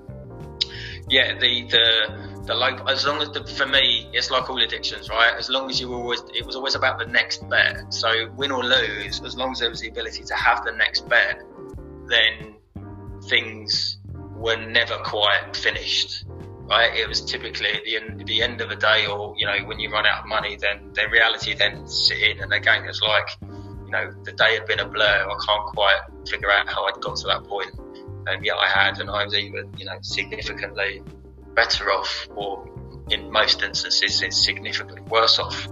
yeah, 1.09 1.39
the 1.39 1.63
the 1.63 2.38
the 2.49 2.55
low 2.55 2.75
as 2.89 3.05
long 3.05 3.21
as 3.21 3.31
the, 3.31 3.45
for 3.45 3.67
me 3.67 4.09
it's 4.15 4.31
like 4.31 4.49
all 4.49 4.61
addictions 4.61 5.09
right? 5.11 5.35
As 5.39 5.51
long 5.51 5.71
as 5.71 5.79
you 5.79 5.93
always 5.93 6.23
it 6.35 6.45
was 6.45 6.57
always 6.57 6.75
about 6.75 6.99
the 6.99 7.05
next 7.05 7.49
bet. 7.49 7.93
So 7.93 8.31
win 8.37 8.51
or 8.51 8.65
lose 8.65 9.23
as 9.23 9.37
long 9.37 9.53
as 9.53 9.61
there 9.61 9.69
was 9.69 9.81
the 9.81 9.89
ability 9.89 10.25
to 10.25 10.35
have 10.35 10.65
the 10.65 10.73
next 10.73 11.09
bet 11.09 11.43
then 12.07 12.57
things 13.25 13.99
were 14.35 14.57
never 14.57 14.97
quite 15.05 15.55
finished 15.55 16.25
right? 16.71 16.95
It 16.95 17.09
was 17.09 17.23
typically 17.23 17.71
at 17.71 17.85
the 17.85 17.97
end, 17.97 18.27
the 18.27 18.43
end 18.43 18.61
of 18.63 18.71
the 18.71 18.77
day 18.77 19.07
or 19.07 19.35
you 19.37 19.47
know 19.47 19.59
when 19.67 19.79
you 19.79 19.91
run 19.91 20.07
out 20.07 20.21
of 20.21 20.27
money 20.27 20.57
then 20.57 20.91
the 20.95 21.07
reality 21.11 21.53
then 21.55 21.87
sit 21.87 22.19
in 22.19 22.41
and 22.41 22.53
again 22.53 22.85
it's 22.87 23.03
like 23.03 23.29
you 23.43 23.91
know 23.91 24.11
the 24.25 24.33
day 24.33 24.55
had 24.55 24.67
been 24.67 24.81
a 24.81 24.89
blur. 24.89 25.05
I 25.05 25.37
can't 25.47 25.67
quite 25.67 26.01
figure 26.27 26.51
out 26.51 26.67
how 26.67 26.87
i'd 26.87 27.01
got 27.01 27.17
to 27.17 27.27
that 27.27 27.45
point. 27.45 27.79
And 28.27 28.45
yet 28.45 28.57
i 28.57 28.69
had 28.69 29.01
and 29.01 29.11
i 29.11 29.23
was 29.25 29.35
even 29.35 29.71
you 29.77 29.85
know 29.85 29.99
significantly 30.01 31.03
better 31.59 31.91
off, 31.91 32.29
or 32.37 32.49
in 33.11 33.33
most 33.33 33.63
instances, 33.63 34.23
it's 34.23 34.45
significantly 34.45 35.03
worse 35.11 35.41
off. 35.41 35.67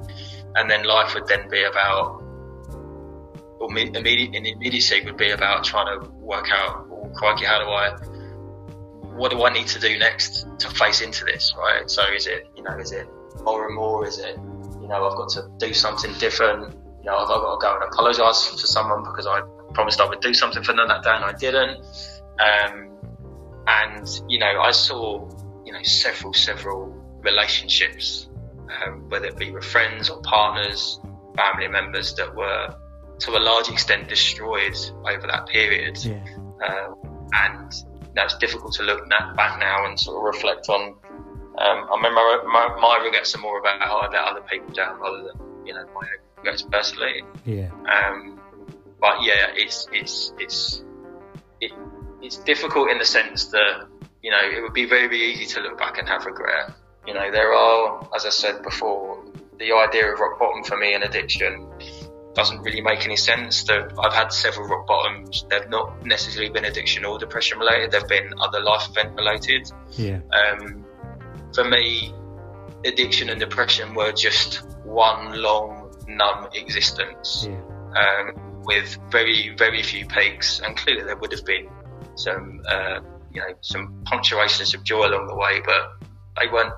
And 0.56 0.68
then 0.68 0.82
life 0.82 1.14
would 1.14 1.28
then 1.28 1.48
be 1.48 1.62
about, 1.62 2.22
or 3.60 3.68
immediate, 3.70 4.34
in 4.34 4.46
immediacy 4.46 5.04
would 5.04 5.16
be 5.16 5.30
about 5.30 5.62
trying 5.62 5.88
to 5.94 6.08
work 6.32 6.48
out, 6.50 6.88
oh, 6.90 7.08
crikey, 7.14 7.44
how 7.44 7.60
do 7.64 7.68
I, 7.70 7.90
what 9.14 9.30
do 9.30 9.44
I 9.44 9.52
need 9.52 9.68
to 9.68 9.78
do 9.78 9.96
next 9.96 10.46
to 10.58 10.68
face 10.70 11.02
into 11.02 11.24
this, 11.24 11.54
right? 11.56 11.88
So 11.88 12.02
is 12.12 12.26
it, 12.26 12.48
you 12.56 12.64
know, 12.64 12.76
is 12.78 12.90
it 12.90 13.06
more 13.42 13.66
and 13.66 13.76
more? 13.76 14.04
Is 14.06 14.18
it, 14.18 14.36
you 14.80 14.88
know, 14.88 15.06
I've 15.06 15.16
got 15.16 15.28
to 15.30 15.48
do 15.58 15.72
something 15.72 16.12
different? 16.14 16.74
You 17.00 17.10
know, 17.10 17.16
I've, 17.18 17.30
I 17.30 17.34
got 17.34 17.60
to 17.60 17.66
go 17.66 17.74
and 17.74 17.84
apologise 17.92 18.50
to 18.60 18.66
someone 18.66 19.04
because 19.04 19.28
I 19.28 19.42
promised 19.72 20.00
I 20.00 20.08
would 20.08 20.20
do 20.20 20.34
something 20.34 20.64
for 20.64 20.72
them 20.72 20.88
that 20.88 21.04
day 21.04 21.14
and 21.14 21.24
I 21.24 21.32
didn't? 21.32 21.78
Um, 22.40 22.86
and 23.68 24.08
you 24.28 24.38
know, 24.38 24.60
I 24.60 24.70
saw 24.72 25.28
know 25.76 25.82
several 25.82 26.32
several 26.32 26.94
relationships, 27.20 28.28
um, 28.84 29.08
whether 29.08 29.26
it 29.26 29.36
be 29.36 29.50
with 29.50 29.64
friends 29.64 30.10
or 30.10 30.20
partners, 30.22 31.00
family 31.36 31.68
members 31.68 32.14
that 32.14 32.34
were 32.34 32.74
to 33.18 33.30
a 33.36 33.40
large 33.40 33.68
extent 33.68 34.08
destroyed 34.08 34.76
over 35.04 35.26
that 35.26 35.46
period. 35.46 35.98
Yeah. 36.04 36.24
Uh, 36.64 36.94
and 37.32 37.72
now 38.14 38.24
it's 38.24 38.36
difficult 38.38 38.72
to 38.74 38.82
look 38.82 39.08
back 39.08 39.58
now 39.58 39.86
and 39.86 39.98
sort 39.98 40.16
of 40.16 40.22
reflect 40.22 40.68
on. 40.68 40.94
Um, 41.58 41.88
I 41.90 41.96
remember 41.96 42.48
my, 42.48 42.76
my, 42.80 43.02
regrets 43.02 43.34
are 43.34 43.38
more 43.38 43.58
about 43.58 43.80
how 43.80 43.98
I 43.98 44.08
let 44.08 44.24
other 44.24 44.42
people 44.42 44.74
down 44.74 45.00
rather 45.00 45.22
than 45.22 45.66
you 45.66 45.72
know 45.72 45.86
my 45.94 46.06
regrets 46.36 46.62
personally. 46.62 47.22
Yeah. 47.44 47.70
Um, 47.88 48.38
but 49.00 49.22
yeah, 49.22 49.52
it's 49.54 49.88
it's 49.92 50.32
it's 50.38 50.84
it, 51.60 51.72
it's 52.20 52.36
difficult 52.38 52.90
in 52.90 52.98
the 52.98 53.04
sense 53.04 53.46
that 53.46 53.88
you 54.26 54.32
know, 54.32 54.40
it 54.42 54.60
would 54.60 54.72
be 54.72 54.86
very, 54.86 55.06
very 55.06 55.32
easy 55.32 55.46
to 55.46 55.60
look 55.60 55.78
back 55.78 55.98
and 55.98 56.08
have 56.08 56.26
regret. 56.26 56.72
You 57.06 57.14
know, 57.14 57.30
there 57.30 57.52
are, 57.52 58.08
as 58.12 58.26
I 58.26 58.30
said 58.30 58.60
before, 58.60 59.24
the 59.60 59.72
idea 59.72 60.12
of 60.12 60.18
rock 60.18 60.40
bottom 60.40 60.64
for 60.64 60.76
me 60.76 60.94
in 60.94 61.04
addiction 61.04 61.64
doesn't 62.34 62.58
really 62.62 62.80
make 62.80 63.04
any 63.04 63.14
sense. 63.14 63.64
I've 63.70 64.12
had 64.12 64.32
several 64.32 64.66
rock 64.66 64.88
bottoms. 64.88 65.46
They've 65.48 65.70
not 65.70 66.04
necessarily 66.04 66.50
been 66.50 66.64
addiction 66.64 67.04
or 67.04 67.20
depression 67.20 67.60
related. 67.60 67.92
They've 67.92 68.08
been 68.08 68.34
other 68.40 68.60
life 68.60 68.88
event 68.90 69.14
related. 69.14 69.70
Yeah. 69.92 70.18
Um, 70.32 70.84
for 71.54 71.62
me, 71.62 72.12
addiction 72.84 73.30
and 73.30 73.38
depression 73.38 73.94
were 73.94 74.10
just 74.10 74.68
one 74.84 75.40
long 75.40 75.94
numb 76.08 76.48
existence. 76.52 77.46
Yeah. 77.48 77.60
Um, 77.94 78.64
with 78.64 78.98
very, 79.12 79.54
very 79.56 79.84
few 79.84 80.04
peaks, 80.04 80.58
and 80.58 80.76
clearly 80.76 81.04
there 81.04 81.16
would 81.16 81.30
have 81.30 81.44
been 81.44 81.68
some 82.16 82.60
uh, 82.68 82.98
you 83.36 83.42
know 83.42 83.54
some 83.60 84.02
punctuations 84.06 84.74
of 84.74 84.82
joy 84.82 85.06
along 85.06 85.26
the 85.26 85.36
way, 85.36 85.60
but 85.64 86.08
they 86.40 86.48
weren't 86.50 86.72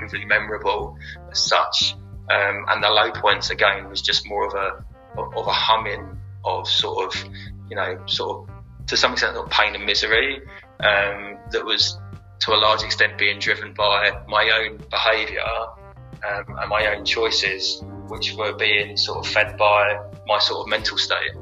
overly 0.00 0.24
memorable 0.24 0.96
as 1.30 1.40
such. 1.40 1.94
Um, 2.30 2.64
and 2.68 2.82
the 2.82 2.88
low 2.88 3.10
points 3.10 3.50
again 3.50 3.88
was 3.90 4.00
just 4.00 4.26
more 4.26 4.46
of 4.46 4.54
a 4.54 4.84
of 5.18 5.46
a 5.46 5.52
humming 5.52 6.18
of 6.44 6.68
sort 6.68 7.04
of 7.04 7.24
you 7.68 7.76
know 7.76 8.00
sort 8.06 8.48
of 8.48 8.54
to 8.86 8.96
some 8.96 9.12
extent 9.12 9.36
of 9.36 9.50
pain 9.50 9.74
and 9.74 9.84
misery 9.84 10.40
um, 10.80 11.36
that 11.50 11.64
was 11.64 11.98
to 12.40 12.52
a 12.52 12.58
large 12.58 12.82
extent 12.82 13.18
being 13.18 13.40
driven 13.40 13.74
by 13.74 14.10
my 14.28 14.50
own 14.60 14.78
behaviour 14.90 15.42
um, 15.42 16.58
and 16.60 16.68
my 16.68 16.94
own 16.94 17.04
choices, 17.04 17.82
which 18.08 18.34
were 18.34 18.54
being 18.54 18.96
sort 18.96 19.26
of 19.26 19.32
fed 19.32 19.56
by 19.56 19.98
my 20.26 20.38
sort 20.38 20.60
of 20.60 20.68
mental 20.68 20.96
state. 20.96 21.32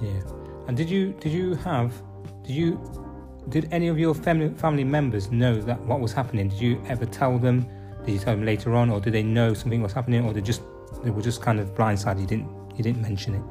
Yeah. 0.00 0.20
And 0.66 0.76
did 0.76 0.90
you 0.90 1.12
did 1.20 1.32
you 1.32 1.54
have 1.56 2.02
did 2.42 2.56
you 2.56 2.80
did 3.48 3.68
any 3.72 3.88
of 3.88 3.98
your 3.98 4.14
family 4.14 4.48
family 4.56 4.84
members 4.84 5.30
know 5.30 5.60
that 5.60 5.80
what 5.82 6.00
was 6.00 6.12
happening? 6.12 6.48
Did 6.48 6.60
you 6.60 6.82
ever 6.88 7.06
tell 7.06 7.38
them? 7.38 7.66
Did 8.04 8.12
you 8.12 8.18
tell 8.18 8.34
them 8.34 8.44
later 8.44 8.74
on, 8.74 8.90
or 8.90 9.00
did 9.00 9.12
they 9.12 9.22
know 9.22 9.54
something 9.54 9.82
was 9.82 9.92
happening, 9.92 10.24
or 10.24 10.32
they 10.32 10.40
just 10.40 10.62
they 11.04 11.10
were 11.10 11.22
just 11.22 11.42
kind 11.42 11.60
of 11.60 11.74
blindsided? 11.74 12.20
You 12.20 12.26
didn't 12.26 12.48
you 12.76 12.82
didn't 12.82 13.02
mention 13.02 13.34
it. 13.34 13.42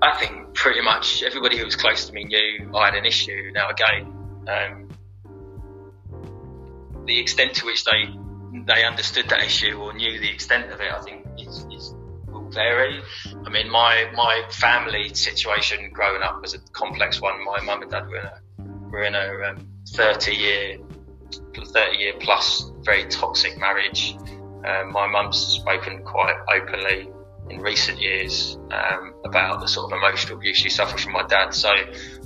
I 0.00 0.16
think 0.18 0.54
pretty 0.54 0.80
much 0.80 1.22
everybody 1.24 1.58
who 1.58 1.64
was 1.64 1.74
close 1.74 2.06
to 2.06 2.12
me 2.12 2.24
knew 2.24 2.70
I 2.74 2.86
had 2.86 2.94
an 2.94 3.04
issue. 3.04 3.50
Now 3.52 3.70
again, 3.70 4.12
um, 4.48 4.88
the 7.06 7.18
extent 7.18 7.54
to 7.56 7.66
which 7.66 7.84
they 7.84 8.08
they 8.66 8.84
understood 8.84 9.28
that 9.28 9.42
issue 9.42 9.76
or 9.76 9.92
knew 9.92 10.20
the 10.20 10.30
extent 10.30 10.70
of 10.70 10.80
it, 10.80 10.92
I 10.92 11.00
think 11.00 11.26
is, 11.38 11.66
is 11.72 11.94
will 12.28 12.48
vary. 12.50 13.00
I 13.44 13.50
mean, 13.50 13.70
my 13.70 14.08
my 14.14 14.44
family 14.50 15.12
situation 15.14 15.90
growing 15.92 16.22
up 16.22 16.40
was 16.40 16.54
a 16.54 16.58
complex 16.72 17.20
one. 17.20 17.44
My 17.44 17.60
mum 17.60 17.82
and 17.82 17.90
dad 17.90 18.06
were 18.08 18.18
in 18.18 18.26
a 18.26 18.40
were 18.90 19.02
in 19.02 19.14
a 19.14 19.50
um, 19.50 19.68
30 19.88 20.34
year 20.34 20.78
30 21.54 21.96
year 21.96 22.12
plus 22.20 22.70
very 22.82 23.04
toxic 23.04 23.58
marriage. 23.58 24.16
Um, 24.64 24.92
my 24.92 25.06
mum's 25.06 25.38
spoken 25.38 26.02
quite 26.04 26.34
openly 26.52 27.10
in 27.50 27.60
recent 27.60 28.00
years 28.00 28.58
um, 28.70 29.14
about 29.24 29.60
the 29.60 29.68
sort 29.68 29.90
of 29.90 29.98
emotional 29.98 30.36
abuse 30.36 30.56
she 30.56 30.68
suffered 30.68 31.00
from 31.00 31.12
my 31.12 31.26
dad. 31.26 31.54
So 31.54 31.70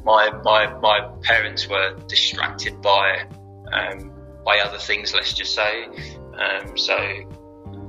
my 0.04 0.30
my 0.44 0.66
my 0.80 1.08
parents 1.22 1.68
were 1.68 1.96
distracted 2.08 2.80
by 2.82 3.24
um, 3.72 4.12
by 4.44 4.58
other 4.60 4.78
things. 4.78 5.14
Let's 5.14 5.32
just 5.32 5.54
say. 5.54 5.84
Um, 6.32 6.76
so 6.76 6.96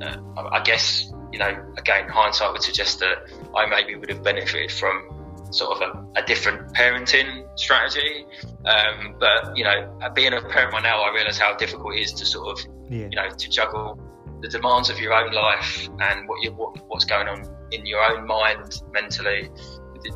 uh, 0.02 0.18
I 0.52 0.62
guess 0.64 1.12
you 1.32 1.40
know 1.40 1.74
again 1.78 2.10
hindsight 2.10 2.52
would 2.52 2.64
suggest 2.64 3.00
that 3.00 3.30
I 3.56 3.66
maybe 3.66 3.96
would 3.96 4.10
have 4.10 4.24
benefited 4.24 4.72
from 4.72 5.13
sort 5.54 5.82
of 5.82 5.82
a, 5.82 6.22
a 6.22 6.24
different 6.26 6.74
parenting 6.74 7.48
strategy. 7.58 8.26
Um, 8.66 9.16
but 9.20 9.56
you 9.56 9.64
know, 9.64 10.00
being 10.16 10.34
a 10.34 10.42
parent 10.42 10.74
now, 10.84 11.02
I 11.02 11.14
realise 11.14 11.38
how 11.38 11.56
difficult 11.56 11.96
it 11.96 12.02
is 12.02 12.14
to 12.14 12.26
sort 12.26 12.60
of 12.60 12.66
yeah. 12.90 13.08
you 13.10 13.16
know 13.16 13.30
to 13.30 13.50
juggle 13.50 14.00
the 14.42 14.50
demands 14.50 14.90
of 14.90 15.00
your 15.00 15.14
own 15.14 15.32
life 15.32 15.88
and 16.00 16.28
what 16.28 16.42
you 16.44 16.52
what, 16.52 16.78
what's 16.88 17.06
going 17.06 17.28
on 17.28 17.44
in 17.72 17.86
your 17.86 18.04
own 18.04 18.28
mind 18.28 18.82
mentally 18.92 19.50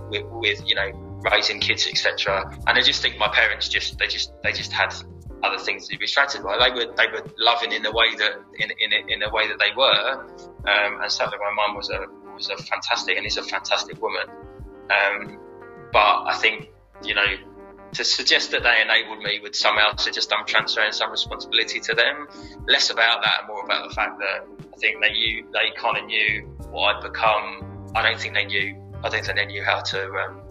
with, 0.10 0.26
with 0.32 0.62
you 0.67 0.76
know 0.76 0.91
raising 1.32 1.60
kids 1.60 1.88
etc 1.88 2.43
and 2.67 2.78
I 2.78 2.82
just 2.82 3.02
think 3.02 3.17
my 3.17 3.30
parents 3.30 3.69
just 3.69 3.97
they 3.97 4.08
just 4.08 4.34
they 4.43 4.52
just 4.52 4.71
had 4.71 4.93
other 5.43 5.58
things 5.58 5.88
to 5.88 5.97
be 5.97 6.06
distracted 6.06 6.43
by 6.43 6.58
they 6.58 6.71
were 6.71 6.93
they 6.95 7.08
were 7.08 7.26
loving 7.38 7.71
in 7.71 7.84
the 7.84 7.91
way 7.91 8.15
that 8.17 8.34
in 8.60 8.69
in, 8.80 9.10
in 9.10 9.19
the 9.19 9.30
way 9.30 9.47
that 9.47 9.60
they 9.60 9.71
were 9.76 10.21
um, 10.67 11.02
and 11.02 11.12
certainly 11.12 11.38
my 11.39 11.54
mum 11.56 11.76
was 11.76 11.89
a 11.89 12.06
was 12.34 12.50
a 12.50 12.58
fantastic 12.63 13.17
and 13.17 13.26
is 13.26 13.38
a 13.38 13.43
fantastic 13.43 14.00
woman 14.02 14.28
um, 14.89 15.39
but 15.91 16.23
I 16.28 16.38
think 16.39 16.69
you 17.04 17.13
know 17.15 17.26
to 17.93 18.04
suggest 18.04 18.52
that 18.52 18.63
they 18.63 18.82
enabled 18.82 19.19
me 19.19 19.39
would 19.41 19.56
somehow 19.56 19.95
suggest 19.95 20.34
I'm 20.34 20.45
transferring 20.45 20.91
some 20.91 21.12
responsibility 21.12 21.80
to 21.80 21.93
them. 21.93 22.28
Less 22.67 22.89
about 22.89 23.23
that 23.23 23.39
and 23.39 23.47
more 23.47 23.63
about 23.63 23.89
the 23.89 23.95
fact 23.95 24.19
that 24.19 24.45
I 24.73 24.78
think 24.78 25.02
they 25.02 25.12
knew, 25.12 25.47
they 25.52 25.71
kind 25.76 25.97
of 25.97 26.06
knew 26.06 26.41
what 26.69 26.95
I'd 26.95 27.04
become. 27.04 27.91
I 27.95 28.04
don't 28.04 28.19
think 28.19 28.34
they 28.34 28.45
knew, 28.45 28.76
I 29.04 29.10
don't 29.10 29.26
think 29.26 29.38
they 29.38 29.45
knew 29.45 29.63
how 29.63 29.82
to, 29.82 30.12
um, 30.13 30.41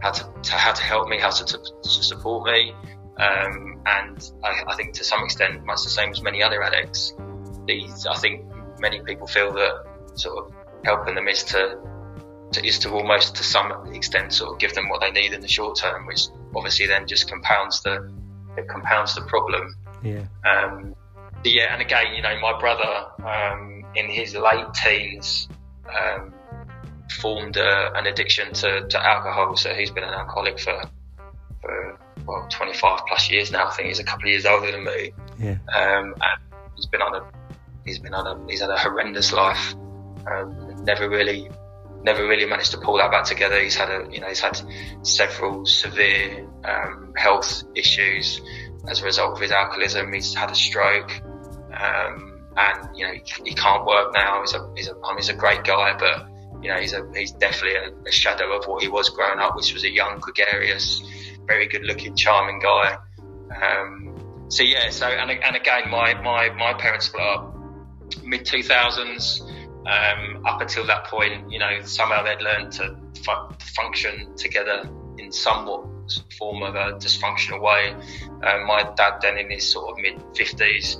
how 0.00 0.12
to, 0.12 0.32
to, 0.42 0.52
how 0.52 0.72
to 0.72 0.82
help 0.82 1.08
me, 1.08 1.18
how 1.18 1.30
to, 1.30 1.44
to, 1.44 1.58
to 1.58 1.88
support 1.88 2.46
me. 2.46 2.72
Um, 3.18 3.82
and 3.84 4.30
I, 4.44 4.62
I, 4.68 4.76
think 4.76 4.94
to 4.94 5.04
some 5.04 5.24
extent, 5.24 5.64
much 5.64 5.82
the 5.82 5.90
same 5.90 6.10
as 6.10 6.22
many 6.22 6.40
other 6.42 6.62
addicts, 6.62 7.14
these, 7.66 8.06
I 8.06 8.14
think 8.16 8.46
many 8.78 9.00
people 9.02 9.26
feel 9.26 9.52
that 9.54 9.84
sort 10.14 10.46
of 10.46 10.54
helping 10.84 11.16
them 11.16 11.26
is 11.26 11.42
to, 11.44 11.78
to, 12.52 12.64
is 12.64 12.78
to 12.80 12.90
almost 12.90 13.36
to 13.36 13.44
some 13.44 13.94
extent 13.94 14.32
sort 14.32 14.52
of 14.52 14.58
give 14.58 14.74
them 14.74 14.88
what 14.88 15.00
they 15.00 15.10
need 15.10 15.32
in 15.32 15.40
the 15.40 15.48
short 15.48 15.78
term, 15.78 16.06
which 16.06 16.28
obviously 16.54 16.86
then 16.86 17.06
just 17.06 17.28
compounds 17.28 17.82
the 17.82 18.10
it 18.56 18.68
compounds 18.68 19.14
the 19.14 19.22
problem. 19.22 19.76
Yeah. 20.02 20.24
Um, 20.44 20.94
yeah, 21.44 21.72
and 21.72 21.80
again, 21.80 22.14
you 22.14 22.22
know, 22.22 22.38
my 22.40 22.58
brother 22.58 23.06
um, 23.24 23.84
in 23.94 24.08
his 24.10 24.34
late 24.34 24.66
teens 24.74 25.48
um, 25.88 26.34
formed 27.20 27.56
a, 27.56 27.92
an 27.94 28.06
addiction 28.06 28.52
to, 28.54 28.86
to 28.88 29.06
alcohol, 29.06 29.56
so 29.56 29.72
he's 29.74 29.90
been 29.90 30.04
an 30.04 30.14
alcoholic 30.14 30.58
for 30.58 30.82
for 31.60 31.98
well 32.26 32.46
25 32.50 33.00
plus 33.06 33.30
years 33.30 33.52
now. 33.52 33.68
I 33.68 33.70
think 33.70 33.88
he's 33.88 34.00
a 34.00 34.04
couple 34.04 34.24
of 34.24 34.30
years 34.30 34.46
older 34.46 34.72
than 34.72 34.84
me. 34.84 35.12
Yeah. 35.38 35.58
Um, 35.74 36.14
and 36.20 36.40
he's 36.74 36.86
been 36.86 37.02
on 37.02 37.14
a 37.14 37.24
he's 37.84 37.98
been 37.98 38.14
on 38.14 38.26
a 38.26 38.50
he's 38.50 38.60
had 38.60 38.70
a 38.70 38.78
horrendous 38.78 39.32
life. 39.32 39.74
Um, 40.26 40.84
never 40.84 41.08
really 41.08 41.48
never 42.02 42.26
really 42.26 42.46
managed 42.46 42.72
to 42.72 42.78
pull 42.78 42.98
that 42.98 43.10
back 43.10 43.24
together. 43.24 43.60
He's 43.60 43.74
had 43.74 43.90
a, 43.90 44.06
you 44.10 44.20
know, 44.20 44.28
he's 44.28 44.40
had 44.40 44.60
several 45.02 45.66
severe 45.66 46.48
um, 46.64 47.12
health 47.16 47.64
issues 47.74 48.40
as 48.88 49.02
a 49.02 49.04
result 49.04 49.34
of 49.34 49.40
his 49.40 49.50
alcoholism. 49.50 50.12
He's 50.12 50.34
had 50.34 50.50
a 50.50 50.54
stroke, 50.54 51.10
um, 51.72 52.40
and 52.56 52.96
you 52.96 53.06
know, 53.06 53.12
he, 53.12 53.22
he, 53.44 53.54
can't 53.54 53.84
work 53.84 54.12
now. 54.14 54.40
He's 54.40 54.54
a, 54.54 54.72
he's 54.76 54.88
a, 54.88 54.92
I 55.04 55.10
mean, 55.10 55.18
he's 55.18 55.28
a 55.28 55.34
great 55.34 55.64
guy, 55.64 55.96
but 55.98 56.28
you 56.62 56.70
know, 56.70 56.80
he's 56.80 56.92
a, 56.92 57.08
he's 57.14 57.32
definitely 57.32 57.76
a, 57.76 58.08
a 58.08 58.12
shadow 58.12 58.56
of 58.56 58.66
what 58.66 58.82
he 58.82 58.88
was 58.88 59.10
growing 59.10 59.38
up, 59.38 59.56
which 59.56 59.74
was 59.74 59.84
a 59.84 59.90
young, 59.90 60.18
gregarious, 60.18 61.02
very 61.46 61.66
good-looking, 61.66 62.16
charming 62.16 62.60
guy. 62.60 62.96
Um, 63.62 64.46
so 64.48 64.62
yeah, 64.62 64.90
so 64.90 65.06
and, 65.06 65.30
and 65.30 65.56
again, 65.56 65.90
my 65.90 66.14
my 66.14 66.50
my 66.50 66.74
parents 66.74 67.06
split 67.06 67.22
up 67.22 67.54
mid 68.22 68.44
two 68.44 68.62
thousands. 68.62 69.42
Um, 69.88 70.44
up 70.44 70.60
until 70.60 70.86
that 70.86 71.04
point, 71.04 71.50
you 71.50 71.58
know, 71.58 71.80
somehow 71.82 72.22
they'd 72.22 72.42
learned 72.42 72.72
to 72.72 72.94
fu- 73.24 73.54
function 73.74 74.36
together 74.36 74.88
in 75.16 75.32
somewhat 75.32 75.86
form 76.38 76.62
of 76.62 76.74
a 76.74 76.92
dysfunctional 76.98 77.60
way. 77.62 77.94
Um, 78.42 78.66
my 78.66 78.90
dad, 78.96 79.20
then 79.22 79.38
in 79.38 79.50
his 79.50 79.66
sort 79.66 79.90
of 79.90 80.02
mid 80.02 80.18
50s, 80.34 80.96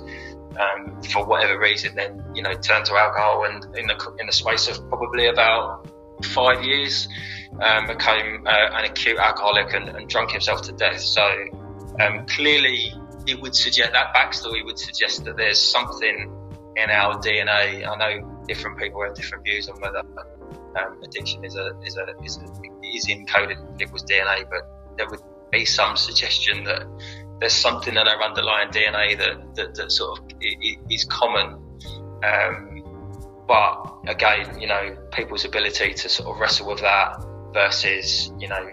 um, 0.59 1.01
for 1.03 1.25
whatever 1.25 1.59
reason, 1.59 1.95
then 1.95 2.23
you 2.33 2.41
know 2.41 2.53
turned 2.53 2.85
to 2.85 2.95
alcohol, 2.95 3.45
and 3.45 3.63
in 3.77 3.87
the 3.87 4.15
in 4.19 4.27
the 4.27 4.33
space 4.33 4.67
of 4.67 4.87
probably 4.89 5.27
about 5.27 5.87
five 6.23 6.63
years, 6.63 7.07
um, 7.61 7.87
became 7.87 8.45
uh, 8.45 8.69
an 8.73 8.85
acute 8.85 9.17
alcoholic 9.17 9.73
and, 9.73 9.89
and, 9.89 10.09
drunk 10.09 10.31
himself 10.31 10.61
to 10.63 10.71
death. 10.73 10.99
So 10.99 11.23
um, 11.99 12.25
clearly, 12.25 12.93
it 13.25 13.39
would 13.41 13.55
suggest 13.55 13.93
that 13.93 14.13
backstory 14.13 14.65
would 14.65 14.79
suggest 14.79 15.25
that 15.25 15.37
there's 15.37 15.61
something 15.61 16.35
in 16.75 16.89
our 16.89 17.15
DNA. 17.19 17.87
I 17.87 17.95
know 17.95 18.38
different 18.49 18.79
people 18.79 19.03
have 19.03 19.13
different 19.13 19.43
views 19.43 19.69
on 19.69 19.79
whether 19.79 19.99
um, 19.99 21.03
addiction 21.03 21.45
is 21.45 21.55
a 21.55 21.79
is 21.85 21.97
a 21.97 22.05
is, 22.23 22.37
a, 22.37 22.45
is 22.83 23.05
encoded 23.05 23.59
in 23.59 23.77
people's 23.77 24.03
DNA, 24.03 24.49
but 24.49 24.67
there 24.97 25.07
would 25.07 25.21
be 25.51 25.65
some 25.65 25.95
suggestion 25.95 26.63
that 26.63 26.83
there's 27.39 27.53
something 27.53 27.95
in 27.95 28.07
our 28.07 28.21
underlying 28.23 28.69
DNA 28.69 29.15
that 29.17 29.55
that, 29.55 29.75
that 29.75 29.91
sort 29.91 30.19
of 30.19 30.25
is 30.89 31.05
common. 31.05 31.47
Um, 32.23 32.83
but 33.47 33.73
again, 34.07 34.59
you 34.59 34.67
know, 34.67 34.97
people's 35.11 35.45
ability 35.45 35.93
to 35.93 36.09
sort 36.09 36.29
of 36.29 36.39
wrestle 36.39 36.67
with 36.67 36.81
that 36.81 37.23
versus 37.53 38.31
you 38.39 38.47
know 38.47 38.65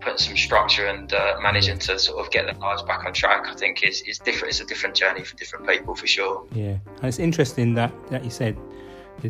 putting 0.00 0.18
some 0.18 0.36
structure 0.36 0.86
and 0.86 1.12
uh, 1.12 1.36
managing 1.42 1.78
to 1.78 1.98
sort 1.98 2.24
of 2.24 2.30
get 2.30 2.44
their 2.46 2.54
lives 2.54 2.82
back 2.82 3.04
on 3.04 3.12
track, 3.12 3.46
I 3.48 3.54
think 3.54 3.82
is, 3.82 4.02
is 4.02 4.18
different. 4.18 4.52
It's 4.52 4.60
a 4.60 4.66
different 4.66 4.94
journey 4.94 5.24
for 5.24 5.34
different 5.36 5.66
people 5.66 5.96
for 5.96 6.06
sure. 6.06 6.46
Yeah, 6.52 6.76
and 6.98 7.04
it's 7.04 7.18
interesting 7.18 7.74
that 7.74 7.92
that 8.10 8.22
you 8.22 8.30
said 8.30 8.56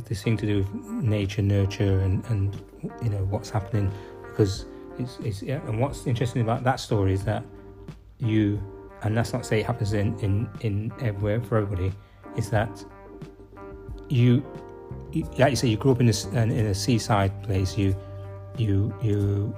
this 0.05 0.23
thing 0.23 0.37
to 0.37 0.47
do 0.47 0.59
with 0.59 0.75
nature, 1.03 1.43
nurture, 1.43 2.01
and, 2.01 2.25
and 2.27 2.61
you 3.03 3.11
know 3.11 3.25
what's 3.31 3.51
happening. 3.51 3.91
Because 4.23 4.67
it's, 4.99 5.19
it's 5.21 5.43
yeah, 5.43 5.61
and 5.67 5.81
what's 5.81 6.07
interesting 6.07 6.43
about 6.43 6.65
that 6.65 6.81
story 6.81 7.13
is 7.13 7.25
that 7.25 7.45
you 8.19 8.63
and 9.03 9.17
that's 9.17 9.33
not 9.33 9.45
say 9.45 9.61
it 9.61 9.67
happens 9.67 9.93
in 9.93 10.19
in 10.21 10.49
in 10.61 10.93
everywhere 11.01 11.41
for 11.41 11.59
everybody 11.59 11.93
is 12.37 12.51
that 12.51 12.85
you, 14.09 14.45
you 15.13 15.25
like 15.39 15.51
you 15.51 15.57
say 15.57 15.69
you 15.69 15.77
grew 15.77 15.93
up 15.93 16.01
in 16.01 16.09
a 16.09 16.43
in 16.43 16.67
a 16.67 16.75
seaside 16.75 17.43
place. 17.43 17.77
You 17.77 17.97
you 18.57 18.95
you 19.03 19.57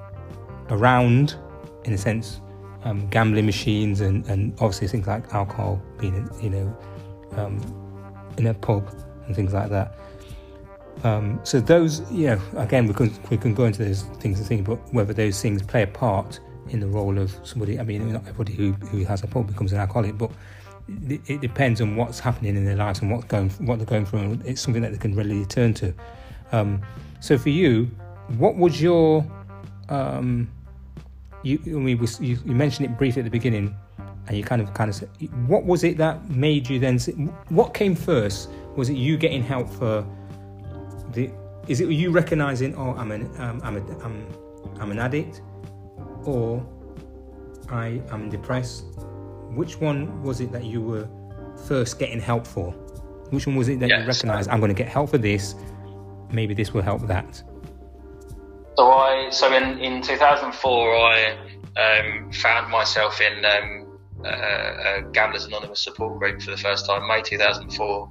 around 0.71 1.37
in 1.85 1.93
a 1.93 1.99
sense 1.99 2.41
um, 2.85 3.09
gambling 3.09 3.47
machines 3.47 4.01
and 4.01 4.27
and 4.27 4.53
obviously 4.61 4.89
things 4.89 5.07
like 5.07 5.33
alcohol 5.35 5.81
being 5.99 6.29
you 6.41 6.51
know 6.51 6.77
um, 7.33 7.61
in 8.37 8.47
a 8.47 8.55
pub 8.55 8.89
and 9.27 9.35
things 9.35 9.53
like 9.53 9.71
that 9.71 9.99
um, 11.05 11.41
so 11.45 11.61
those, 11.61 12.11
you 12.11 12.27
know, 12.27 12.41
again, 12.57 12.87
we 12.87 12.95
can 12.95 13.13
we 13.31 13.37
can 13.37 13.55
go 13.55 13.65
into 13.65 13.85
those 13.85 14.03
things 14.21 14.39
and 14.39 14.49
think 14.49 14.67
about 14.67 14.81
whether 14.93 15.13
those 15.13 15.41
things 15.41 15.63
play 15.63 15.83
a 15.83 15.87
part 15.87 16.41
in 16.71 16.81
the 16.81 16.87
role 16.87 17.19
of 17.19 17.35
somebody. 17.45 17.79
I 17.79 17.83
mean, 17.83 18.13
not 18.13 18.23
everybody 18.23 18.53
who, 18.53 18.73
who 18.73 19.05
has 19.05 19.23
a 19.23 19.27
problem 19.27 19.53
becomes 19.53 19.73
an 19.73 19.79
alcoholic, 19.79 20.19
but 20.19 20.31
it, 21.09 21.21
it, 21.27 21.41
depends 21.41 21.81
on 21.81 21.97
what's 21.97 22.19
happening 22.19 22.57
in 22.57 22.65
their 22.65 22.77
lives 22.77 23.01
and 23.01 23.11
what's 23.11 23.25
going 23.25 23.51
what 23.51 23.79
they're 23.79 23.87
going 23.87 24.07
through. 24.07 24.41
It's 24.45 24.61
something 24.61 24.83
that 24.83 24.93
they 24.93 24.99
can 24.99 25.15
readily 25.15 25.45
turn 25.47 25.75
to. 25.75 25.95
Um, 26.53 26.83
so 27.21 27.39
for 27.39 27.51
you, 27.51 27.91
what 28.39 28.57
was 28.57 28.81
your 28.81 29.25
um, 29.89 30.51
you, 31.43 31.61
I 31.67 31.71
mean, 31.71 32.07
you, 32.21 32.39
you 32.45 32.55
mentioned 32.55 32.87
it 32.87 32.99
briefly 32.99 33.21
at 33.21 33.25
the 33.25 33.31
beginning, 33.31 33.75
and 34.27 34.37
you 34.37 34.43
kind 34.43 34.61
of 34.61 34.73
kind 34.75 34.91
of 34.91 34.97
said, 34.97 35.09
what 35.47 35.65
was 35.65 35.85
it 35.85 35.97
that 35.99 36.29
made 36.31 36.69
you 36.69 36.79
then? 36.79 36.99
What 37.49 37.75
came 37.75 37.95
first? 37.95 38.51
Was 38.77 38.91
it 38.91 38.95
you 38.95 39.17
getting 39.17 39.43
help 39.43 39.69
for 39.69 40.05
the, 41.13 41.31
is 41.67 41.81
it 41.81 41.89
you 41.89 42.11
recognizing, 42.11 42.75
oh, 42.77 42.95
I'm 42.97 43.11
an, 43.11 43.31
um, 43.41 43.61
I'm, 43.63 43.77
a, 43.77 43.99
I'm, 44.05 44.27
I'm 44.81 44.91
an 44.91 44.99
addict, 44.99 45.43
or 46.25 46.67
I 47.71 48.01
am 48.11 48.29
depressed? 48.29 48.85
Which 49.51 49.81
one 49.81 50.23
was 50.23 50.41
it 50.41 50.53
that 50.53 50.65
you 50.65 50.81
were 50.81 51.09
first 51.67 51.99
getting 51.99 52.21
help 52.21 52.47
for? 52.47 52.73
Which 53.31 53.47
one 53.47 53.57
was 53.57 53.69
it 53.69 53.81
that 53.81 53.89
yes. 53.89 54.01
you 54.01 54.07
recognized? 54.07 54.51
I'm 54.51 54.61
going 54.61 54.75
to 54.75 54.83
get 54.83 54.89
help 54.89 55.11
for 55.11 55.19
this. 55.19 55.55
Maybe 56.31 56.55
this 56.55 56.73
will 56.73 56.83
help 56.83 57.07
that. 57.07 57.43
So 58.77 58.91
I, 58.93 59.29
so 59.31 59.53
in, 59.53 59.79
in 59.81 60.03
2004, 60.03 60.97
I 60.97 61.37
um, 61.77 62.33
found 62.33 62.71
myself 62.71 63.21
in 63.21 63.45
um, 63.45 63.99
a 64.25 65.03
Gamblers 65.13 65.47
Anonymous 65.47 65.81
support 65.81 66.19
group 66.19 66.41
for 66.41 66.51
the 66.51 66.57
first 66.57 66.87
time, 66.87 67.07
May 67.07 67.23
2004. 67.23 68.11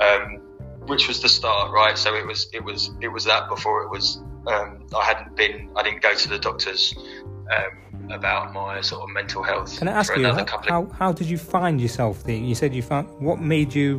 Um, 0.00 0.45
which 0.86 1.08
was 1.08 1.20
the 1.20 1.28
start, 1.28 1.72
right? 1.72 1.96
So 1.98 2.14
it 2.14 2.26
was 2.26 2.48
it 2.52 2.62
was 2.62 2.90
it 3.00 3.08
was 3.08 3.24
that 3.24 3.48
before 3.48 3.82
it 3.82 3.90
was. 3.90 4.22
Um, 4.46 4.86
I 4.96 5.04
hadn't 5.04 5.36
been. 5.36 5.70
I 5.74 5.82
didn't 5.82 6.02
go 6.02 6.14
to 6.14 6.28
the 6.28 6.38
doctors 6.38 6.94
um, 7.50 8.10
about 8.12 8.52
my 8.52 8.80
sort 8.80 9.02
of 9.02 9.10
mental 9.10 9.42
health. 9.42 9.76
Can 9.78 9.88
I 9.88 9.92
ask 9.92 10.16
you 10.16 10.24
how, 10.24 10.46
how, 10.62 10.86
how 10.86 11.12
did 11.12 11.28
you 11.28 11.36
find 11.36 11.80
yourself 11.80 12.22
there? 12.22 12.36
You 12.36 12.54
said 12.54 12.74
you 12.74 12.82
found 12.82 13.08
what 13.20 13.40
made 13.40 13.74
you. 13.74 13.98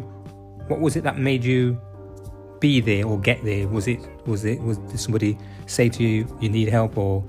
What 0.67 0.79
was 0.79 0.95
it 0.95 1.03
that 1.03 1.17
made 1.17 1.43
you 1.43 1.79
be 2.59 2.79
there 2.79 3.05
or 3.05 3.19
get 3.19 3.43
there? 3.43 3.67
Was 3.67 3.88
it 3.88 3.99
was 4.25 4.45
it 4.45 4.61
was 4.61 4.77
did 4.77 4.99
somebody 4.99 5.38
say 5.65 5.89
to 5.89 6.03
you 6.03 6.38
you 6.39 6.49
need 6.49 6.69
help 6.69 6.97
or 6.97 7.23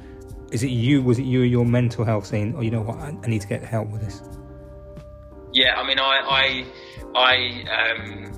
is 0.52 0.62
it 0.62 0.70
you? 0.70 1.02
Was 1.02 1.18
it 1.18 1.24
you 1.24 1.42
or 1.42 1.44
your 1.44 1.64
mental 1.64 2.04
health 2.04 2.26
saying, 2.26 2.54
"Oh, 2.56 2.60
you 2.60 2.70
know 2.70 2.82
what, 2.82 2.98
I, 2.98 3.16
I 3.22 3.26
need 3.26 3.42
to 3.42 3.48
get 3.48 3.62
help 3.64 3.88
with 3.90 4.02
this"? 4.02 4.22
Yeah, 5.52 5.76
I 5.76 5.86
mean, 5.86 5.98
I, 5.98 6.20
I, 6.24 6.66
I, 7.14 7.92
um, 7.92 8.37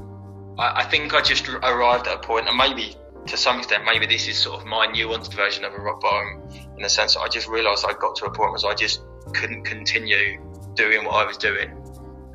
I, 0.61 0.85
think 0.85 1.15
I 1.15 1.21
just 1.23 1.49
arrived 1.49 2.07
at 2.07 2.17
a 2.17 2.19
point, 2.19 2.49
and 2.49 2.57
maybe 2.57 2.97
to 3.27 3.37
some 3.37 3.59
extent, 3.59 3.85
maybe 3.85 4.07
this 4.07 4.29
is 4.29 4.39
sort 4.39 4.61
of 4.61 4.67
my 4.67 4.87
nuanced 4.89 5.35
version 5.35 5.65
of 5.65 5.73
a 5.73 5.79
rock 5.79 6.01
bottom, 6.01 6.43
in 6.77 6.83
the 6.83 6.89
sense 6.89 7.15
that 7.15 7.21
I 7.21 7.29
just 7.29 7.49
realised 7.49 7.85
I 7.89 7.93
got 7.93 8.17
to 8.17 8.27
a 8.27 8.31
point 8.31 8.53
where 8.53 8.73
I 8.73 8.75
just 8.75 9.03
couldn't 9.35 9.65
continue 9.65 10.41
doing 10.75 11.05
what 11.05 11.15
I 11.15 11.25
was 11.27 11.37
doing. 11.37 11.71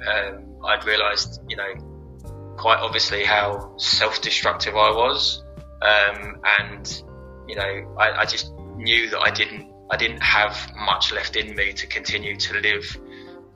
Um, 0.07 0.57
I'd 0.65 0.86
realised, 0.86 1.41
you 1.47 1.57
know, 1.57 2.55
quite 2.57 2.80
obviously 2.80 3.23
how 3.23 3.76
self-destructive 3.78 4.76
I 4.76 4.91
was, 4.91 5.43
um, 5.82 6.41
and 6.59 7.03
you 7.47 7.55
know, 7.55 7.95
I, 7.99 8.21
I 8.21 8.26
just 8.26 8.51
knew 8.76 9.09
that 9.09 9.19
I 9.19 9.32
didn't 9.32 9.71
I 9.91 9.97
didn't 9.97 10.21
have 10.21 10.71
much 10.76 11.13
left 11.13 11.36
in 11.36 11.55
me 11.55 11.73
to 11.73 11.88
continue 11.88 12.36
to 12.38 12.59
live 12.59 12.97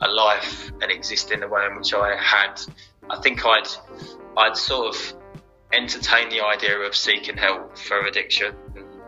a 0.02 0.08
life 0.08 0.72
and 0.82 0.92
exist 0.92 1.32
in 1.32 1.40
the 1.40 1.48
way 1.48 1.66
in 1.66 1.76
which 1.76 1.94
I 1.94 2.16
had. 2.16 2.62
I 3.10 3.22
think 3.22 3.46
I'd 3.46 3.68
I'd 4.38 4.58
sort 4.58 4.96
of 4.96 5.14
entertain 5.72 6.30
the 6.30 6.42
idea 6.42 6.78
of 6.80 6.96
seeking 6.96 7.38
help 7.38 7.78
for 7.78 8.06
addiction 8.06 8.56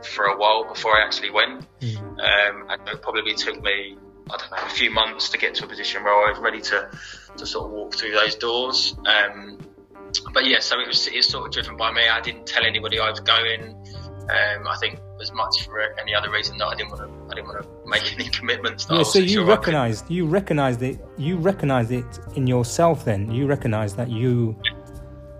for 0.03 0.25
a 0.25 0.37
while 0.37 0.67
before 0.67 0.97
I 0.97 1.05
actually 1.05 1.31
went, 1.31 1.65
mm. 1.79 1.97
um, 1.97 2.69
and 2.69 2.87
it 2.87 3.01
probably 3.01 3.33
took 3.35 3.61
me 3.61 3.97
I 4.29 4.37
don't 4.37 4.51
know 4.51 4.65
a 4.65 4.69
few 4.69 4.91
months 4.91 5.29
to 5.29 5.37
get 5.37 5.55
to 5.55 5.65
a 5.65 5.67
position 5.67 6.03
where 6.03 6.13
I 6.13 6.31
was 6.31 6.39
ready 6.39 6.61
to 6.61 6.89
to 7.37 7.45
sort 7.45 7.65
of 7.65 7.71
walk 7.71 7.95
through 7.95 8.11
those 8.11 8.35
doors. 8.35 8.95
Um, 9.05 9.57
but 10.33 10.45
yeah, 10.45 10.59
so 10.59 10.79
it 10.79 10.87
was 10.87 11.07
it's 11.07 11.29
sort 11.29 11.47
of 11.47 11.53
driven 11.53 11.77
by 11.77 11.91
me. 11.91 12.07
I 12.07 12.21
didn't 12.21 12.45
tell 12.45 12.65
anybody 12.65 12.99
I 12.99 13.09
was 13.09 13.19
going. 13.19 13.75
Um, 14.21 14.67
I 14.67 14.77
think 14.79 14.99
as 15.21 15.31
much 15.33 15.65
for 15.65 15.99
any 15.99 16.15
other 16.15 16.31
reason 16.31 16.57
that 16.57 16.67
I 16.67 16.75
didn't 16.75 16.91
want 16.91 17.01
to. 17.01 17.31
I 17.31 17.35
didn't 17.35 17.47
want 17.47 17.63
to 17.63 17.80
make 17.91 18.11
any 18.13 18.29
commitments. 18.29 18.87
yeah, 18.89 19.03
so 19.03 19.19
you 19.19 19.27
sure 19.27 19.45
recognized 19.45 20.09
you 20.09 20.25
recognized 20.25 20.81
it. 20.81 20.99
You 21.17 21.37
recognized 21.37 21.91
it 21.91 22.19
in 22.35 22.47
yourself. 22.47 23.05
Then 23.05 23.29
you 23.31 23.45
recognized 23.45 23.97
that 23.97 24.09
you 24.09 24.55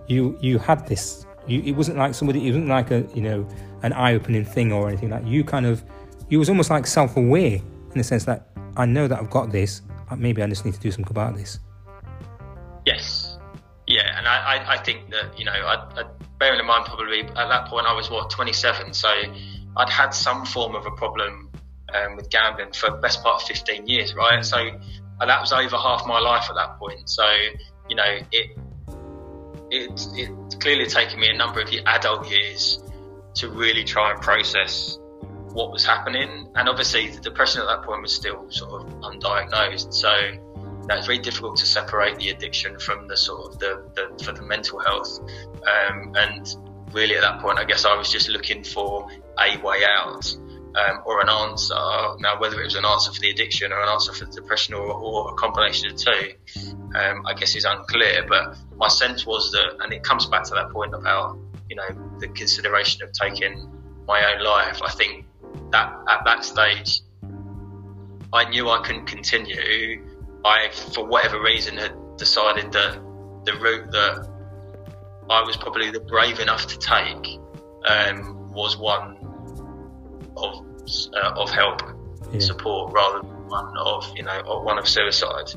you 0.06 0.38
you 0.40 0.58
had 0.58 0.86
this. 0.86 1.26
You, 1.48 1.60
it 1.62 1.72
wasn't 1.72 1.98
like 1.98 2.14
somebody. 2.14 2.46
It 2.46 2.50
wasn't 2.50 2.68
like 2.68 2.90
a 2.92 3.00
you 3.14 3.22
know 3.22 3.48
an 3.82 3.92
eye-opening 3.94 4.44
thing 4.44 4.72
or 4.72 4.88
anything. 4.88 5.10
Like 5.10 5.26
you 5.26 5.42
kind 5.42 5.66
of 5.66 5.82
you 6.28 6.38
was 6.38 6.48
almost 6.48 6.70
like 6.70 6.86
self-aware 6.86 7.56
in 7.56 7.98
the 7.98 8.04
sense 8.04 8.24
that 8.26 8.48
I 8.76 8.86
know 8.86 9.08
that 9.08 9.18
I've 9.18 9.30
got 9.30 9.50
this. 9.50 9.82
Maybe 10.16 10.42
I 10.42 10.46
just 10.46 10.64
need 10.64 10.74
to 10.74 10.80
do 10.80 10.90
something 10.90 11.10
about 11.10 11.34
this. 11.34 11.58
Yes. 12.86 13.38
Yeah, 13.86 14.16
and 14.16 14.28
I, 14.28 14.56
I, 14.56 14.74
I 14.74 14.78
think 14.78 15.10
that 15.10 15.38
you 15.38 15.44
know, 15.44 15.52
I, 15.52 15.74
I, 16.00 16.04
bearing 16.38 16.60
in 16.60 16.66
mind 16.66 16.86
probably 16.86 17.20
at 17.22 17.34
that 17.34 17.66
point 17.66 17.86
I 17.86 17.92
was 17.94 18.10
what 18.10 18.30
27, 18.30 18.94
so 18.94 19.08
I'd 19.76 19.88
had 19.88 20.10
some 20.10 20.44
form 20.46 20.74
of 20.74 20.86
a 20.86 20.90
problem 20.92 21.51
um, 21.94 22.16
with 22.16 22.30
gambling 22.30 22.72
for 22.72 22.90
the 22.90 22.96
best 22.96 23.22
part 23.22 23.42
of 23.42 23.48
15 23.48 23.86
years, 23.86 24.14
right? 24.14 24.40
Mm. 24.40 24.44
So 24.44 24.56
that 25.26 25.40
was 25.40 25.52
over 25.52 25.76
half 25.76 26.06
my 26.06 26.18
life 26.18 26.46
at 26.48 26.56
that 26.56 26.78
point. 26.78 27.08
So, 27.08 27.24
you 27.88 27.96
know, 27.96 28.18
it, 28.30 28.58
it, 29.70 30.06
it 30.14 30.60
clearly 30.60 30.86
taken 30.86 31.20
me 31.20 31.28
a 31.28 31.36
number 31.36 31.60
of 31.60 31.68
adult 31.86 32.28
years 32.30 32.82
to 33.34 33.48
really 33.48 33.84
try 33.84 34.12
and 34.12 34.20
process 34.20 34.98
what 35.52 35.70
was 35.70 35.84
happening. 35.84 36.48
And 36.54 36.68
obviously, 36.68 37.08
the 37.08 37.20
depression 37.20 37.60
at 37.60 37.66
that 37.66 37.82
point 37.82 38.02
was 38.02 38.14
still 38.14 38.50
sort 38.50 38.82
of 38.82 38.88
undiagnosed. 39.00 39.92
So, 39.94 40.14
you 40.16 40.86
know, 40.88 40.96
it's 40.96 41.06
very 41.06 41.18
difficult 41.18 41.56
to 41.58 41.66
separate 41.66 42.18
the 42.18 42.30
addiction 42.30 42.78
from 42.78 43.08
the 43.08 43.16
sort 43.16 43.52
of 43.52 43.58
the, 43.58 43.90
the 43.94 44.24
for 44.24 44.32
the 44.32 44.42
mental 44.42 44.80
health. 44.80 45.20
Um, 45.20 46.12
and 46.16 46.56
really, 46.92 47.16
at 47.16 47.22
that 47.22 47.40
point, 47.40 47.58
I 47.58 47.64
guess 47.64 47.84
I 47.84 47.96
was 47.96 48.10
just 48.10 48.28
looking 48.28 48.64
for 48.64 49.08
a 49.38 49.58
way 49.58 49.82
out 49.88 50.36
um, 50.74 51.02
or 51.04 51.20
an 51.20 51.28
answer. 51.28 51.74
Now, 51.74 52.38
whether 52.38 52.60
it 52.60 52.64
was 52.64 52.74
an 52.74 52.84
answer 52.84 53.12
for 53.12 53.20
the 53.20 53.30
addiction 53.30 53.72
or 53.72 53.80
an 53.80 53.88
answer 53.88 54.12
for 54.12 54.24
the 54.24 54.32
depression 54.32 54.74
or, 54.74 54.86
or 54.86 55.32
a 55.32 55.34
combination 55.34 55.90
of 55.90 55.96
two, 55.96 56.34
um, 56.94 57.26
I 57.26 57.34
guess 57.34 57.54
is 57.56 57.64
unclear. 57.64 58.26
But 58.28 58.56
my 58.76 58.88
sense 58.88 59.26
was 59.26 59.52
that, 59.52 59.76
and 59.80 59.92
it 59.92 60.02
comes 60.02 60.26
back 60.26 60.44
to 60.44 60.54
that 60.54 60.70
point 60.70 60.94
about, 60.94 61.38
you 61.68 61.76
know, 61.76 62.18
the 62.18 62.28
consideration 62.28 63.02
of 63.02 63.12
taking 63.12 63.70
my 64.06 64.32
own 64.32 64.44
life. 64.44 64.80
I 64.82 64.90
think 64.90 65.26
that 65.70 65.92
at 66.08 66.24
that 66.24 66.44
stage, 66.44 67.00
I 68.32 68.48
knew 68.48 68.68
I 68.70 68.82
couldn't 68.82 69.06
continue. 69.06 70.08
I, 70.44 70.70
for 70.70 71.06
whatever 71.06 71.40
reason, 71.40 71.76
had 71.76 71.94
decided 72.16 72.72
that 72.72 72.94
the 73.44 73.54
route 73.54 73.90
that 73.90 74.28
I 75.28 75.42
was 75.42 75.56
probably 75.56 75.90
the 75.90 76.00
brave 76.00 76.40
enough 76.40 76.66
to 76.66 76.78
take 76.78 77.38
um, 77.86 78.52
was 78.52 78.76
one 78.76 79.21
of 80.36 80.66
uh, 81.14 81.32
of 81.36 81.50
help 81.50 81.82
yeah. 82.32 82.40
support 82.40 82.92
rather 82.92 83.20
than 83.20 83.48
one 83.48 83.76
of 83.78 84.10
you 84.16 84.22
know 84.22 84.42
one 84.64 84.78
of 84.78 84.88
suicide. 84.88 85.52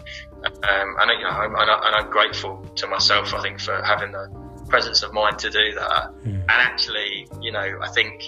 Um, 0.46 0.96
and 1.00 1.12
you 1.20 1.24
know, 1.24 1.30
I'm, 1.30 1.56
and 1.56 1.96
I'm 1.96 2.10
grateful 2.12 2.64
to 2.76 2.88
myself. 2.88 3.34
I 3.34 3.42
think 3.42 3.60
for 3.60 3.82
having 3.84 4.12
the 4.12 4.30
presence 4.68 5.04
of 5.04 5.14
mind 5.14 5.40
to 5.40 5.50
do 5.50 5.74
that. 5.74 6.14
Mm. 6.24 6.42
And 6.42 6.52
actually, 6.52 7.28
you 7.42 7.52
know, 7.52 7.80
I 7.82 7.88
think 7.90 8.24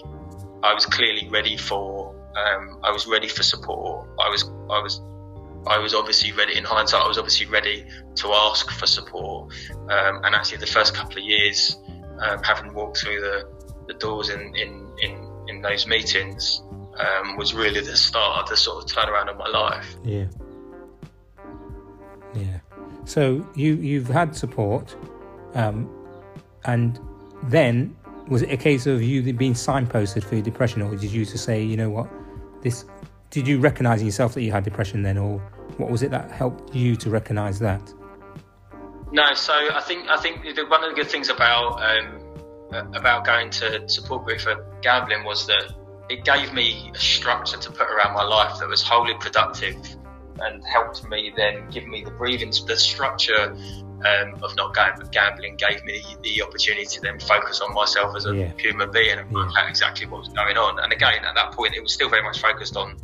I 0.63 0.73
was 0.73 0.85
clearly 0.85 1.27
ready 1.29 1.57
for. 1.57 2.15
Um, 2.35 2.79
I 2.83 2.91
was 2.91 3.07
ready 3.07 3.27
for 3.27 3.43
support. 3.43 4.07
I 4.19 4.29
was. 4.29 4.43
I 4.69 4.81
was. 4.81 5.01
I 5.67 5.79
was 5.79 5.93
obviously 5.93 6.31
ready. 6.31 6.57
In 6.57 6.63
hindsight, 6.63 7.03
I 7.03 7.07
was 7.07 7.17
obviously 7.17 7.47
ready 7.47 7.85
to 8.15 8.27
ask 8.29 8.71
for 8.71 8.87
support. 8.87 9.53
Um, 9.89 10.21
and 10.23 10.33
actually, 10.33 10.59
the 10.59 10.67
first 10.67 10.93
couple 10.93 11.17
of 11.17 11.23
years, 11.23 11.77
um, 12.21 12.41
having 12.41 12.73
walked 12.73 12.99
through 12.99 13.19
the, 13.19 13.49
the 13.87 13.93
doors 13.95 14.29
in, 14.29 14.55
in, 14.55 14.89
in 15.01 15.26
in 15.57 15.63
those 15.63 15.87
meetings 15.87 16.61
um, 16.99 17.35
was 17.35 17.53
really 17.53 17.81
the 17.81 17.97
start 17.97 18.43
of 18.43 18.49
the 18.49 18.57
sort 18.57 18.83
of 18.83 18.89
turnaround 18.89 19.29
of 19.29 19.37
my 19.37 19.47
life. 19.47 19.95
Yeah. 20.03 20.25
Yeah. 22.35 22.59
So 23.05 23.47
you 23.55 23.75
you've 23.75 24.07
had 24.07 24.35
support, 24.35 24.95
um, 25.53 25.89
and 26.65 26.99
then 27.43 27.95
was 28.27 28.41
it 28.41 28.51
a 28.51 28.57
case 28.57 28.85
of 28.85 29.01
you 29.01 29.33
being 29.33 29.53
signposted 29.53 30.23
for 30.23 30.35
your 30.35 30.43
depression, 30.43 30.81
or 30.81 30.95
did 30.95 31.11
you 31.11 31.25
to 31.25 31.37
say, 31.37 31.63
you 31.63 31.77
know 31.77 31.89
what, 31.89 32.09
this? 32.61 32.85
Did 33.29 33.47
you 33.47 33.59
recognise 33.59 34.03
yourself 34.03 34.33
that 34.35 34.41
you 34.41 34.51
had 34.51 34.63
depression 34.63 35.03
then, 35.03 35.17
or 35.17 35.39
what 35.77 35.89
was 35.89 36.03
it 36.03 36.11
that 36.11 36.31
helped 36.31 36.75
you 36.75 36.95
to 36.97 37.09
recognise 37.09 37.59
that? 37.59 37.81
No, 39.11 39.33
so 39.33 39.53
I 39.53 39.81
think 39.81 40.07
I 40.09 40.17
think 40.17 40.43
one 40.69 40.83
of 40.83 40.89
the 40.89 40.95
good 40.95 41.09
things 41.09 41.29
about 41.29 41.81
um, 41.81 42.26
about 42.71 43.25
going 43.25 43.49
to 43.49 43.87
support 43.87 44.25
group 44.25 44.39
for 44.39 44.65
gambling 44.81 45.23
was 45.23 45.47
that 45.47 45.73
it 46.09 46.23
gave 46.23 46.53
me 46.53 46.91
a 46.93 46.97
structure 46.97 47.57
to 47.57 47.71
put 47.71 47.87
around 47.87 48.13
my 48.13 48.23
life 48.23 48.59
that 48.59 48.67
was 48.67 48.81
wholly 48.81 49.13
productive 49.15 49.75
and 50.39 50.63
helped 50.65 51.07
me 51.09 51.33
then 51.35 51.69
give 51.69 51.85
me 51.87 52.03
the 52.03 52.11
breathing 52.11 52.51
the 52.67 52.77
structure 52.77 53.55
um, 54.05 54.35
of 54.43 54.55
not 54.55 54.75
going 54.75 54.93
gambling 55.11 55.55
gave 55.55 55.83
me 55.83 56.03
the 56.21 56.41
opportunity 56.43 56.85
to 56.85 57.01
then 57.01 57.19
focus 57.19 57.61
on 57.61 57.73
myself 57.73 58.15
as 58.15 58.25
a 58.25 58.35
yeah. 58.35 58.51
human 58.57 58.91
being 58.91 59.17
and 59.17 59.31
work 59.31 59.49
yeah. 59.53 59.63
out 59.63 59.69
exactly 59.69 60.05
what 60.05 60.19
was 60.19 60.29
going 60.29 60.57
on 60.57 60.79
and 60.79 60.93
again 60.93 61.25
at 61.25 61.33
that 61.35 61.51
point 61.53 61.73
it 61.73 61.81
was 61.81 61.93
still 61.93 62.09
very 62.09 62.23
much 62.23 62.39
focused 62.39 62.77
on 62.77 62.95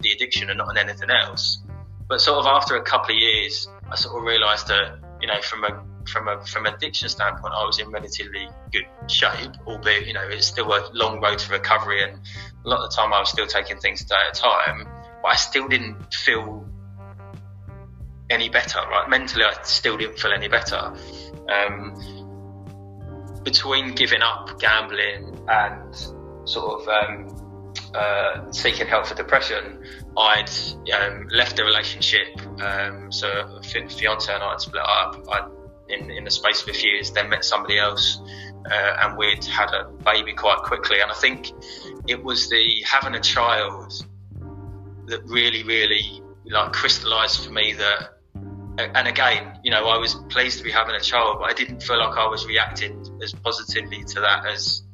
the 0.00 0.12
addiction 0.12 0.50
and 0.50 0.58
not 0.58 0.68
on 0.68 0.76
anything 0.76 1.10
else 1.10 1.62
but 2.08 2.20
sort 2.20 2.38
of 2.38 2.46
after 2.46 2.76
a 2.76 2.82
couple 2.82 3.14
of 3.14 3.20
years 3.20 3.68
I 3.90 3.96
sort 3.96 4.18
of 4.18 4.24
realised 4.24 4.68
that 4.68 4.98
you 5.20 5.28
know 5.28 5.40
from 5.40 5.64
a 5.64 5.82
from 6.08 6.28
a 6.28 6.44
from 6.46 6.66
addiction 6.66 7.08
standpoint, 7.08 7.54
I 7.54 7.64
was 7.64 7.78
in 7.78 7.90
relatively 7.90 8.48
good 8.72 8.86
shape, 9.10 9.52
albeit 9.66 10.06
you 10.06 10.12
know 10.12 10.26
it's 10.28 10.46
still 10.46 10.72
a 10.72 10.90
long 10.92 11.20
road 11.20 11.38
to 11.38 11.52
recovery, 11.52 12.02
and 12.02 12.18
a 12.64 12.68
lot 12.68 12.80
of 12.80 12.90
the 12.90 12.96
time 12.96 13.12
I 13.12 13.20
was 13.20 13.30
still 13.30 13.46
taking 13.46 13.78
things 13.78 14.02
a 14.02 14.06
day 14.06 14.16
at 14.28 14.36
a 14.36 14.40
time. 14.40 14.88
But 15.22 15.28
I 15.28 15.36
still 15.36 15.68
didn't 15.68 16.12
feel 16.12 16.66
any 18.30 18.48
better. 18.48 18.80
Right, 18.80 19.08
mentally, 19.08 19.44
I 19.44 19.62
still 19.62 19.96
didn't 19.96 20.18
feel 20.18 20.32
any 20.32 20.48
better. 20.48 20.94
Um, 21.48 21.94
between 23.44 23.94
giving 23.94 24.22
up 24.22 24.58
gambling 24.60 25.44
and 25.48 25.94
sort 26.44 26.82
of 26.82 26.88
um, 26.88 27.38
uh, 27.94 28.50
seeking 28.52 28.86
help 28.86 29.06
for 29.06 29.14
depression, 29.14 29.82
I'd 30.16 30.50
um, 31.00 31.28
left 31.30 31.56
the 31.56 31.64
relationship. 31.64 32.28
Um, 32.60 33.10
so 33.10 33.60
fiance 33.62 34.32
and 34.32 34.42
I 34.42 34.50
had 34.50 34.60
split 34.60 34.82
up. 34.82 35.16
I'd 35.30 35.57
in, 35.88 36.10
in 36.10 36.24
the 36.24 36.30
space 36.30 36.62
of 36.62 36.68
a 36.68 36.72
few 36.72 36.90
years, 36.90 37.10
then 37.10 37.28
met 37.28 37.44
somebody 37.44 37.78
else, 37.78 38.20
uh, 38.70 38.96
and 39.02 39.16
we'd 39.16 39.44
had 39.44 39.70
a 39.70 39.90
baby 40.04 40.32
quite 40.32 40.58
quickly. 40.58 41.00
And 41.00 41.10
I 41.10 41.14
think 41.14 41.52
it 42.06 42.22
was 42.22 42.48
the 42.48 42.82
having 42.86 43.14
a 43.14 43.20
child 43.20 44.04
that 45.06 45.22
really, 45.24 45.62
really 45.64 46.22
like 46.46 46.72
crystallized 46.72 47.44
for 47.44 47.52
me 47.52 47.74
that 47.74 48.18
and 48.78 49.08
again, 49.08 49.58
you 49.64 49.72
know, 49.72 49.88
I 49.88 49.98
was 49.98 50.14
pleased 50.28 50.58
to 50.58 50.64
be 50.64 50.70
having 50.70 50.94
a 50.94 51.00
child, 51.00 51.38
but 51.40 51.50
I 51.50 51.52
didn't 51.52 51.82
feel 51.82 51.98
like 51.98 52.16
I 52.16 52.28
was 52.28 52.46
reacting 52.46 53.04
as 53.22 53.32
positively 53.32 54.04
to 54.04 54.20
that 54.20 54.46
as 54.46 54.84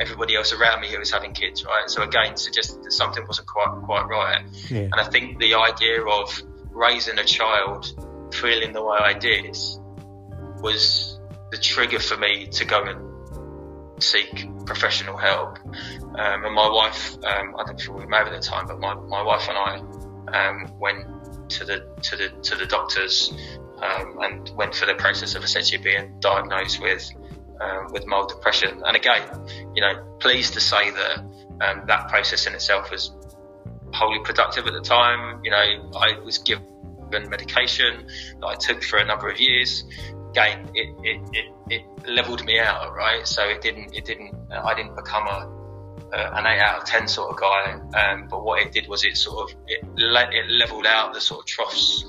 everybody 0.00 0.36
else 0.36 0.52
around 0.52 0.80
me 0.80 0.90
who 0.90 0.98
was 0.98 1.10
having 1.10 1.32
kids, 1.32 1.64
right? 1.64 1.88
So 1.90 2.02
again, 2.02 2.36
suggested 2.36 2.82
that 2.84 2.92
something 2.92 3.26
wasn't 3.26 3.48
quite 3.48 3.74
quite 3.84 4.06
right. 4.06 4.44
Yeah. 4.70 4.82
And 4.82 4.94
I 4.94 5.04
think 5.04 5.38
the 5.40 5.54
idea 5.54 6.04
of 6.04 6.42
raising 6.70 7.18
a 7.18 7.24
child 7.24 7.92
feeling 8.32 8.72
the 8.72 8.82
way 8.82 8.98
I 8.98 9.12
did 9.12 9.56
was 10.62 11.20
the 11.50 11.58
trigger 11.58 12.00
for 12.00 12.16
me 12.16 12.46
to 12.46 12.64
go 12.64 12.82
and 12.82 14.02
seek 14.02 14.48
professional 14.66 15.16
help. 15.16 15.58
Um, 15.64 16.44
and 16.44 16.54
my 16.54 16.68
wife, 16.70 17.14
um, 17.24 17.54
I 17.58 17.64
don't 17.66 17.80
if 17.80 17.88
we 17.88 17.94
were 17.94 18.06
married 18.06 18.32
at 18.32 18.40
the 18.40 18.46
time, 18.46 18.66
but 18.66 18.80
my, 18.80 18.94
my 18.94 19.22
wife 19.22 19.48
and 19.48 19.58
I 19.58 20.48
um, 20.48 20.78
went 20.78 21.06
to 21.50 21.64
the 21.64 21.86
to 22.02 22.16
the 22.16 22.28
to 22.42 22.56
the 22.56 22.66
doctors 22.66 23.34
um, 23.82 24.18
and 24.22 24.50
went 24.56 24.74
through 24.74 24.88
the 24.88 24.94
process 24.94 25.34
of 25.34 25.44
essentially 25.44 25.82
being 25.82 26.18
diagnosed 26.20 26.80
with 26.80 27.10
um, 27.60 27.92
with 27.92 28.06
mild 28.06 28.28
depression. 28.28 28.82
And 28.84 28.96
again, 28.96 29.22
you 29.74 29.82
know, 29.82 30.16
pleased 30.20 30.54
to 30.54 30.60
say 30.60 30.90
that 30.90 31.18
um, 31.60 31.84
that 31.86 32.08
process 32.08 32.46
in 32.46 32.54
itself 32.54 32.90
was 32.90 33.14
wholly 33.92 34.20
productive 34.24 34.66
at 34.66 34.72
the 34.72 34.80
time. 34.80 35.40
You 35.44 35.50
know, 35.50 35.90
I 35.96 36.18
was 36.24 36.38
given 36.38 36.66
medication 37.20 38.06
that 38.40 38.46
I 38.46 38.54
took 38.54 38.82
for 38.82 38.98
a 38.98 39.04
number 39.04 39.30
of 39.30 39.40
years. 39.40 39.84
Again, 40.30 40.70
it, 40.74 40.96
it, 41.02 41.20
it, 41.32 41.52
it 41.70 42.08
leveled 42.08 42.44
me 42.44 42.58
out, 42.58 42.94
right? 42.94 43.26
So 43.26 43.42
it 43.48 43.60
didn't, 43.60 43.94
it 43.94 44.04
didn't, 44.04 44.34
I 44.50 44.74
didn't 44.74 44.96
become 44.96 45.26
a, 45.26 45.62
uh, 46.12 46.30
an 46.34 46.46
eight 46.46 46.60
out 46.60 46.82
of 46.82 46.84
ten 46.84 47.08
sort 47.08 47.30
of 47.30 47.40
guy. 47.40 47.72
Um, 47.98 48.28
but 48.28 48.44
what 48.44 48.60
it 48.60 48.72
did 48.72 48.88
was 48.88 49.04
it 49.04 49.16
sort 49.16 49.50
of 49.50 49.56
it, 49.66 49.84
le- 49.94 50.30
it 50.30 50.48
leveled 50.50 50.86
out 50.86 51.14
the 51.14 51.20
sort 51.20 51.40
of 51.40 51.46
troughs, 51.46 52.04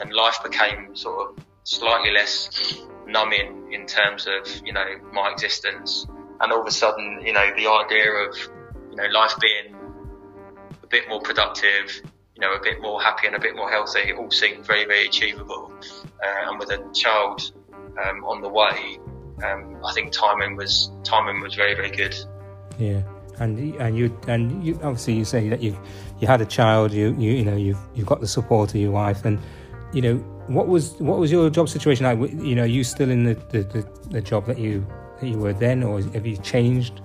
and 0.00 0.12
life 0.12 0.38
became 0.42 0.96
sort 0.96 1.30
of 1.30 1.44
slightly 1.64 2.10
less 2.10 2.82
numbing 3.06 3.72
in 3.72 3.86
terms 3.86 4.26
of 4.26 4.46
you 4.64 4.72
know 4.72 4.86
my 5.12 5.30
existence. 5.30 6.06
And 6.40 6.50
all 6.50 6.62
of 6.62 6.66
a 6.66 6.72
sudden, 6.72 7.22
you 7.24 7.32
know, 7.32 7.50
the 7.56 7.68
idea 7.68 8.10
of 8.10 8.36
you 8.90 8.96
know 8.96 9.06
life 9.12 9.34
being 9.40 9.76
a 10.82 10.86
bit 10.86 11.08
more 11.08 11.20
productive, 11.20 12.02
know, 12.42 12.54
a 12.54 12.60
bit 12.60 12.80
more 12.80 13.00
happy 13.00 13.26
and 13.26 13.36
a 13.36 13.40
bit 13.40 13.56
more 13.56 13.70
healthy, 13.70 14.12
all 14.12 14.30
seemed 14.30 14.66
very 14.66 14.84
very 14.84 15.06
achievable. 15.06 15.72
Uh, 16.22 16.50
and 16.50 16.58
with 16.58 16.70
a 16.70 16.78
child 16.92 17.52
um, 18.04 18.24
on 18.24 18.42
the 18.42 18.48
way, 18.48 18.98
um, 19.44 19.78
I 19.84 19.92
think 19.92 20.12
timing 20.12 20.56
was 20.56 20.90
timing 21.04 21.40
was 21.40 21.54
very 21.54 21.74
very 21.74 21.90
good. 21.90 22.14
Yeah, 22.78 23.02
and 23.38 23.58
and 23.80 23.96
you 23.96 24.18
and 24.28 24.64
you 24.64 24.74
obviously 24.82 25.14
you 25.14 25.24
say 25.24 25.48
that 25.48 25.62
you 25.62 25.78
you 26.20 26.26
had 26.26 26.40
a 26.40 26.46
child, 26.46 26.92
you 26.92 27.14
you 27.18 27.32
you 27.32 27.44
know 27.44 27.56
you've 27.56 27.80
you've 27.94 28.06
got 28.06 28.20
the 28.20 28.28
support 28.28 28.70
of 28.70 28.80
your 28.80 28.92
wife, 28.92 29.24
and 29.24 29.38
you 29.92 30.02
know 30.02 30.16
what 30.48 30.68
was 30.68 30.92
what 31.00 31.18
was 31.18 31.30
your 31.30 31.50
job 31.50 31.68
situation 31.68 32.04
like? 32.04 32.32
You 32.32 32.54
know, 32.54 32.62
are 32.62 32.66
you 32.66 32.84
still 32.84 33.10
in 33.10 33.24
the 33.24 33.34
the, 33.50 33.62
the, 33.62 33.88
the 34.10 34.20
job 34.20 34.46
that 34.46 34.58
you 34.58 34.86
that 35.20 35.28
you 35.28 35.38
were 35.38 35.52
then, 35.52 35.82
or 35.82 36.00
have 36.00 36.26
you 36.26 36.36
changed? 36.38 37.00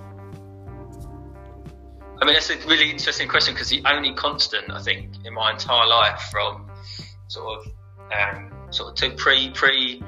I 2.20 2.26
mean, 2.26 2.34
that's 2.34 2.50
a 2.50 2.58
really 2.68 2.90
interesting 2.90 3.28
question 3.28 3.54
because 3.54 3.70
the 3.70 3.84
only 3.86 4.14
constant 4.14 4.72
I 4.72 4.82
think 4.82 5.12
in 5.26 5.34
my 5.34 5.52
entire 5.52 5.88
life, 5.88 6.30
from 6.32 6.70
sort 7.28 7.60
of 7.60 7.72
um, 8.12 8.52
sort 8.72 8.90
of 8.90 8.96
to 8.96 9.16
pre 9.16 9.52
pre 9.52 10.02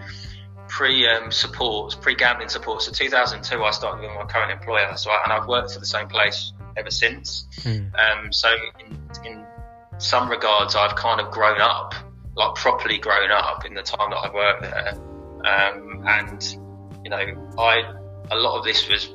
pre 0.68 1.08
um, 1.08 1.32
supports, 1.32 1.96
pre 1.96 2.16
gambling 2.16 2.50
supports. 2.50 2.86
So 2.86 2.92
2002, 2.92 3.64
I 3.64 3.72
started 3.72 4.02
with 4.02 4.12
my 4.16 4.26
current 4.26 4.52
employer. 4.52 4.96
So 4.96 5.12
I, 5.12 5.24
and 5.24 5.34
I've 5.34 5.48
worked 5.48 5.74
for 5.74 5.80
the 5.80 5.86
same 5.86 6.08
place 6.08 6.54
ever 6.78 6.92
since. 6.92 7.48
Mm. 7.62 7.92
Um, 7.96 8.32
so 8.32 8.50
in, 8.80 8.98
in 9.26 9.46
some 9.98 10.30
regards, 10.30 10.76
I've 10.76 10.96
kind 10.96 11.20
of 11.20 11.32
grown 11.32 11.60
up, 11.60 11.94
like 12.36 12.56
properly 12.56 12.98
grown 12.98 13.32
up 13.32 13.66
in 13.66 13.74
the 13.74 13.84
time 13.84 14.12
that 14.12 14.18
I've 14.18 14.34
worked 14.34 14.62
there. 14.62 14.94
Um, 15.46 16.04
and 16.08 16.58
you 17.04 17.10
know, 17.10 17.54
I 17.58 17.94
a 18.32 18.36
lot 18.36 18.60
of 18.60 18.64
this 18.64 18.88
was 18.88 19.10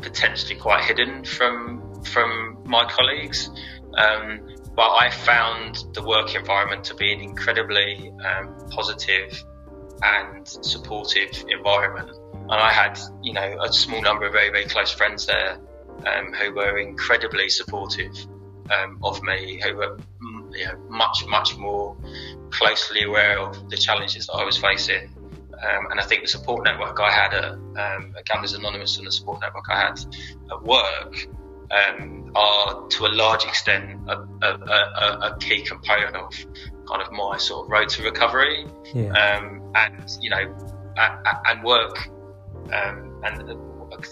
potentially 0.00 0.58
quite 0.58 0.84
hidden 0.84 1.24
from 1.24 1.89
from 2.04 2.62
my 2.64 2.88
colleagues. 2.90 3.50
Um, 3.96 4.40
but 4.76 4.88
I 4.88 5.10
found 5.10 5.84
the 5.94 6.02
work 6.02 6.34
environment 6.34 6.84
to 6.84 6.94
be 6.94 7.12
an 7.12 7.20
incredibly 7.20 8.12
um, 8.24 8.56
positive 8.70 9.44
and 10.02 10.46
supportive 10.46 11.44
environment. 11.48 12.10
And 12.34 12.52
I 12.52 12.72
had, 12.72 12.98
you 13.22 13.32
know, 13.32 13.58
a 13.62 13.72
small 13.72 14.00
number 14.00 14.26
of 14.26 14.32
very, 14.32 14.50
very 14.50 14.64
close 14.64 14.90
friends 14.90 15.26
there 15.26 15.58
um, 16.06 16.32
who 16.32 16.54
were 16.54 16.78
incredibly 16.78 17.48
supportive 17.48 18.14
um, 18.70 18.98
of 19.02 19.22
me, 19.22 19.60
who 19.62 19.76
were, 19.76 19.96
mm, 19.96 20.56
you 20.56 20.64
know, 20.66 20.78
much, 20.88 21.26
much 21.28 21.56
more 21.56 21.96
closely 22.50 23.02
aware 23.02 23.38
of 23.38 23.68
the 23.70 23.76
challenges 23.76 24.26
that 24.26 24.34
I 24.34 24.44
was 24.44 24.56
facing. 24.56 25.10
Um, 25.52 25.90
and 25.90 26.00
I 26.00 26.04
think 26.04 26.22
the 26.22 26.28
support 26.28 26.64
network 26.64 26.98
I 27.00 27.10
had 27.10 27.34
at, 27.34 27.52
um, 27.52 28.14
at 28.16 28.24
Gamblers 28.24 28.54
Anonymous 28.54 28.96
and 28.96 29.06
the 29.06 29.12
support 29.12 29.40
network 29.42 29.64
I 29.68 29.80
had 29.80 30.00
at 30.50 30.62
work 30.62 31.26
um, 31.70 32.32
are 32.34 32.88
to 32.88 33.06
a 33.06 33.12
large 33.12 33.44
extent 33.44 34.00
a, 34.08 34.16
a, 34.42 34.46
a, 34.46 35.18
a, 35.22 35.36
key 35.40 35.62
component 35.62 36.16
of 36.16 36.32
kind 36.88 37.02
of 37.02 37.12
my 37.12 37.36
sort 37.38 37.66
of 37.66 37.70
road 37.70 37.88
to 37.90 38.02
recovery. 38.02 38.66
Yeah. 38.94 39.12
Um, 39.12 39.72
and 39.74 40.10
you 40.20 40.30
know, 40.30 40.56
and 41.46 41.62
work, 41.62 41.96
um, 42.72 43.22
and 43.24 43.56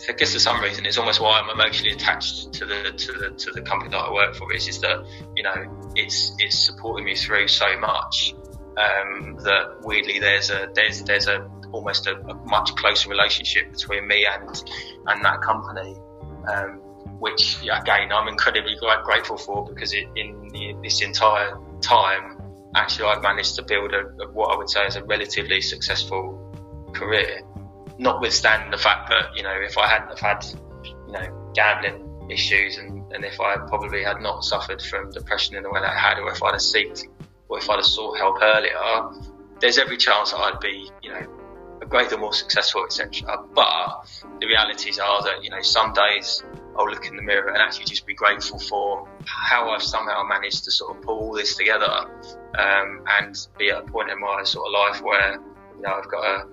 I 0.08 0.12
guess 0.12 0.32
for 0.32 0.38
some 0.38 0.60
reason 0.62 0.86
it's 0.86 0.98
almost 0.98 1.20
why 1.20 1.40
I'm 1.40 1.50
emotionally 1.50 1.94
attached 1.94 2.52
to 2.54 2.66
the 2.66 2.92
to 2.96 3.12
the 3.12 3.30
to 3.30 3.50
the 3.52 3.62
company 3.62 3.90
that 3.90 3.98
I 3.98 4.12
work 4.12 4.34
for. 4.34 4.52
Is 4.52 4.68
is 4.68 4.80
that 4.80 5.04
you 5.36 5.42
know 5.42 5.90
it's 5.96 6.34
it's 6.38 6.58
supporting 6.58 7.04
me 7.06 7.16
through 7.16 7.48
so 7.48 7.78
much 7.80 8.34
um, 8.76 9.36
that 9.42 9.78
weirdly 9.82 10.20
there's 10.20 10.50
a 10.50 10.68
there's 10.74 11.02
there's 11.02 11.26
a 11.26 11.48
almost 11.72 12.06
a, 12.06 12.16
a, 12.16 12.34
much 12.46 12.74
closer 12.76 13.10
relationship 13.10 13.72
between 13.72 14.06
me 14.06 14.26
and 14.26 14.62
and 15.06 15.24
that 15.24 15.42
company. 15.42 15.96
Um, 16.46 16.82
which 17.18 17.58
again 17.62 18.12
I'm 18.12 18.28
incredibly 18.28 18.76
grateful 19.04 19.36
for 19.36 19.66
because 19.66 19.92
it, 19.92 20.08
in 20.16 20.48
the, 20.52 20.76
this 20.82 21.02
entire 21.02 21.58
time, 21.80 22.40
actually 22.74 23.08
I've 23.08 23.22
managed 23.22 23.56
to 23.56 23.62
build 23.62 23.92
a, 23.92 24.06
a, 24.22 24.30
what 24.30 24.54
I 24.54 24.56
would 24.56 24.70
say 24.70 24.86
is 24.86 24.96
a 24.96 25.04
relatively 25.04 25.60
successful 25.60 26.44
career. 26.94 27.42
Notwithstanding 27.98 28.70
the 28.70 28.78
fact 28.78 29.08
that 29.10 29.36
you 29.36 29.42
know 29.42 29.54
if 29.54 29.76
I 29.76 29.88
hadn't 29.88 30.10
have 30.10 30.20
had 30.20 30.44
you 30.84 31.12
know 31.12 31.52
gambling 31.54 32.04
issues 32.30 32.76
and, 32.78 33.10
and 33.12 33.24
if 33.24 33.40
I 33.40 33.56
probably 33.56 34.04
had 34.04 34.20
not 34.20 34.44
suffered 34.44 34.82
from 34.82 35.10
depression 35.10 35.56
in 35.56 35.62
the 35.62 35.70
way 35.70 35.80
that 35.80 35.90
I 35.90 35.98
had, 35.98 36.18
or 36.18 36.30
if 36.30 36.42
I'd 36.42 36.52
have 36.52 36.60
seeked 36.60 37.04
or 37.48 37.58
if 37.58 37.68
I'd 37.68 37.76
have 37.76 37.86
sought 37.86 38.18
help 38.18 38.38
earlier, 38.42 38.74
there's 39.60 39.78
every 39.78 39.96
chance 39.96 40.30
that 40.32 40.38
I'd 40.38 40.60
be 40.60 40.90
you 41.02 41.10
know 41.10 41.26
a 41.80 41.86
greater, 41.86 42.16
more 42.16 42.32
successful, 42.32 42.84
etc. 42.84 43.26
But 43.54 44.06
the 44.40 44.46
realities 44.46 44.98
are 44.98 45.22
that 45.22 45.42
you 45.42 45.50
know 45.50 45.62
some 45.62 45.92
days 45.92 46.42
I'll 46.78 46.88
look 46.88 47.06
in 47.06 47.16
the 47.16 47.22
mirror 47.22 47.48
and 47.48 47.58
actually 47.58 47.86
just 47.86 48.06
be 48.06 48.14
grateful 48.14 48.58
for 48.58 49.08
how 49.26 49.70
I've 49.70 49.82
somehow 49.82 50.22
managed 50.22 50.62
to 50.64 50.70
sort 50.70 50.96
of 50.96 51.02
pull 51.02 51.18
all 51.18 51.34
this 51.34 51.56
together 51.56 51.90
um, 52.56 53.02
and 53.08 53.36
be 53.58 53.70
at 53.70 53.78
a 53.78 53.82
point 53.82 54.10
in 54.10 54.20
my 54.20 54.44
sort 54.44 54.66
of 54.68 54.72
life 54.72 55.02
where 55.02 55.40
you 55.74 55.82
know 55.82 55.94
I've 55.94 56.08
got 56.08 56.24
a, 56.24 56.46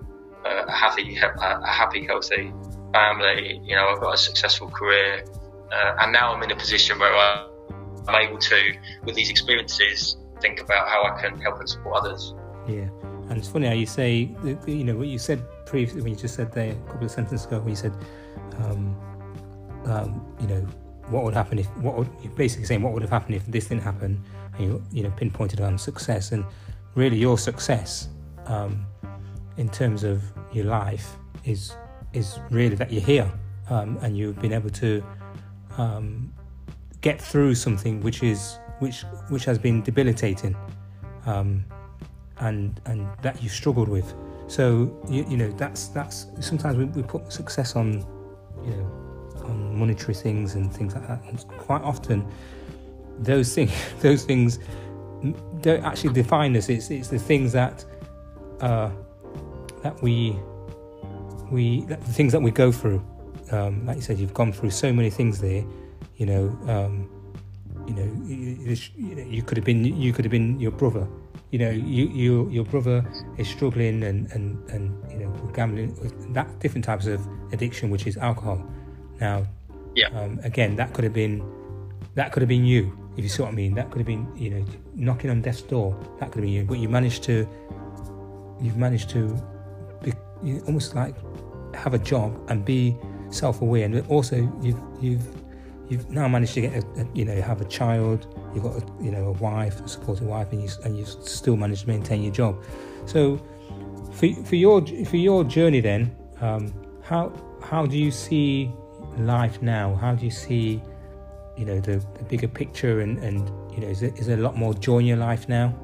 a 0.44 0.72
happy, 0.72 1.16
a 1.16 1.66
happy, 1.66 2.04
healthy 2.04 2.52
family. 2.92 3.60
You 3.64 3.76
know, 3.76 3.86
I've 3.88 4.00
got 4.00 4.14
a 4.14 4.18
successful 4.18 4.68
career, 4.68 5.24
uh, 5.72 5.96
and 6.00 6.12
now 6.12 6.34
I'm 6.34 6.42
in 6.42 6.50
a 6.50 6.56
position 6.56 6.98
where 6.98 7.14
I'm 7.14 8.14
able 8.14 8.38
to, 8.38 8.72
with 9.04 9.14
these 9.14 9.30
experiences, 9.30 10.16
think 10.40 10.60
about 10.60 10.88
how 10.88 11.04
I 11.04 11.20
can 11.20 11.40
help 11.40 11.60
and 11.60 11.68
support 11.68 11.98
others. 11.98 12.34
Yeah, 12.66 12.88
and 13.28 13.38
it's 13.38 13.48
funny 13.48 13.68
how 13.68 13.74
you 13.74 13.86
say, 13.86 14.34
you 14.66 14.84
know, 14.84 14.96
what 14.96 15.06
you 15.06 15.20
said 15.20 15.40
previously 15.66 16.02
when 16.02 16.12
you 16.12 16.18
just 16.18 16.34
said 16.34 16.52
there 16.52 16.72
a 16.72 16.90
couple 16.90 17.04
of 17.04 17.12
sentences 17.12 17.46
ago 17.46 17.60
when 17.60 17.70
you 17.70 17.76
said. 17.76 17.92
Um, 18.58 18.96
um, 19.86 20.24
you 20.40 20.46
know, 20.46 20.60
what 21.08 21.24
would 21.24 21.34
happen 21.34 21.58
if 21.58 21.66
what 21.78 21.96
would, 21.96 22.08
you're 22.22 22.32
basically 22.32 22.66
saying 22.66 22.82
what 22.82 22.92
would 22.92 23.02
have 23.02 23.10
happened 23.10 23.36
if 23.36 23.46
this 23.46 23.66
didn't 23.68 23.82
happen, 23.82 24.22
and 24.58 24.64
you 24.64 24.82
you 24.92 25.02
know 25.02 25.10
pinpointed 25.10 25.60
on 25.60 25.78
success 25.78 26.32
and 26.32 26.44
really 26.94 27.16
your 27.16 27.38
success 27.38 28.08
um, 28.46 28.84
in 29.56 29.68
terms 29.68 30.02
of 30.02 30.22
your 30.52 30.64
life 30.64 31.16
is 31.44 31.74
is 32.12 32.38
really 32.50 32.74
that 32.74 32.92
you're 32.92 33.02
here 33.02 33.30
um, 33.70 33.98
and 34.02 34.16
you've 34.16 34.40
been 34.40 34.52
able 34.52 34.70
to 34.70 35.04
um, 35.76 36.32
get 37.00 37.20
through 37.20 37.54
something 37.54 38.00
which 38.00 38.22
is 38.22 38.58
which 38.78 39.02
which 39.28 39.44
has 39.44 39.58
been 39.58 39.82
debilitating 39.82 40.56
um, 41.26 41.64
and 42.38 42.80
and 42.86 43.06
that 43.22 43.42
you 43.42 43.48
struggled 43.48 43.88
with. 43.88 44.14
So 44.48 45.00
you, 45.08 45.26
you 45.28 45.36
know 45.36 45.50
that's 45.52 45.88
that's 45.88 46.26
sometimes 46.40 46.76
we, 46.76 46.84
we 46.84 47.02
put 47.02 47.32
success 47.32 47.76
on 47.76 48.06
you 48.64 48.70
know 48.70 48.95
monetary 49.76 50.14
things 50.14 50.54
and 50.54 50.72
things 50.72 50.94
like 50.94 51.06
that. 51.08 51.22
And 51.24 51.46
quite 51.58 51.82
often, 51.82 52.26
those 53.18 53.54
things, 53.54 53.72
those 54.00 54.24
things 54.24 54.58
don't 55.60 55.84
actually 55.84 56.12
define 56.12 56.56
us. 56.56 56.68
It's 56.68 56.90
it's 56.90 57.08
the 57.08 57.18
things 57.18 57.52
that 57.52 57.84
uh, 58.60 58.90
that 59.82 60.00
we 60.02 60.36
we 61.50 61.80
the 61.82 61.96
things 61.96 62.32
that 62.32 62.42
we 62.42 62.50
go 62.50 62.72
through. 62.72 63.04
Um, 63.52 63.86
like 63.86 63.96
you 63.96 64.02
said, 64.02 64.18
you've 64.18 64.34
gone 64.34 64.52
through 64.52 64.70
so 64.70 64.92
many 64.92 65.10
things 65.10 65.40
there. 65.40 65.64
You 66.16 66.26
know, 66.26 66.58
um, 66.66 67.08
you 67.86 67.94
know, 67.94 68.26
you, 68.26 68.76
you, 68.96 69.24
you 69.24 69.42
could 69.42 69.56
have 69.56 69.64
been 69.64 69.84
you 69.84 70.12
could 70.12 70.24
have 70.24 70.32
been 70.32 70.58
your 70.58 70.72
brother. 70.72 71.06
you 71.50 71.58
know, 71.58 71.70
you, 71.70 72.08
you 72.08 72.50
your 72.50 72.64
brother 72.64 73.04
is 73.38 73.48
struggling 73.48 74.02
and, 74.02 74.30
and, 74.32 74.70
and 74.70 75.10
you 75.10 75.18
know 75.18 75.30
gambling 75.54 75.94
that 76.32 76.58
different 76.58 76.84
types 76.84 77.06
of 77.06 77.26
addiction, 77.52 77.90
which 77.90 78.06
is 78.06 78.16
alcohol. 78.16 78.64
Now, 79.20 79.46
yeah. 79.96 80.08
Um, 80.08 80.38
again, 80.44 80.76
that 80.76 80.92
could 80.92 81.04
have 81.04 81.14
been 81.14 81.42
that 82.14 82.32
could 82.32 82.42
have 82.42 82.48
been 82.48 82.64
you, 82.64 82.96
if 83.16 83.24
you 83.24 83.28
see 83.28 83.42
what 83.42 83.48
I 83.48 83.54
mean. 83.54 83.74
That 83.74 83.90
could 83.90 83.98
have 83.98 84.06
been 84.06 84.30
you 84.36 84.50
know 84.50 84.64
knocking 84.94 85.30
on 85.30 85.42
death's 85.42 85.62
door. 85.62 85.98
That 86.20 86.30
could 86.30 86.36
have 86.36 86.44
been 86.44 86.52
you, 86.52 86.64
but 86.64 86.78
you 86.78 86.88
managed 86.88 87.24
to 87.24 87.48
you've 88.60 88.76
managed 88.76 89.10
to 89.10 89.36
be 90.02 90.12
you 90.42 90.62
almost 90.66 90.94
like 90.94 91.16
have 91.74 91.94
a 91.94 91.98
job 91.98 92.38
and 92.48 92.64
be 92.64 92.96
self-aware, 93.30 93.86
and 93.86 94.06
also 94.08 94.36
you've 94.62 94.80
you've 95.00 95.26
you've 95.88 96.10
now 96.10 96.28
managed 96.28 96.54
to 96.54 96.60
get 96.60 96.74
a, 96.74 97.00
a, 97.00 97.08
you 97.14 97.24
know 97.24 97.40
have 97.40 97.60
a 97.60 97.64
child 97.64 98.26
you've 98.54 98.64
got 98.64 98.76
a, 98.76 99.04
you 99.04 99.10
know 99.10 99.26
a 99.26 99.32
wife 99.32 99.80
a 99.80 99.88
supportive 99.88 100.26
wife 100.26 100.50
and 100.52 100.62
you 100.62 100.68
and 100.84 100.98
you 100.98 101.04
still 101.04 101.56
managed 101.56 101.82
to 101.82 101.88
maintain 101.88 102.22
your 102.22 102.32
job 102.32 102.60
so 103.04 103.36
for, 104.12 104.28
for 104.44 104.56
your 104.56 104.84
for 105.04 105.16
your 105.16 105.44
journey 105.44 105.80
then 105.80 106.14
um, 106.40 106.72
how 107.04 107.32
how 107.62 107.86
do 107.86 107.96
you 107.96 108.10
see 108.10 108.68
life 109.18 109.60
now 109.62 109.94
how 109.94 110.14
do 110.14 110.24
you 110.24 110.30
see 110.30 110.80
you 111.56 111.64
know 111.64 111.80
the, 111.80 112.04
the 112.18 112.24
bigger 112.24 112.48
picture 112.48 113.00
and 113.00 113.18
and 113.18 113.50
you 113.72 113.80
know 113.80 113.88
is 113.88 114.00
there, 114.00 114.12
is 114.16 114.26
there 114.26 114.38
a 114.38 114.42
lot 114.42 114.56
more 114.56 114.74
joy 114.74 114.98
in 114.98 115.06
your 115.06 115.16
life 115.16 115.48
now 115.48 115.74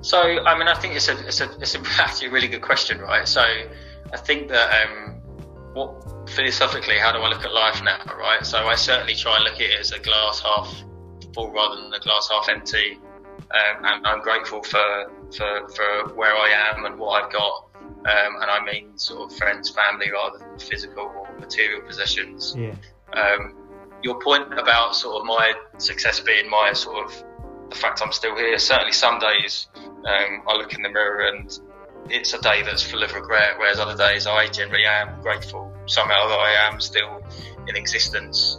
so 0.00 0.20
I 0.20 0.58
mean 0.58 0.68
I 0.68 0.74
think 0.74 0.94
it's 0.94 1.08
a 1.08 1.26
it's 1.26 1.40
a 1.40 1.50
it's 1.60 1.74
a 1.74 1.80
actually 1.98 2.28
a 2.28 2.30
really 2.30 2.48
good 2.48 2.62
question 2.62 2.98
right 2.98 3.28
so 3.28 3.42
I 4.12 4.16
think 4.16 4.48
that 4.48 4.82
um, 4.82 5.20
what 5.72 6.28
philosophically, 6.28 6.98
how 6.98 7.12
do 7.12 7.18
I 7.18 7.28
look 7.28 7.44
at 7.44 7.52
life 7.52 7.82
now, 7.82 8.02
right? 8.18 8.44
So 8.44 8.58
I 8.66 8.74
certainly 8.74 9.14
try 9.14 9.36
and 9.36 9.44
look 9.44 9.54
at 9.54 9.60
it 9.60 9.80
as 9.80 9.92
a 9.92 9.98
glass 9.98 10.40
half 10.40 10.82
full 11.34 11.52
rather 11.52 11.80
than 11.80 11.92
a 11.92 12.00
glass 12.00 12.28
half 12.30 12.48
empty. 12.48 12.98
Um, 13.52 13.84
and 13.84 14.06
I'm 14.06 14.20
grateful 14.20 14.62
for, 14.62 15.10
for, 15.36 15.68
for 15.68 16.14
where 16.14 16.34
I 16.34 16.72
am 16.72 16.84
and 16.84 16.98
what 16.98 17.22
I've 17.22 17.32
got. 17.32 17.69
Um, 18.00 18.36
and 18.40 18.50
I 18.50 18.64
mean 18.64 18.96
sort 18.96 19.30
of 19.30 19.36
friends, 19.36 19.68
family 19.68 20.10
rather 20.10 20.38
than 20.38 20.58
physical 20.58 21.04
or 21.04 21.38
material 21.38 21.82
possessions. 21.82 22.54
Yeah. 22.56 22.74
Um, 23.12 23.56
your 24.02 24.20
point 24.20 24.58
about 24.58 24.96
sort 24.96 25.20
of 25.20 25.26
my 25.26 25.52
success 25.78 26.20
being 26.20 26.48
my 26.48 26.72
sort 26.72 27.04
of 27.04 27.24
the 27.68 27.76
fact 27.76 28.00
I'm 28.02 28.12
still 28.12 28.36
here. 28.36 28.58
Certainly, 28.58 28.92
some 28.92 29.18
days 29.18 29.68
um, 29.76 30.42
I 30.48 30.56
look 30.56 30.74
in 30.74 30.82
the 30.82 30.88
mirror 30.88 31.28
and 31.28 31.58
it's 32.08 32.32
a 32.32 32.40
day 32.40 32.62
that's 32.62 32.82
full 32.82 33.02
of 33.02 33.12
regret, 33.14 33.58
whereas 33.58 33.78
other 33.78 33.96
days 33.96 34.26
I 34.26 34.48
generally 34.48 34.86
am 34.86 35.20
grateful 35.20 35.72
somehow 35.86 36.28
that 36.28 36.38
I 36.38 36.68
am 36.68 36.80
still 36.80 37.20
in 37.68 37.76
existence. 37.76 38.58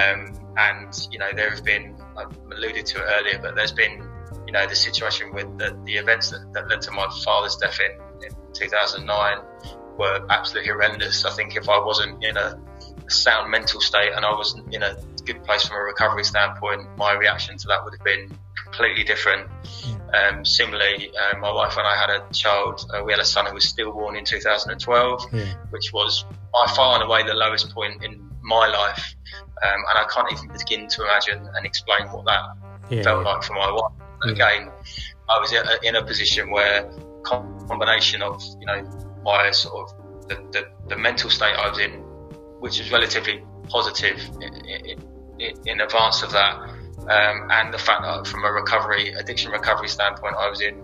Um, 0.00 0.38
and 0.56 1.08
you 1.10 1.18
know, 1.18 1.30
there 1.34 1.50
have 1.50 1.64
been 1.64 1.96
I 2.16 2.24
alluded 2.54 2.86
to 2.86 2.98
it 2.98 3.06
earlier, 3.08 3.38
but 3.40 3.56
there's 3.56 3.72
been 3.72 4.08
you 4.46 4.52
know 4.52 4.66
the 4.66 4.76
situation 4.76 5.32
with 5.32 5.58
the, 5.58 5.78
the 5.84 5.96
events 5.96 6.30
that, 6.30 6.52
that, 6.52 6.68
led 6.68 6.82
to 6.82 6.90
my 6.90 7.08
father's 7.24 7.56
death 7.56 7.78
in, 7.80 7.92
in 7.92 8.11
2009 8.52 9.38
were 9.98 10.26
absolutely 10.30 10.70
horrendous. 10.70 11.24
I 11.24 11.30
think 11.30 11.56
if 11.56 11.68
I 11.68 11.78
wasn't 11.78 12.22
in 12.24 12.36
a, 12.36 12.58
sound 13.08 13.50
mental 13.50 13.80
state 13.80 14.12
and 14.14 14.24
I 14.24 14.32
wasn't 14.32 14.74
in 14.74 14.82
a 14.82 14.96
good 15.24 15.44
place 15.44 15.66
from 15.66 15.76
a 15.76 15.80
recovery 15.80 16.24
standpoint, 16.24 16.86
my 16.96 17.12
reaction 17.12 17.56
to 17.58 17.68
that 17.68 17.84
would 17.84 17.94
have 17.94 18.04
been 18.04 18.30
completely 18.64 19.04
different. 19.04 19.48
Um, 20.14 20.44
similarly, 20.44 21.10
uh, 21.10 21.38
my 21.38 21.52
wife 21.52 21.76
and 21.76 21.86
I 21.86 21.96
had 21.96 22.10
a 22.10 22.24
child. 22.32 22.84
Uh, 22.92 23.02
we 23.04 23.12
had 23.12 23.20
a 23.20 23.24
son 23.24 23.46
who 23.46 23.54
was 23.54 23.64
stillborn 23.64 24.16
in 24.16 24.24
2012, 24.24 25.26
yeah. 25.32 25.54
which 25.70 25.92
was 25.92 26.24
by 26.52 26.72
far 26.74 27.00
and 27.00 27.04
away 27.04 27.22
the 27.22 27.34
lowest 27.34 27.70
point 27.70 28.02
in 28.02 28.30
my 28.42 28.66
life. 28.66 29.14
Um, 29.62 29.80
and 29.88 29.98
I 29.98 30.06
can't 30.12 30.32
even 30.32 30.48
begin 30.56 30.88
to 30.88 31.02
imagine 31.02 31.48
and 31.54 31.64
explain 31.66 32.06
what 32.08 32.24
that 32.26 32.40
yeah, 32.90 33.02
felt 33.02 33.24
like 33.24 33.42
for 33.42 33.54
my 33.54 33.70
wife. 33.70 33.92
Again, 34.24 34.70
I 35.28 35.38
was 35.38 35.52
in 35.82 35.96
a 35.96 36.04
position 36.04 36.50
where 36.50 36.88
combination 37.22 38.22
of 38.22 38.42
you 38.60 38.66
know 38.66 38.82
my 39.24 39.50
sort 39.50 39.90
of 39.90 40.28
the, 40.28 40.36
the, 40.52 40.64
the 40.88 40.96
mental 40.96 41.30
state 41.30 41.54
I 41.54 41.68
was 41.68 41.78
in, 41.78 41.92
which 42.60 42.78
was 42.78 42.90
relatively 42.90 43.42
positive 43.68 44.18
in, 44.40 44.54
in, 45.38 45.54
in 45.66 45.80
advance 45.80 46.22
of 46.22 46.32
that, 46.32 46.56
um, 47.08 47.48
and 47.50 47.74
the 47.74 47.78
fact 47.78 48.02
that 48.02 48.26
from 48.26 48.44
a 48.44 48.52
recovery, 48.52 49.12
addiction 49.12 49.50
recovery 49.50 49.88
standpoint, 49.88 50.36
I 50.38 50.48
was 50.48 50.60
in, 50.60 50.82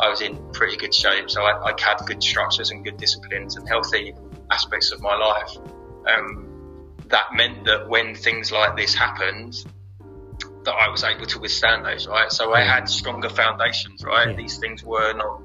I 0.00 0.08
was 0.08 0.20
in 0.20 0.36
pretty 0.52 0.76
good 0.76 0.92
shape. 0.92 1.30
So 1.30 1.42
I, 1.42 1.70
I 1.70 1.74
had 1.80 1.98
good 2.06 2.22
structures 2.22 2.70
and 2.70 2.84
good 2.84 2.96
disciplines 2.96 3.56
and 3.56 3.68
healthy 3.68 4.14
aspects 4.50 4.90
of 4.90 5.00
my 5.00 5.14
life. 5.16 5.56
Um, 6.08 6.96
that 7.08 7.26
meant 7.34 7.64
that 7.66 7.88
when 7.88 8.14
things 8.14 8.50
like 8.50 8.76
this 8.76 8.94
happened, 8.94 9.64
that 10.64 10.74
I 10.74 10.88
was 10.88 11.04
able 11.04 11.26
to 11.26 11.38
withstand 11.38 11.84
those, 11.84 12.06
right? 12.06 12.30
So 12.30 12.52
I 12.52 12.62
had 12.62 12.88
stronger 12.88 13.28
foundations, 13.28 14.04
right? 14.04 14.28
Yeah. 14.28 14.36
These 14.36 14.58
things 14.58 14.82
were 14.82 15.12
not, 15.12 15.40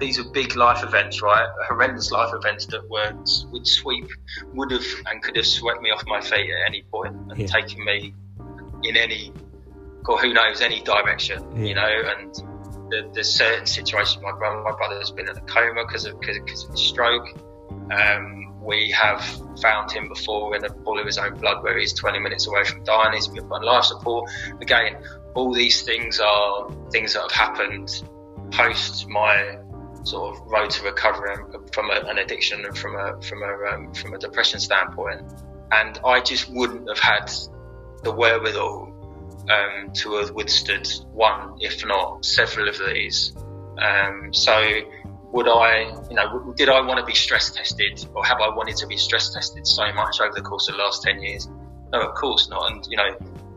these 0.00 0.18
are 0.18 0.24
big 0.30 0.56
life 0.56 0.82
events, 0.82 1.20
right? 1.22 1.46
Horrendous 1.68 2.10
life 2.10 2.32
events 2.34 2.66
that 2.66 2.88
were, 2.88 3.12
would 3.52 3.66
sweep, 3.66 4.08
would 4.54 4.70
have 4.72 4.84
and 5.06 5.22
could 5.22 5.36
have 5.36 5.46
swept 5.46 5.82
me 5.82 5.90
off 5.90 6.02
my 6.06 6.20
feet 6.20 6.50
at 6.50 6.66
any 6.66 6.82
point 6.90 7.14
and 7.14 7.38
Yeah. 7.38 7.46
taken 7.46 7.84
me 7.84 8.14
in 8.82 8.96
any, 8.96 9.32
or 10.08 10.18
who 10.18 10.32
knows, 10.32 10.60
any 10.62 10.80
direction, 10.82 11.44
Yeah. 11.54 11.64
you 11.64 11.74
know, 11.74 12.02
and 12.16 12.34
the, 12.90 13.10
there's 13.12 13.32
certain 13.32 13.66
situations. 13.66 14.22
My 14.22 14.32
brother, 14.32 14.62
my 14.62 14.72
brother's 14.72 15.10
been 15.10 15.28
in 15.28 15.36
a 15.36 15.40
coma 15.42 15.84
because 15.86 16.06
of, 16.06 16.18
because 16.18 16.64
of, 16.64 16.70
of 16.70 16.74
a 16.74 16.78
stroke. 16.78 17.28
Um, 17.92 18.58
we 18.62 18.90
have 18.90 19.22
found 19.60 19.90
him 19.90 20.08
before 20.08 20.56
in 20.56 20.64
a 20.64 20.70
pool 20.70 20.98
of 20.98 21.06
his 21.06 21.18
own 21.18 21.34
blood 21.38 21.62
where 21.62 21.78
he's 21.78 21.92
20 21.92 22.18
minutes 22.20 22.46
away 22.46 22.64
from 22.64 22.82
dying. 22.84 23.12
He's 23.14 23.28
been 23.28 23.44
on 23.50 23.62
life 23.62 23.84
support. 23.84 24.30
Again, 24.60 24.96
all 25.34 25.52
these 25.52 25.82
things 25.82 26.20
are 26.20 26.70
things 26.90 27.14
that 27.14 27.22
have 27.22 27.32
happened 27.32 28.02
post 28.50 29.08
my 29.08 29.58
sort 30.04 30.36
of 30.36 30.46
road 30.46 30.70
to 30.70 30.84
recovery 30.84 31.36
from 31.72 31.90
a, 31.90 32.00
an 32.08 32.18
addiction 32.18 32.64
and 32.64 32.76
from 32.76 32.96
a 32.96 33.20
from 33.22 33.42
a 33.42 33.72
um, 33.72 33.94
from 33.94 34.14
a 34.14 34.18
depression 34.18 34.60
standpoint. 34.60 35.22
And 35.72 36.00
I 36.04 36.20
just 36.20 36.50
wouldn't 36.50 36.88
have 36.88 36.98
had 36.98 37.32
the 38.02 38.12
wherewithal 38.12 38.92
um, 39.48 39.92
to 39.92 40.14
have 40.16 40.30
withstood 40.32 40.88
one, 41.12 41.56
if 41.60 41.84
not 41.84 42.24
several 42.24 42.68
of 42.68 42.78
these. 42.78 43.34
Um, 43.78 44.32
so 44.32 44.82
would 45.32 45.48
I, 45.48 45.94
you 46.08 46.16
know, 46.16 46.52
did 46.56 46.68
I 46.68 46.80
want 46.80 46.98
to 46.98 47.06
be 47.06 47.14
stress 47.14 47.50
tested 47.50 48.04
or 48.14 48.24
have 48.24 48.40
I 48.40 48.48
wanted 48.54 48.76
to 48.78 48.86
be 48.86 48.96
stress 48.96 49.32
tested 49.32 49.66
so 49.66 49.92
much 49.92 50.20
over 50.20 50.32
the 50.34 50.42
course 50.42 50.68
of 50.68 50.76
the 50.76 50.82
last 50.82 51.02
10 51.02 51.22
years? 51.22 51.48
No, 51.92 52.00
of 52.00 52.14
course 52.14 52.48
not. 52.48 52.70
And, 52.70 52.86
you 52.88 52.96
know, 52.96 53.16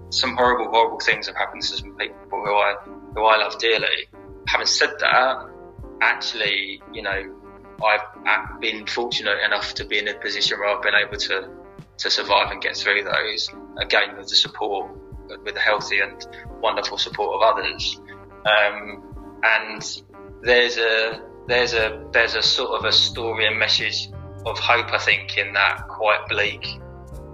some 0.09 0.35
horrible, 0.35 0.69
horrible 0.71 0.99
things 0.99 1.27
have 1.27 1.35
happened 1.35 1.63
to 1.63 1.77
some 1.77 1.95
people 1.97 2.15
who 2.29 2.53
I, 2.53 2.75
who 3.15 3.25
I 3.25 3.37
love 3.37 3.57
dearly. 3.57 4.07
Having 4.47 4.67
said 4.67 4.91
that, 4.99 5.49
actually, 6.01 6.81
you 6.91 7.01
know, 7.01 7.35
I've 7.83 8.59
been 8.61 8.85
fortunate 8.87 9.37
enough 9.45 9.73
to 9.75 9.85
be 9.85 9.99
in 9.99 10.07
a 10.07 10.13
position 10.13 10.59
where 10.59 10.69
I've 10.69 10.81
been 10.81 10.93
able 10.95 11.17
to, 11.17 11.49
to 11.97 12.09
survive 12.09 12.51
and 12.51 12.61
get 12.61 12.77
through 12.77 13.03
those, 13.03 13.49
again, 13.77 14.15
with 14.17 14.27
the 14.27 14.35
support, 14.35 14.91
with 15.43 15.53
the 15.53 15.59
healthy 15.59 15.99
and 15.99 16.25
wonderful 16.61 16.97
support 16.97 17.35
of 17.35 17.55
others. 17.55 17.99
Um, 18.45 19.41
and 19.43 20.01
there's 20.41 20.77
a, 20.77 21.21
there's 21.47 21.73
a 21.73 22.05
there's 22.13 22.35
a 22.35 22.41
sort 22.41 22.71
of 22.71 22.85
a 22.85 22.91
story 22.91 23.45
and 23.47 23.59
message 23.59 24.09
of 24.45 24.57
hope, 24.59 24.93
I 24.93 24.97
think, 24.97 25.37
in 25.37 25.53
that 25.53 25.87
quite 25.89 26.25
bleak, 26.29 26.65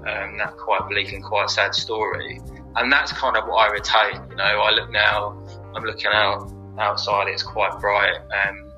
um, 0.07 0.37
that 0.37 0.55
quite 0.57 0.87
bleak 0.89 1.11
and 1.13 1.23
quite 1.23 1.49
sad 1.49 1.75
story, 1.75 2.39
and 2.75 2.91
that's 2.91 3.11
kind 3.11 3.37
of 3.37 3.47
what 3.47 3.57
I 3.57 3.71
retain. 3.71 4.29
You 4.29 4.35
know, 4.35 4.43
I 4.43 4.71
look 4.71 4.89
now, 4.89 5.43
I'm 5.75 5.83
looking 5.83 6.11
out 6.11 6.51
outside, 6.77 7.27
it's 7.27 7.43
quite 7.43 7.79
bright. 7.79 8.15
Um, 8.15 8.71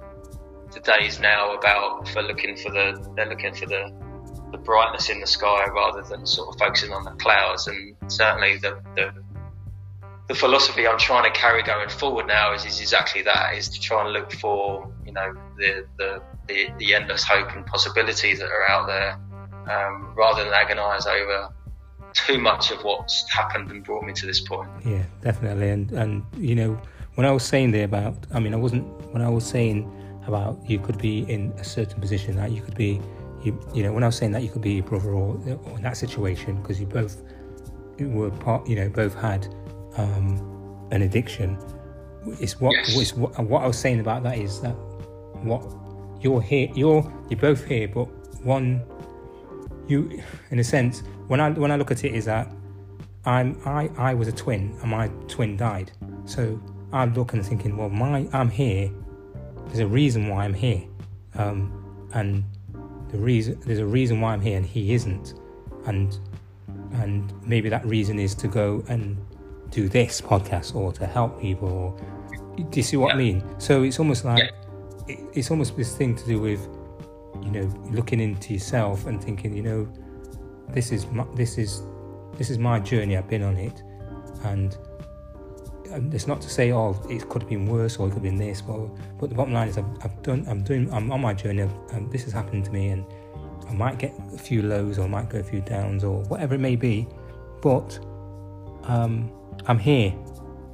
the 0.73 0.79
day's 0.79 1.19
now 1.19 1.53
about 1.53 2.07
for 2.07 2.21
looking 2.21 2.55
for 2.55 2.71
the 2.71 3.11
they're 3.15 3.29
looking 3.29 3.53
for 3.53 3.65
the 3.65 3.91
the 4.51 4.57
brightness 4.57 5.09
in 5.09 5.19
the 5.19 5.27
sky 5.27 5.65
rather 5.73 6.01
than 6.01 6.25
sort 6.25 6.53
of 6.53 6.59
focusing 6.59 6.91
on 6.91 7.03
the 7.03 7.11
clouds, 7.11 7.67
and 7.67 7.95
certainly 8.07 8.57
the 8.57 8.81
the 8.95 9.13
the 10.27 10.35
philosophy 10.35 10.87
I'm 10.87 10.97
trying 10.97 11.31
to 11.31 11.37
carry 11.37 11.61
going 11.61 11.89
forward 11.89 12.27
now 12.27 12.53
is, 12.53 12.65
is 12.65 12.79
exactly 12.79 13.21
that: 13.23 13.55
is 13.55 13.67
to 13.69 13.79
try 13.79 14.03
and 14.03 14.13
look 14.13 14.31
for 14.31 14.91
you 15.05 15.11
know 15.11 15.33
the 15.57 15.85
the, 15.97 16.21
the, 16.47 16.67
the 16.77 16.95
endless 16.95 17.23
hope 17.23 17.51
and 17.55 17.65
possibilities 17.65 18.39
that 18.39 18.49
are 18.49 18.69
out 18.69 18.87
there, 18.87 19.19
um, 19.73 20.13
rather 20.15 20.43
than 20.43 20.53
agonise 20.53 21.05
over 21.05 21.49
too 22.13 22.37
much 22.37 22.71
of 22.71 22.83
what's 22.83 23.29
happened 23.29 23.71
and 23.71 23.83
brought 23.83 24.03
me 24.03 24.13
to 24.13 24.25
this 24.25 24.41
point. 24.41 24.69
Yeah, 24.85 25.03
definitely. 25.21 25.69
And 25.69 25.91
and 25.91 26.23
you 26.37 26.55
know, 26.55 26.81
when 27.15 27.25
I 27.25 27.31
was 27.31 27.43
saying 27.43 27.71
there 27.71 27.85
about, 27.85 28.15
I 28.33 28.39
mean, 28.39 28.53
I 28.53 28.57
wasn't 28.57 28.85
when 29.13 29.21
I 29.21 29.29
was 29.29 29.45
saying 29.45 29.89
about 30.27 30.59
you 30.69 30.79
could 30.79 30.97
be 30.97 31.19
in 31.31 31.51
a 31.57 31.63
certain 31.63 31.99
position 31.99 32.35
that 32.37 32.51
you 32.51 32.61
could 32.61 32.75
be, 32.75 33.01
you 33.43 33.59
you 33.73 33.83
know, 33.83 33.91
when 33.91 34.03
I 34.03 34.07
was 34.07 34.15
saying 34.15 34.31
that 34.33 34.43
you 34.43 34.49
could 34.49 34.61
be 34.61 34.73
your 34.73 34.83
brother 34.83 35.09
or, 35.09 35.35
or 35.63 35.77
in 35.77 35.83
that 35.83 35.97
situation 35.97 36.61
because 36.61 36.79
you 36.79 36.85
both 36.85 37.21
were 37.99 38.29
part, 38.31 38.67
you 38.67 38.75
know, 38.75 38.89
both 38.89 39.13
had 39.13 39.47
um, 39.97 40.87
an 40.91 41.01
addiction. 41.01 41.57
It's 42.39 42.59
what, 42.59 42.73
Yes. 42.75 42.97
it's 42.97 43.13
what 43.15 43.37
what 43.39 43.63
I 43.63 43.67
was 43.67 43.77
saying 43.77 43.99
about 43.99 44.23
that 44.23 44.37
is 44.37 44.61
that 44.61 44.75
what 45.43 45.63
you're 46.21 46.41
here, 46.41 46.69
you're 46.75 47.11
you're 47.29 47.39
both 47.39 47.65
here, 47.65 47.87
but 47.87 48.05
one 48.43 48.83
you, 49.87 50.21
in 50.51 50.59
a 50.59 50.63
sense, 50.63 51.03
when 51.27 51.39
I 51.39 51.49
when 51.51 51.71
I 51.71 51.75
look 51.75 51.91
at 51.91 52.03
it, 52.03 52.13
is 52.13 52.25
that 52.25 52.51
I'm 53.25 53.59
I 53.65 53.89
I 53.97 54.13
was 54.13 54.27
a 54.27 54.31
twin 54.31 54.77
and 54.81 54.91
my 54.91 55.07
twin 55.27 55.57
died. 55.57 55.91
So 56.25 56.61
I 56.93 57.05
look 57.05 57.33
and 57.33 57.45
thinking, 57.45 57.77
well, 57.77 57.89
my 57.89 58.27
I'm 58.33 58.49
here. 58.49 58.91
There's 59.67 59.79
a 59.79 59.87
reason 59.87 60.27
why 60.27 60.43
I'm 60.43 60.53
here, 60.53 60.83
um, 61.35 62.09
and 62.13 62.43
the 63.09 63.17
reason 63.17 63.59
there's 63.65 63.79
a 63.79 63.85
reason 63.85 64.19
why 64.19 64.33
I'm 64.33 64.41
here, 64.41 64.57
and 64.57 64.65
he 64.65 64.93
isn't, 64.93 65.35
and 65.85 66.17
and 66.93 67.33
maybe 67.45 67.69
that 67.69 67.85
reason 67.85 68.19
is 68.19 68.35
to 68.35 68.47
go 68.47 68.83
and 68.87 69.17
do 69.69 69.87
this 69.87 70.19
podcast 70.19 70.75
or 70.75 70.91
to 70.93 71.05
help 71.05 71.39
people. 71.39 71.69
Or, 71.69 72.63
do 72.69 72.77
you 72.77 72.83
see 72.83 72.97
what 72.97 73.09
yeah. 73.09 73.13
I 73.13 73.17
mean? 73.17 73.43
So 73.59 73.83
it's 73.83 73.99
almost 73.99 74.25
like 74.25 74.43
yeah. 74.43 75.15
it, 75.15 75.19
it's 75.33 75.51
almost 75.51 75.77
this 75.77 75.95
thing 75.95 76.15
to 76.15 76.25
do 76.25 76.39
with 76.39 76.67
you 77.41 77.51
know 77.51 77.73
looking 77.91 78.19
into 78.19 78.53
yourself 78.53 79.07
and 79.07 79.23
thinking, 79.23 79.55
you 79.55 79.63
know, 79.63 79.93
this 80.69 80.91
is 80.91 81.05
my, 81.07 81.25
this 81.35 81.57
is 81.57 81.81
this 82.37 82.49
is 82.49 82.57
my 82.57 82.79
journey. 82.79 83.15
I've 83.15 83.29
been 83.29 83.43
on 83.43 83.55
it, 83.55 83.81
and 84.43 84.77
it's 86.13 86.27
not 86.27 86.41
to 86.41 86.49
say 86.49 86.71
oh 86.71 86.99
it 87.09 87.27
could 87.29 87.43
have 87.43 87.49
been 87.49 87.65
worse 87.65 87.97
or 87.97 88.07
it 88.07 88.11
could 88.11 88.15
have 88.15 88.23
been 88.23 88.37
this 88.37 88.61
but 88.61 88.79
but 89.19 89.29
the 89.29 89.35
bottom 89.35 89.53
line 89.53 89.67
is 89.67 89.77
I've, 89.77 89.85
I've 90.03 90.21
done 90.23 90.45
I'm 90.47 90.63
doing 90.63 90.91
I'm 90.93 91.11
on 91.11 91.21
my 91.21 91.33
journey 91.33 91.67
and 91.93 92.11
this 92.11 92.23
has 92.23 92.33
happened 92.33 92.65
to 92.65 92.71
me 92.71 92.89
and 92.89 93.05
I 93.69 93.73
might 93.73 93.99
get 93.99 94.13
a 94.33 94.37
few 94.37 94.61
lows 94.61 94.99
or 94.99 95.03
I 95.03 95.07
might 95.07 95.29
go 95.29 95.39
a 95.39 95.43
few 95.43 95.61
downs 95.61 96.03
or 96.03 96.21
whatever 96.23 96.55
it 96.55 96.59
may 96.59 96.75
be 96.75 97.07
but 97.61 97.99
um, 98.83 99.31
I'm 99.67 99.79
here. 99.79 100.13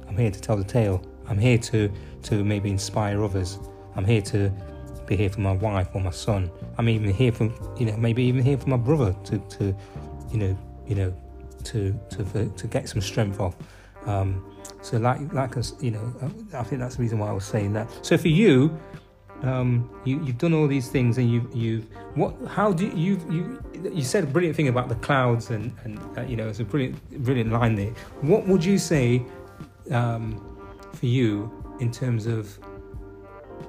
I'm 0.08 0.16
here 0.16 0.30
to 0.30 0.40
tell 0.40 0.56
the 0.56 0.64
tale. 0.64 1.02
I'm 1.28 1.38
here 1.38 1.58
to 1.58 1.92
to 2.24 2.44
maybe 2.44 2.70
inspire 2.70 3.22
others. 3.22 3.58
I'm 3.96 4.04
here 4.04 4.22
to 4.22 4.50
be 5.06 5.16
here 5.16 5.30
for 5.30 5.40
my 5.40 5.52
wife 5.52 5.88
or 5.94 6.00
my 6.00 6.10
son. 6.10 6.50
I'm 6.78 6.88
even 6.88 7.12
here 7.12 7.32
for 7.32 7.44
you 7.78 7.86
know 7.86 7.96
maybe 7.96 8.22
even 8.24 8.42
here 8.42 8.56
for 8.56 8.68
my 8.68 8.76
brother 8.76 9.14
to 9.24 9.38
to 9.38 9.76
you 10.30 10.38
know 10.38 10.58
you 10.86 10.94
know 10.94 11.14
to 11.64 11.98
to 12.10 12.48
to 12.48 12.66
get 12.66 12.88
some 12.88 13.00
strength 13.00 13.40
off. 13.40 13.56
Um, 14.06 14.44
so, 14.82 14.96
like, 14.96 15.32
like 15.32 15.54
you 15.80 15.90
know, 15.90 16.14
I 16.54 16.62
think 16.62 16.80
that's 16.80 16.96
the 16.96 17.02
reason 17.02 17.18
why 17.18 17.28
I 17.28 17.32
was 17.32 17.44
saying 17.44 17.72
that. 17.72 17.88
So, 18.02 18.16
for 18.16 18.28
you, 18.28 18.78
um, 19.42 19.90
you 20.04 20.22
you've 20.24 20.38
done 20.38 20.54
all 20.54 20.66
these 20.66 20.88
things, 20.88 21.18
and 21.18 21.30
you 21.30 21.48
you've 21.52 21.86
what? 22.14 22.34
How 22.46 22.72
do 22.72 22.86
you 22.86 23.20
you 23.28 23.62
you 23.92 24.02
said 24.02 24.24
a 24.24 24.26
brilliant 24.26 24.56
thing 24.56 24.68
about 24.68 24.88
the 24.88 24.94
clouds, 24.96 25.50
and 25.50 25.72
and 25.84 25.98
uh, 26.16 26.22
you 26.22 26.36
know, 26.36 26.48
it's 26.48 26.60
a 26.60 26.64
brilliant 26.64 27.24
brilliant 27.24 27.52
line 27.52 27.74
there. 27.74 27.92
What 28.20 28.46
would 28.46 28.64
you 28.64 28.78
say 28.78 29.24
um, 29.90 30.56
for 30.92 31.06
you 31.06 31.52
in 31.80 31.90
terms 31.90 32.26
of 32.26 32.58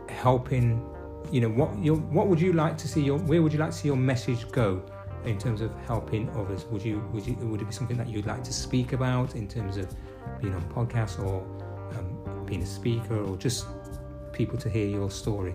helping? 0.08 0.86
You 1.32 1.42
know, 1.42 1.50
what 1.50 1.78
your 1.84 1.98
what 1.98 2.28
would 2.28 2.42
you 2.42 2.54
like 2.54 2.78
to 2.80 2.88
see 2.88 3.02
your 3.02 3.20
where 3.20 3.42
would 3.42 3.54
you 3.54 3.60
like 3.60 3.72
to 3.72 3.78
see 3.78 3.88
your 3.88 3.98
message 3.98 4.50
go? 4.52 4.84
in 5.26 5.38
terms 5.38 5.60
of 5.60 5.70
helping 5.86 6.30
others 6.30 6.66
would 6.72 6.82
you 6.82 7.04
would 7.12 7.28
you 7.28 7.36
would 7.36 7.62
it 7.62 7.66
be 7.66 7.74
something 7.74 7.98
that 7.98 8.08
you'd 8.08 8.26
like 8.26 8.42
to 8.42 8.54
speak 8.54 8.94
about 8.94 9.36
in 9.36 9.50
terms 9.50 9.76
of 9.76 9.94
being 10.42 10.54
on 10.54 10.64
podcasts 10.74 11.20
or 11.24 11.42
um, 11.98 12.46
being 12.46 12.62
a 12.64 12.66
speaker 12.66 13.18
or 13.18 13.38
just 13.38 13.66
people 14.34 14.58
to 14.58 14.70
hear 14.70 14.88
your 14.88 15.10
story? 15.10 15.54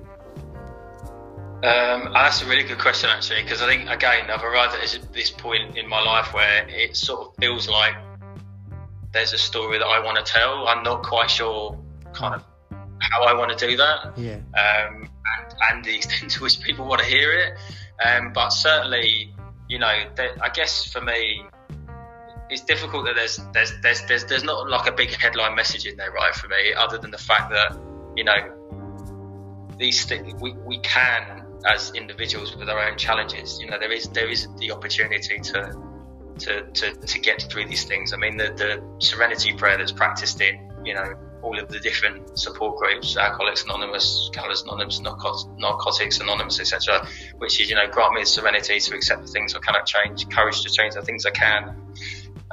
Um, 1.64 2.12
that's 2.12 2.42
a 2.42 2.46
really 2.46 2.64
good 2.64 2.78
question, 2.78 3.08
actually, 3.08 3.42
because 3.42 3.62
I 3.62 3.66
think 3.66 3.88
again 3.88 4.30
I've 4.30 4.44
arrived 4.44 4.74
at 4.74 5.12
this 5.14 5.30
point 5.30 5.78
in 5.78 5.88
my 5.88 6.00
life 6.02 6.34
where 6.34 6.68
it 6.68 6.94
sort 6.94 7.28
of 7.28 7.36
feels 7.36 7.68
like 7.68 7.94
there's 9.12 9.32
a 9.32 9.38
story 9.38 9.78
that 9.78 9.86
I 9.86 10.04
want 10.04 10.18
to 10.18 10.30
tell. 10.30 10.68
I'm 10.68 10.82
not 10.82 11.02
quite 11.02 11.30
sure, 11.30 11.78
kind 12.12 12.34
of, 12.34 12.44
how 12.98 13.22
I 13.22 13.32
want 13.32 13.56
to 13.56 13.66
do 13.66 13.78
that, 13.78 14.18
yeah. 14.18 14.40
um, 14.58 15.08
and, 15.08 15.54
and, 15.70 15.84
the 15.84 15.94
extent 15.94 16.32
to 16.32 16.42
which 16.42 16.60
people 16.60 16.86
want 16.86 17.00
to 17.00 17.06
hear 17.06 17.32
it. 17.32 17.54
Um, 18.04 18.32
but 18.34 18.50
certainly, 18.50 19.34
you 19.68 19.78
know, 19.78 19.86
I 19.86 20.48
guess 20.52 20.84
for 20.84 21.00
me, 21.00 21.44
it's 22.50 22.62
difficult 22.62 23.06
that 23.06 23.14
there's 23.14 23.40
there's 23.52 23.72
there's 23.82 24.02
there's 24.06 24.24
there's 24.24 24.44
not 24.44 24.68
like 24.68 24.86
a 24.86 24.92
big 24.92 25.10
headline 25.10 25.54
message 25.54 25.86
in 25.86 25.96
there, 25.96 26.12
right? 26.12 26.34
For 26.34 26.48
me, 26.48 26.74
other 26.76 26.98
than 26.98 27.10
the 27.10 27.18
fact 27.18 27.50
that 27.50 27.78
you 28.16 28.24
know 28.24 28.34
these 29.78 30.04
things 30.04 30.40
we, 30.40 30.52
we 30.52 30.78
can 30.78 31.44
as 31.66 31.92
individuals 31.94 32.56
with 32.56 32.68
our 32.68 32.88
own 32.88 32.98
challenges. 32.98 33.58
You 33.60 33.70
know, 33.70 33.78
there 33.78 33.92
is 33.92 34.08
there 34.10 34.28
is 34.28 34.48
the 34.58 34.72
opportunity 34.72 35.38
to 35.40 35.74
to 36.40 36.62
to, 36.62 36.94
to 36.94 37.18
get 37.18 37.42
through 37.50 37.66
these 37.66 37.84
things. 37.84 38.12
I 38.12 38.16
mean, 38.16 38.36
the 38.36 38.52
the 38.52 39.04
Serenity 39.04 39.54
prayer 39.54 39.78
that's 39.78 39.92
practiced 39.92 40.40
in 40.40 40.70
you 40.84 40.94
know 40.94 41.14
all 41.44 41.58
of 41.58 41.68
the 41.68 41.78
different 41.78 42.38
support 42.38 42.78
groups, 42.78 43.16
Alcoholics 43.16 43.64
Anonymous, 43.64 44.30
Colours 44.32 44.62
Anonymous, 44.62 45.00
Narcotics 45.00 46.18
Anonymous, 46.18 46.58
etc., 46.58 47.06
which 47.36 47.60
is, 47.60 47.68
you 47.68 47.76
know, 47.76 47.86
grant 47.86 48.14
me 48.14 48.22
the 48.22 48.26
serenity 48.26 48.80
to 48.80 48.94
accept 48.94 49.20
the 49.20 49.28
things 49.28 49.54
I 49.54 49.58
cannot 49.58 49.84
change, 49.84 50.26
courage 50.30 50.62
to 50.62 50.70
change 50.70 50.94
the 50.94 51.02
things 51.02 51.26
I 51.26 51.30
can, 51.30 51.76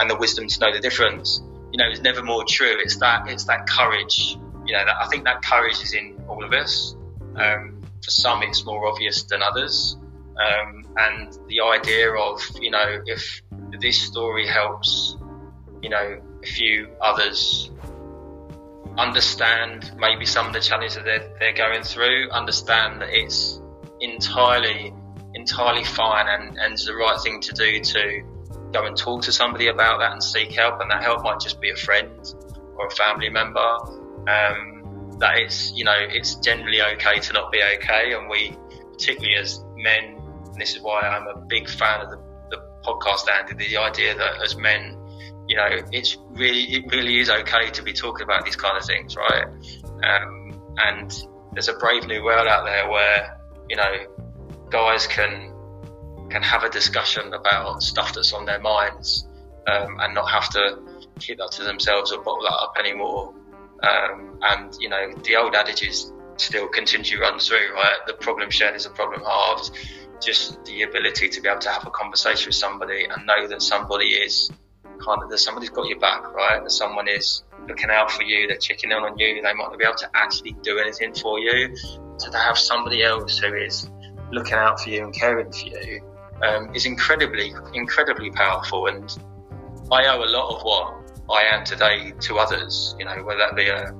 and 0.01 0.09
the 0.09 0.15
wisdom 0.15 0.47
to 0.47 0.59
know 0.59 0.73
the 0.73 0.79
difference. 0.79 1.41
You 1.71 1.77
know, 1.77 1.89
it's 1.89 2.01
never 2.01 2.23
more 2.23 2.43
true. 2.43 2.75
It's 2.79 2.97
that 2.97 3.29
it's 3.29 3.45
that 3.45 3.67
courage. 3.67 4.35
You 4.65 4.73
know, 4.73 4.83
that 4.85 4.95
I 4.99 5.07
think 5.07 5.23
that 5.25 5.43
courage 5.43 5.81
is 5.81 5.93
in 5.93 6.21
all 6.27 6.43
of 6.43 6.51
us. 6.51 6.95
Um, 7.35 7.81
for 8.03 8.09
some, 8.09 8.41
it's 8.41 8.65
more 8.65 8.87
obvious 8.87 9.23
than 9.23 9.41
others. 9.41 9.95
Um, 10.35 10.85
and 10.97 11.37
the 11.47 11.61
idea 11.61 12.13
of 12.13 12.41
you 12.59 12.71
know, 12.71 13.01
if 13.05 13.41
this 13.79 14.01
story 14.01 14.47
helps, 14.47 15.15
you 15.81 15.89
know, 15.89 16.19
a 16.43 16.47
few 16.47 16.89
others 16.99 17.69
understand 18.97 19.93
maybe 19.97 20.25
some 20.25 20.47
of 20.47 20.53
the 20.53 20.59
challenges 20.59 20.95
that 20.95 21.05
they're, 21.05 21.31
they're 21.39 21.53
going 21.53 21.83
through, 21.83 22.29
understand 22.31 23.01
that 23.01 23.09
it's 23.11 23.61
entirely 24.01 24.93
entirely 25.33 25.85
fine 25.85 26.27
and, 26.27 26.57
and 26.57 26.73
it's 26.73 26.85
the 26.85 26.93
right 26.93 27.21
thing 27.21 27.39
to 27.39 27.53
do 27.53 27.79
to 27.79 28.21
go 28.71 28.85
and 28.85 28.97
talk 28.97 29.23
to 29.23 29.31
somebody 29.31 29.67
about 29.67 29.99
that 29.99 30.13
and 30.13 30.23
seek 30.23 30.51
help, 30.53 30.81
and 30.81 30.89
that 30.91 31.03
help 31.03 31.23
might 31.23 31.39
just 31.39 31.59
be 31.61 31.69
a 31.69 31.75
friend 31.75 32.33
or 32.75 32.87
a 32.87 32.91
family 32.91 33.29
member. 33.29 33.59
Um, 34.27 35.17
that 35.19 35.37
it's 35.37 35.71
you 35.73 35.83
know 35.83 35.95
it's 35.97 36.35
generally 36.35 36.81
okay 36.81 37.19
to 37.19 37.33
not 37.33 37.51
be 37.51 37.61
okay, 37.77 38.13
and 38.13 38.29
we 38.29 38.57
particularly 38.91 39.35
as 39.35 39.63
men, 39.75 40.21
and 40.45 40.55
this 40.55 40.75
is 40.75 40.81
why 40.81 41.01
I'm 41.01 41.27
a 41.27 41.39
big 41.47 41.69
fan 41.69 42.01
of 42.01 42.09
the, 42.11 42.17
the 42.49 42.61
podcast, 42.83 43.29
Andy. 43.29 43.67
The 43.67 43.77
idea 43.77 44.15
that 44.15 44.41
as 44.41 44.55
men, 44.55 44.97
you 45.47 45.55
know, 45.55 45.69
it's 45.91 46.17
really 46.31 46.63
it 46.63 46.91
really 46.91 47.19
is 47.19 47.29
okay 47.29 47.69
to 47.69 47.83
be 47.83 47.93
talking 47.93 48.23
about 48.23 48.45
these 48.45 48.55
kind 48.55 48.77
of 48.77 48.85
things, 48.85 49.15
right? 49.15 49.45
Um, 50.03 50.61
and 50.77 51.27
there's 51.53 51.67
a 51.67 51.73
brave 51.73 52.07
new 52.07 52.23
world 52.23 52.47
out 52.47 52.65
there 52.65 52.89
where 52.89 53.39
you 53.69 53.75
know 53.75 53.93
guys 54.69 55.05
can 55.05 55.50
can 56.31 56.41
have 56.41 56.63
a 56.63 56.69
discussion 56.69 57.33
about 57.33 57.83
stuff 57.83 58.13
that's 58.13 58.33
on 58.33 58.45
their 58.45 58.59
minds 58.59 59.27
um, 59.67 59.99
and 59.99 60.15
not 60.15 60.29
have 60.29 60.49
to 60.49 60.79
keep 61.19 61.37
that 61.37 61.51
to 61.51 61.63
themselves 61.63 62.11
or 62.11 62.23
bottle 62.23 62.43
that 62.43 62.53
up 62.53 62.75
anymore. 62.79 63.33
Um, 63.83 64.39
and 64.41 64.73
you 64.79 64.89
know, 64.89 65.13
the 65.23 65.35
old 65.35 65.53
adages 65.55 66.11
still 66.37 66.67
continue 66.67 67.17
to 67.17 67.19
run 67.19 67.39
through. 67.39 67.73
Right, 67.73 67.97
the 68.07 68.13
problem 68.13 68.49
shared 68.49 68.75
is 68.75 68.85
a 68.85 68.89
problem 68.89 69.21
halved. 69.23 69.71
Just 70.21 70.63
the 70.65 70.83
ability 70.83 71.29
to 71.29 71.41
be 71.41 71.49
able 71.49 71.59
to 71.61 71.69
have 71.69 71.85
a 71.85 71.91
conversation 71.91 72.49
with 72.49 72.55
somebody 72.55 73.05
and 73.05 73.25
know 73.25 73.47
that 73.47 73.61
somebody 73.61 74.09
is 74.09 74.51
kind 75.03 75.23
of 75.23 75.29
that 75.31 75.39
somebody's 75.39 75.71
got 75.71 75.87
your 75.87 75.99
back, 75.99 76.31
right? 76.33 76.61
That 76.61 76.69
someone 76.69 77.07
is 77.07 77.43
looking 77.67 77.89
out 77.89 78.11
for 78.11 78.23
you, 78.23 78.47
they're 78.47 78.57
checking 78.57 78.91
in 78.91 78.97
on 78.97 79.17
you. 79.17 79.35
They 79.35 79.41
might 79.41 79.69
not 79.69 79.77
be 79.77 79.83
able 79.83 79.95
to 79.95 80.09
actually 80.13 80.55
do 80.61 80.77
anything 80.77 81.13
for 81.15 81.39
you. 81.39 81.75
So 82.17 82.29
to 82.31 82.37
have 82.37 82.57
somebody 82.57 83.03
else 83.03 83.39
who 83.39 83.53
is 83.55 83.89
looking 84.31 84.53
out 84.53 84.79
for 84.79 84.91
you 84.91 85.03
and 85.03 85.13
caring 85.13 85.51
for 85.51 85.67
you 85.67 86.01
um, 86.43 86.73
is 86.75 86.85
incredibly, 86.85 87.53
incredibly 87.73 88.31
powerful. 88.31 88.87
And 88.87 89.15
I 89.91 90.05
owe 90.07 90.23
a 90.23 90.25
lot 90.25 90.55
of 90.55 90.63
what 90.63 91.01
I 91.29 91.55
am 91.55 91.63
today 91.63 92.13
to 92.21 92.39
others, 92.39 92.95
you 92.99 93.05
know, 93.05 93.23
whether 93.23 93.39
that 93.39 93.55
be 93.55 93.67
a 93.69 93.93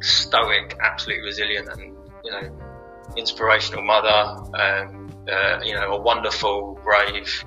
stoic, 0.00 0.76
absolutely 0.82 1.24
resilient 1.24 1.68
and, 1.68 1.96
you 2.24 2.30
know, 2.30 2.58
inspirational 3.16 3.82
mother, 3.82 4.42
um, 4.58 5.10
uh, 5.30 5.60
you 5.62 5.74
know, 5.74 5.92
a 5.92 6.00
wonderful, 6.00 6.78
brave, 6.84 7.44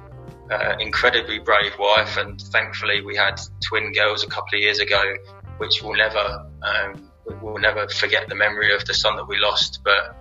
uh, 0.51 0.75
incredibly 0.79 1.39
brave 1.39 1.73
wife. 1.77 2.17
And 2.17 2.41
thankfully 2.41 3.01
we 3.03 3.15
had 3.15 3.39
twin 3.67 3.91
girls 3.93 4.23
a 4.23 4.27
couple 4.27 4.57
of 4.57 4.61
years 4.61 4.79
ago, 4.79 5.01
which 5.57 5.81
will 5.83 5.95
never, 5.95 6.45
um, 6.61 7.11
we'll 7.41 7.59
never 7.59 7.87
forget 7.87 8.27
the 8.27 8.35
memory 8.35 8.75
of 8.75 8.85
the 8.85 8.93
son 8.93 9.15
that 9.17 9.27
we 9.27 9.37
lost, 9.37 9.81
but 9.83 10.15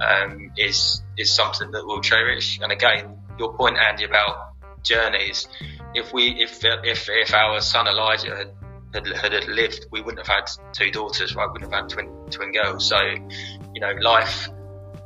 um, 0.00 0.52
is 0.56 1.02
is 1.18 1.30
something 1.30 1.70
that 1.72 1.84
we'll 1.84 2.00
cherish. 2.00 2.58
And 2.62 2.72
again, 2.72 3.18
your 3.38 3.54
point, 3.54 3.76
Andy, 3.78 4.04
about 4.04 4.54
journeys. 4.82 5.46
If 5.94 6.12
we, 6.12 6.42
if 6.42 6.60
if 6.64 7.08
if 7.08 7.34
our 7.34 7.60
son 7.60 7.86
Elijah 7.86 8.36
had 8.36 8.52
had, 8.94 9.32
had 9.32 9.48
lived, 9.48 9.86
we 9.90 10.00
wouldn't 10.00 10.26
have 10.26 10.36
had 10.36 10.50
two 10.72 10.90
daughters, 10.90 11.34
right? 11.34 11.46
We 11.46 11.52
wouldn't 11.52 11.72
have 11.72 11.82
had 11.82 11.90
twin 11.90 12.08
twin 12.30 12.52
girls. 12.52 12.88
So, 12.88 12.98
you 13.00 13.80
know, 13.80 13.92
life, 14.00 14.48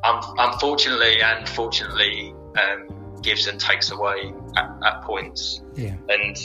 um, 0.05 0.21
unfortunately 0.39 1.21
and 1.23 1.49
fortunately, 1.49 2.35
um, 2.59 3.21
gives 3.23 3.47
and 3.47 3.61
takes 3.61 3.91
away 3.91 4.33
at, 4.57 4.71
at, 4.85 5.03
points. 5.03 5.63
Yeah. 5.75 5.95
And 6.09 6.37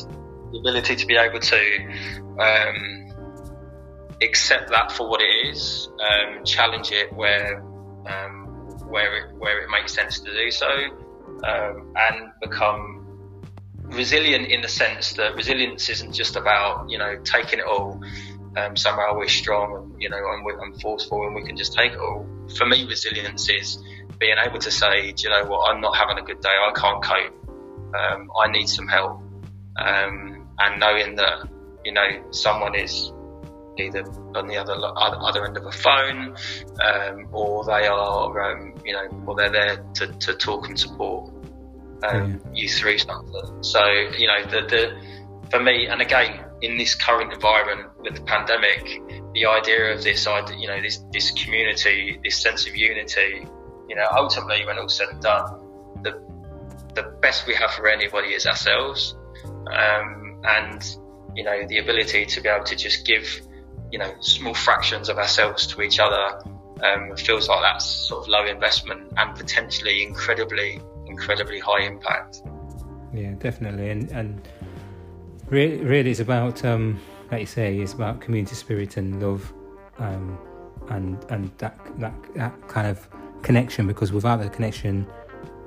the 0.52 0.60
ability 0.60 0.96
to 0.98 1.06
be 1.06 1.16
able 1.16 1.40
to 1.40 1.88
um, 2.40 3.12
accept 4.22 4.70
that 4.70 4.92
for 4.92 5.10
what 5.10 5.22
it 5.22 5.50
is, 5.50 5.90
um, 6.00 6.44
challenge 6.46 6.92
it 6.92 7.14
where 7.14 7.62
um, 8.06 8.48
where 8.88 9.18
it 9.18 9.36
where 9.38 9.62
it 9.62 9.70
makes 9.70 9.94
sense 9.94 10.20
to 10.20 10.32
do 10.32 10.52
so, 10.52 10.68
um, 11.44 11.94
and 11.96 12.32
become 12.42 12.98
resilient 13.84 14.48
in 14.48 14.62
the 14.62 14.70
sense 14.70 15.14
that 15.14 15.36
resilience 15.36 15.90
isn't 15.90 16.14
just 16.14 16.36
about 16.38 16.90
you 16.90 16.98
know 16.98 17.18
taking 17.24 17.60
it 17.60 17.66
all 17.66 18.02
um, 18.58 18.76
somehow 18.76 19.16
we're 19.16 19.28
strong 19.28 19.76
and 19.76 20.02
you 20.02 20.10
know 20.10 20.18
and, 20.18 20.44
we're, 20.44 20.80
forceful 20.80 21.26
and 21.26 21.36
we 21.36 21.44
can 21.44 21.56
just 21.56 21.74
take 21.74 21.94
it 21.94 22.00
all. 22.00 22.28
For 22.58 22.66
me, 22.66 22.86
resilience 22.86 23.50
is 23.50 23.78
being 24.20 24.36
able 24.44 24.60
to 24.60 24.72
say, 24.72 25.14
you 25.18 25.30
know 25.30 25.46
what, 25.46 25.70
I'm 25.70 25.82
not 25.82 25.96
having 25.96 26.18
a 26.18 26.22
good 26.22 26.42
day, 26.42 26.50
I 26.50 26.72
can't 26.74 27.04
cope, 27.04 27.94
um, 27.98 28.32
I 28.40 28.52
need 28.52 28.68
some 28.68 28.88
help, 28.88 29.22
um, 29.78 30.48
and 30.60 30.80
knowing 30.80 31.16
that 31.16 31.48
you 31.86 31.94
know 31.94 32.24
someone 32.32 32.76
is 32.76 33.12
either 33.82 34.04
on 34.36 34.48
the 34.48 34.58
other 34.58 34.76
other 34.76 35.46
end 35.46 35.58
of 35.58 35.66
a 35.66 35.72
phone, 35.72 36.36
um, 36.84 37.28
or 37.32 37.66
they 37.66 37.88
are, 37.88 38.42
um, 38.42 38.74
you 38.86 38.94
know, 38.94 39.24
or 39.26 39.36
they're 39.36 39.52
there 39.52 39.86
to, 39.96 40.08
to 40.08 40.34
talk 40.36 40.68
and 40.70 40.80
support 40.80 41.32
um, 42.04 42.42
yeah. 42.54 42.62
you 42.62 42.70
through 42.70 42.98
something. 42.98 43.64
So 43.64 43.86
you 44.18 44.28
know, 44.28 44.44
the, 44.44 44.62
the 44.68 45.50
for 45.50 45.60
me, 45.60 45.88
and 45.88 46.02
again, 46.02 46.46
in 46.62 46.78
this 46.78 46.96
current 46.96 47.34
environment 47.34 47.90
with 48.00 48.16
the 48.16 48.22
pandemic, 48.22 49.02
the 49.34 49.46
idea 49.46 49.94
of 49.94 50.04
this, 50.04 50.26
you 50.58 50.68
know, 50.68 50.82
this 50.82 51.04
this 51.12 51.32
community, 51.32 52.20
this 52.24 52.38
sense 52.38 52.68
of 52.68 52.76
unity, 52.76 53.46
you 53.90 53.96
know, 53.96 54.08
ultimately, 54.16 54.66
when 54.66 54.78
all's 54.78 54.96
said 54.96 55.10
and 55.10 55.22
done, 55.22 55.60
the 56.04 56.22
the 56.96 57.04
best 57.22 57.48
we 57.48 57.56
have 57.56 57.72
for 57.72 57.88
anybody 57.88 58.30
is 58.30 58.46
ourselves, 58.46 59.16
um, 59.46 60.42
and 60.44 60.98
you 61.36 61.44
know, 61.44 61.66
the 61.68 61.78
ability 61.80 62.26
to 62.26 62.42
be 62.42 62.50
able 62.50 62.66
to 62.66 62.76
just 62.76 63.06
give 63.06 63.42
you 63.92 64.00
know 64.00 64.14
small 64.20 64.54
fractions 64.54 65.10
of 65.10 65.18
ourselves 65.18 65.68
to 65.68 65.82
each 65.82 66.00
other 66.00 66.42
um, 66.84 67.16
feels 67.16 67.48
like 67.48 67.62
that's 67.62 67.86
sort 67.86 68.24
of 68.24 68.30
low 68.30 68.46
investment 68.46 69.12
and 69.18 69.36
potentially 69.36 70.04
incredibly 70.04 70.82
incredibly 71.06 71.60
high 71.60 71.82
impact. 71.82 72.42
Yeah, 73.14 73.34
definitely, 73.34 73.90
and 73.90 74.10
and 74.12 74.48
really, 75.50 75.78
really, 75.84 76.12
it's 76.12 76.20
about 76.20 76.64
um, 76.66 77.00
like 77.32 77.42
you 77.42 77.46
say, 77.46 77.78
it's 77.78 77.94
about 77.94 78.22
community 78.22 78.56
spirit 78.56 78.98
and 78.98 79.22
love, 79.22 79.54
um, 80.00 80.40
and 80.90 81.24
and 81.30 81.52
that 81.58 81.78
that 82.00 82.14
that 82.36 82.68
kind 82.68 82.88
of 82.88 83.08
connection. 83.44 83.86
Because 83.88 84.12
without 84.12 84.40
that 84.40 84.54
connection, 84.54 85.06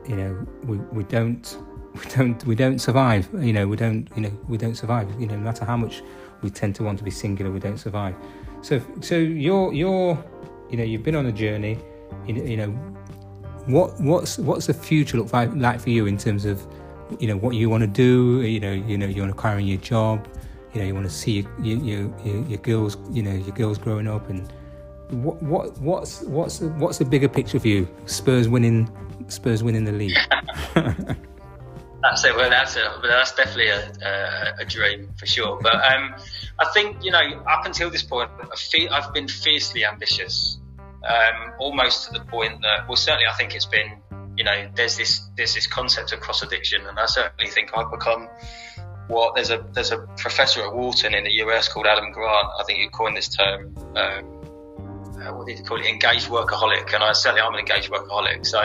you 0.08 0.16
know, 0.16 0.46
we 0.64 0.78
we 0.78 1.04
don't 1.04 1.56
we 1.94 2.10
don't 2.10 2.44
we 2.46 2.54
don't 2.54 2.78
survive. 2.78 3.28
You 3.38 3.52
know, 3.52 3.68
we 3.68 3.76
don't 3.76 4.08
you 4.16 4.22
know 4.22 4.32
we 4.48 4.56
don't 4.56 4.76
survive. 4.76 5.08
You 5.20 5.26
know, 5.26 5.36
no 5.36 5.42
matter 5.42 5.64
how 5.64 5.76
much 5.76 6.02
we 6.44 6.50
tend 6.50 6.74
to 6.76 6.84
want 6.84 6.98
to 6.98 7.04
be 7.04 7.10
singular, 7.10 7.50
we 7.50 7.58
don't 7.58 7.78
survive. 7.78 8.14
So, 8.62 8.80
so 9.00 9.16
you're 9.16 9.72
you're, 9.72 10.22
you 10.70 10.76
know, 10.76 10.84
you've 10.84 11.02
been 11.02 11.16
on 11.16 11.26
a 11.26 11.32
journey. 11.32 11.78
You, 12.26 12.34
you 12.34 12.56
know, 12.56 12.70
what 13.66 13.98
what's 14.00 14.38
what's 14.38 14.66
the 14.66 14.74
future 14.74 15.16
look 15.16 15.32
like, 15.32 15.50
like 15.54 15.80
for 15.80 15.90
you 15.90 16.06
in 16.06 16.18
terms 16.18 16.44
of, 16.44 16.64
you 17.18 17.26
know, 17.26 17.36
what 17.36 17.54
you 17.54 17.68
want 17.68 17.80
to 17.80 17.88
do. 17.88 18.42
You 18.42 18.60
know, 18.60 18.72
you 18.72 18.96
know, 18.96 19.06
you 19.06 19.22
want 19.22 19.36
to 19.36 19.48
on 19.48 19.66
your 19.66 19.78
job. 19.78 20.28
You 20.72 20.80
know, 20.80 20.86
you 20.86 20.94
want 20.94 21.06
to 21.06 21.12
see 21.12 21.46
your 21.60 21.78
your, 21.78 22.14
your, 22.24 22.46
your 22.46 22.58
girls. 22.58 22.96
You 23.10 23.22
know, 23.22 23.32
your 23.32 23.54
girls 23.54 23.78
growing 23.78 24.06
up 24.06 24.28
and. 24.28 24.52
What 25.10 25.40
what 25.42 25.78
what's 25.78 26.22
what's 26.22 26.60
what's 26.60 26.96
the 26.96 27.04
bigger 27.04 27.28
picture 27.28 27.60
for 27.60 27.68
you? 27.68 27.86
Spurs 28.06 28.48
winning 28.48 28.88
Spurs 29.28 29.62
winning 29.62 29.84
the 29.84 29.92
league. 29.92 30.16
that's 32.04 32.24
it. 32.24 32.36
Well, 32.36 32.50
that's 32.50 32.76
it. 32.76 32.84
That's 33.02 33.34
definitely 33.34 33.68
a, 33.68 33.92
a, 34.02 34.62
a, 34.62 34.64
dream 34.64 35.08
for 35.16 35.24
sure. 35.24 35.58
But 35.62 35.76
um, 35.90 36.14
I 36.58 36.66
think 36.72 37.02
you 37.02 37.10
know, 37.10 37.42
up 37.48 37.66
until 37.66 37.90
this 37.90 38.02
point, 38.02 38.30
I've 38.90 39.12
been 39.12 39.28
fiercely 39.28 39.84
ambitious, 39.84 40.58
um, 40.80 41.52
almost 41.58 42.06
to 42.06 42.18
the 42.18 42.24
point 42.24 42.62
that, 42.62 42.88
well, 42.88 42.96
certainly, 42.96 43.26
I 43.26 43.34
think 43.34 43.54
it's 43.54 43.66
been, 43.66 44.00
you 44.36 44.44
know, 44.44 44.70
there's 44.74 44.96
this 44.96 45.28
there's 45.36 45.54
this 45.54 45.66
concept 45.66 46.12
of 46.12 46.20
cross 46.20 46.42
addiction, 46.42 46.86
and 46.86 46.98
I 46.98 47.06
certainly 47.06 47.50
think 47.50 47.70
I've 47.76 47.90
become 47.90 48.28
what 49.08 49.34
there's 49.34 49.50
a 49.50 49.64
there's 49.72 49.92
a 49.92 49.98
professor 50.16 50.62
at 50.62 50.74
Wharton 50.74 51.14
in 51.14 51.24
the 51.24 51.32
US 51.44 51.68
called 51.68 51.86
Adam 51.86 52.12
Grant. 52.12 52.48
I 52.58 52.64
think 52.64 52.78
he 52.78 52.88
coined 52.88 53.16
this 53.16 53.28
term. 53.28 53.74
Um, 53.96 54.40
uh, 55.14 55.32
what 55.32 55.46
did 55.46 55.58
he 55.58 55.64
call 55.64 55.80
it? 55.80 55.86
Engaged 55.86 56.28
workaholic, 56.28 56.92
and 56.94 57.02
I 57.02 57.12
certainly 57.12 57.40
I'm 57.40 57.54
an 57.54 57.60
engaged 57.60 57.90
workaholic. 57.90 58.44
So 58.46 58.60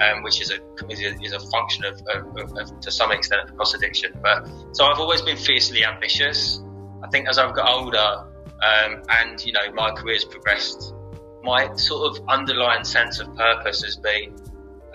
um, 0.00 0.22
which 0.22 0.40
is 0.40 0.50
a, 0.50 0.58
is 0.88 1.32
a 1.32 1.40
function 1.50 1.84
of, 1.84 2.00
of, 2.12 2.56
of, 2.56 2.80
to 2.80 2.90
some 2.90 3.12
extent 3.12 3.48
of 3.48 3.56
cross 3.56 3.74
addiction. 3.74 4.12
But 4.22 4.46
so 4.72 4.84
I've 4.84 4.98
always 4.98 5.22
been 5.22 5.36
fiercely 5.36 5.84
ambitious. 5.84 6.60
I 7.04 7.08
think 7.08 7.28
as 7.28 7.36
I've 7.36 7.54
got 7.54 7.70
older 7.70 8.24
um, 8.62 9.02
and 9.10 9.44
you 9.44 9.52
know 9.52 9.70
my 9.72 9.92
career's 9.92 10.24
progressed, 10.24 10.94
my 11.42 11.74
sort 11.76 12.16
of 12.16 12.28
underlying 12.28 12.84
sense 12.84 13.20
of 13.20 13.34
purpose 13.36 13.82
has 13.82 13.96
been 13.96 14.34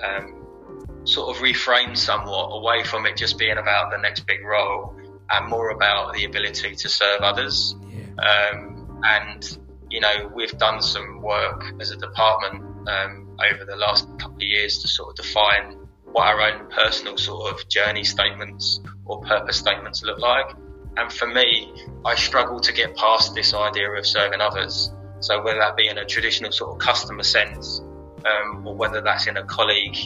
um, 0.03 1.01
sort 1.03 1.35
of 1.35 1.41
reframed 1.41 1.97
somewhat 1.97 2.47
away 2.47 2.83
from 2.83 3.05
it 3.05 3.15
just 3.15 3.37
being 3.37 3.57
about 3.57 3.91
the 3.91 3.97
next 3.97 4.25
big 4.25 4.43
role 4.43 4.95
and 5.29 5.47
more 5.47 5.69
about 5.69 6.13
the 6.13 6.25
ability 6.25 6.75
to 6.75 6.89
serve 6.89 7.21
others. 7.21 7.75
Yeah. 7.87 8.51
Um, 8.51 9.01
and 9.03 9.57
you 9.91 9.99
know 9.99 10.31
we've 10.33 10.57
done 10.57 10.81
some 10.81 11.21
work 11.21 11.63
as 11.79 11.91
a 11.91 11.95
department 11.95 12.89
um, 12.89 13.37
over 13.51 13.65
the 13.65 13.75
last 13.75 14.07
couple 14.17 14.37
of 14.37 14.41
years 14.41 14.79
to 14.79 14.87
sort 14.87 15.09
of 15.11 15.25
define 15.25 15.77
what 16.05 16.27
our 16.27 16.41
own 16.41 16.71
personal 16.71 17.17
sort 17.17 17.53
of 17.53 17.69
journey 17.69 18.03
statements 18.03 18.81
or 19.05 19.21
purpose 19.21 19.57
statements 19.57 20.03
look 20.03 20.17
like. 20.17 20.55
And 20.99 21.11
for 21.11 21.27
me, 21.27 21.73
I 22.03 22.15
struggle 22.15 22.59
to 22.59 22.73
get 22.73 22.95
past 22.97 23.33
this 23.33 23.53
idea 23.53 23.89
of 23.89 24.05
serving 24.05 24.41
others. 24.41 24.91
So 25.21 25.41
whether 25.41 25.59
that 25.59 25.77
be 25.77 25.87
in 25.87 25.97
a 25.97 26.05
traditional 26.05 26.51
sort 26.51 26.71
of 26.71 26.79
customer 26.79 27.23
sense, 27.23 27.81
um, 28.25 28.67
or 28.67 28.75
whether 28.75 29.01
that's 29.01 29.25
in 29.27 29.37
a 29.37 29.43
colleague, 29.43 29.97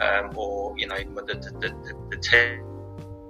um, 0.00 0.30
or 0.36 0.74
you 0.78 0.86
know 0.86 0.96
the, 0.96 1.34
the, 1.34 1.50
the, 1.60 1.94
the 2.10 2.60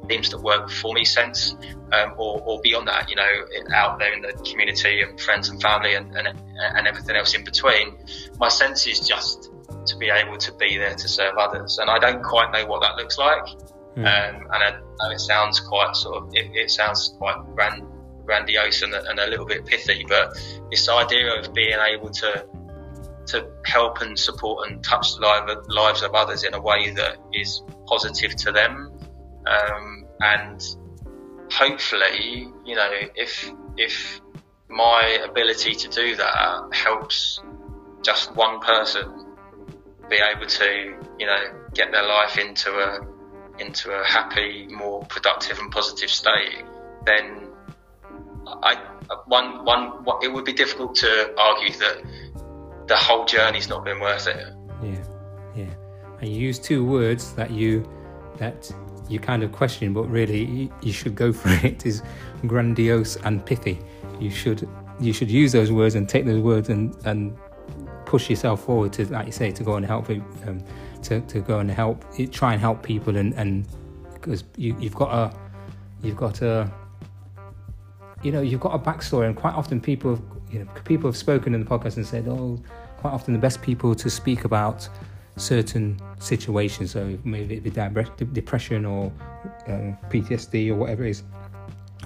teams 0.09 0.31
that 0.31 0.39
work 0.39 0.71
for 0.71 0.93
me 0.93 1.05
sense, 1.05 1.57
um, 1.93 2.13
or, 2.19 2.43
or, 2.43 2.61
beyond 2.63 2.87
that, 2.89 3.09
you 3.09 3.17
know, 3.17 3.73
out 3.75 3.99
there 3.99 4.13
in 4.13 4.23
the 4.23 4.33
community 4.49 5.03
and 5.03 5.21
friends 5.21 5.49
and 5.49 5.61
family 5.61 5.95
and, 5.95 6.15
and, 6.17 6.29
and 6.29 6.87
everything 6.87 7.17
else 7.17 7.35
in 7.35 7.45
between. 7.45 7.97
My 8.39 8.49
sense 8.49 8.87
is 8.87 9.01
just 9.01 9.51
to 9.87 9.97
be 9.97 10.09
able 10.11 10.37
to 10.37 10.53
be 10.55 10.79
there 10.79 10.95
to 10.95 11.09
serve 11.09 11.37
others, 11.39 11.79
and 11.79 11.91
I 11.91 11.99
don't 11.99 12.23
quite 12.23 12.53
know 12.53 12.67
what 12.67 12.83
that 12.83 12.97
looks 12.97 13.19
like. 13.19 13.47
Mm. 13.97 14.05
Um, 14.05 14.49
and 14.53 14.63
I 14.63 14.71
know 14.71 15.11
it 15.11 15.21
sounds 15.21 15.61
quite 15.61 15.97
sort 15.97 16.23
of, 16.23 16.35
it, 16.35 16.51
it 16.55 16.71
sounds 16.71 17.15
quite 17.19 17.37
grand, 17.55 17.83
grandiose 18.25 18.83
and, 18.83 18.93
and 18.93 19.19
a 19.19 19.27
little 19.27 19.47
bit 19.47 19.65
pithy, 19.65 20.05
but 20.07 20.37
this 20.71 20.89
idea 20.89 21.39
of 21.39 21.53
being 21.55 21.79
able 21.79 22.11
to 22.11 22.47
to 23.27 23.51
help 23.65 24.03
and 24.03 24.17
support 24.17 24.71
and 24.71 24.85
touch 24.85 25.17
the 25.17 25.65
lives 25.67 26.03
of 26.03 26.15
others 26.15 26.45
in 26.45 26.55
a 26.55 26.61
way 26.61 26.93
that 26.93 27.19
is 27.33 27.61
positive 27.89 28.37
to 28.37 28.53
them 28.53 28.97
um, 29.47 30.05
and 30.21 30.77
hopefully, 31.51 32.49
you 32.65 32.75
know, 32.75 32.91
if 33.15 33.51
if 33.77 34.21
my 34.69 35.19
ability 35.29 35.75
to 35.75 35.89
do 35.89 36.17
that 36.17 36.69
helps 36.73 37.41
just 38.03 38.35
one 38.35 38.61
person 38.61 39.35
be 40.09 40.17
able 40.17 40.47
to, 40.47 40.97
you 41.19 41.27
know, 41.27 41.69
get 41.75 41.93
their 41.93 42.07
life 42.07 42.39
into 42.39 42.71
a 42.71 43.01
into 43.59 43.91
a 43.91 44.05
happy, 44.05 44.67
more 44.69 45.05
productive 45.05 45.59
and 45.59 45.71
positive 45.71 46.11
state, 46.11 46.65
then 47.05 47.49
I 48.47 48.77
one 49.27 49.65
one 49.65 50.05
it 50.23 50.33
would 50.33 50.45
be 50.45 50.53
difficult 50.53 50.95
to 50.97 51.35
argue 51.39 51.73
that 51.79 52.03
the 52.87 52.97
whole 52.97 53.25
journey's 53.25 53.69
not 53.69 53.85
been 53.85 54.01
worth 54.01 54.27
it. 54.27 54.55
Yeah, 54.83 55.05
yeah. 55.57 55.75
And 56.21 56.29
you 56.31 56.41
use 56.41 56.59
two 56.59 56.85
words 56.85 57.33
that 57.35 57.51
you 57.51 57.89
that 58.39 58.71
you 59.09 59.19
kind 59.19 59.43
of 59.43 59.53
question, 59.53 59.93
but 59.93 60.05
really 60.05 60.71
you 60.83 60.93
should 60.93 61.15
go 61.15 61.33
for 61.41 61.49
it. 61.67 61.87
Is 61.87 62.03
grandiose 62.47 63.17
and 63.17 63.45
pithy. 63.45 63.79
You 64.21 64.31
should 64.31 64.69
you 65.01 65.13
should 65.13 65.31
use 65.31 65.53
those 65.53 65.71
words 65.71 65.95
and 65.95 66.09
take 66.09 66.25
those 66.25 66.41
words 66.41 66.69
and 66.69 66.97
and 67.05 67.37
push 68.07 68.31
yourself 68.31 68.65
forward 68.65 68.93
to, 68.95 69.05
like 69.13 69.27
you 69.27 69.33
say, 69.33 69.51
to 69.51 69.65
go 69.65 69.75
and 69.75 69.85
help 69.85 70.09
um, 70.09 70.65
to 71.07 71.21
to 71.23 71.41
go 71.41 71.59
and 71.59 71.71
help 71.71 72.05
try 72.33 72.53
and 72.53 72.61
help 72.61 72.83
people 72.83 73.17
and 73.17 73.35
and 73.35 73.67
because 74.15 74.45
you 74.57 74.77
you've 74.79 74.95
got 74.95 75.11
a 75.13 75.37
you've 76.03 76.17
got 76.17 76.43
a 76.43 76.71
you 78.23 78.33
know 78.33 78.41
you've 78.41 78.61
got 78.61 78.75
a 78.75 78.79
backstory 78.79 79.27
and 79.27 79.37
quite 79.37 79.55
often 79.55 79.81
people 79.81 80.11
have, 80.11 80.23
you 80.51 80.59
know 80.59 80.67
people 80.85 81.09
have 81.09 81.17
spoken 81.17 81.55
in 81.55 81.61
the 81.61 81.67
podcast 81.67 81.97
and 81.97 82.07
said 82.07 82.27
oh 82.29 82.59
quite 82.99 83.13
often 83.13 83.35
the 83.35 83.41
best 83.41 83.63
people 83.63 83.95
to 83.95 84.09
speak 84.11 84.45
about 84.45 84.89
certain 85.37 86.01
situations, 86.19 86.91
so 86.91 87.19
maybe 87.25 87.57
it 87.57 87.63
be 87.63 87.71
depression 88.33 88.85
or 88.85 89.13
um, 89.69 89.97
PTSD 90.11 90.71
or 90.71 90.75
whatever 90.75 91.05
it 91.05 91.11
is, 91.11 91.23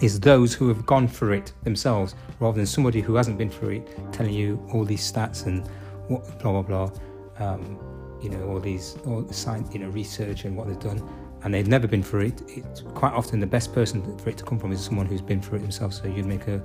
is 0.01 0.21
those 0.21 0.53
who 0.53 0.69
have 0.69 0.85
gone 0.87 1.07
through 1.07 1.33
it 1.33 1.53
themselves 1.63 2.15
rather 2.41 2.57
than 2.57 2.67
somebody 2.67 3.01
who 3.01 3.15
hasn't 3.15 3.39
been 3.39 3.51
through 3.51 3.69
it 3.71 4.13
telling 4.13 4.33
you 4.33 4.63
all 4.73 4.85
these 4.85 5.11
stats 5.11 5.47
and 5.47 5.67
what, 6.09 6.25
blah 6.41 6.61
blah 6.61 6.63
blah. 6.63 6.91
Um, 7.39 7.79
you 8.23 8.31
know 8.31 8.49
all 8.49 8.61
these 8.61 8.97
all 9.07 9.23
the 9.23 9.35
science, 9.35 9.73
you 9.73 9.81
know 9.81 9.89
research 9.89 10.45
and 10.45 10.57
what 10.57 10.67
they've 10.69 10.79
done, 10.79 11.03
and 11.43 11.53
they've 11.55 11.69
never 11.69 11.87
been 11.87 12.03
through 12.03 12.27
it. 12.27 12.43
It's 12.49 12.83
quite 12.95 13.13
often 13.13 13.41
the 13.41 13.47
best 13.47 13.73
person 13.73 14.19
for 14.19 14.31
it 14.31 14.37
to 14.39 14.45
come 14.45 14.59
from 14.59 14.73
is 14.73 14.85
someone 14.85 15.07
who's 15.07 15.23
been 15.23 15.41
through 15.41 15.59
it 15.59 15.63
themselves. 15.63 16.01
So 16.01 16.09
you'd 16.09 16.27
make 16.27 16.47
a 16.49 16.63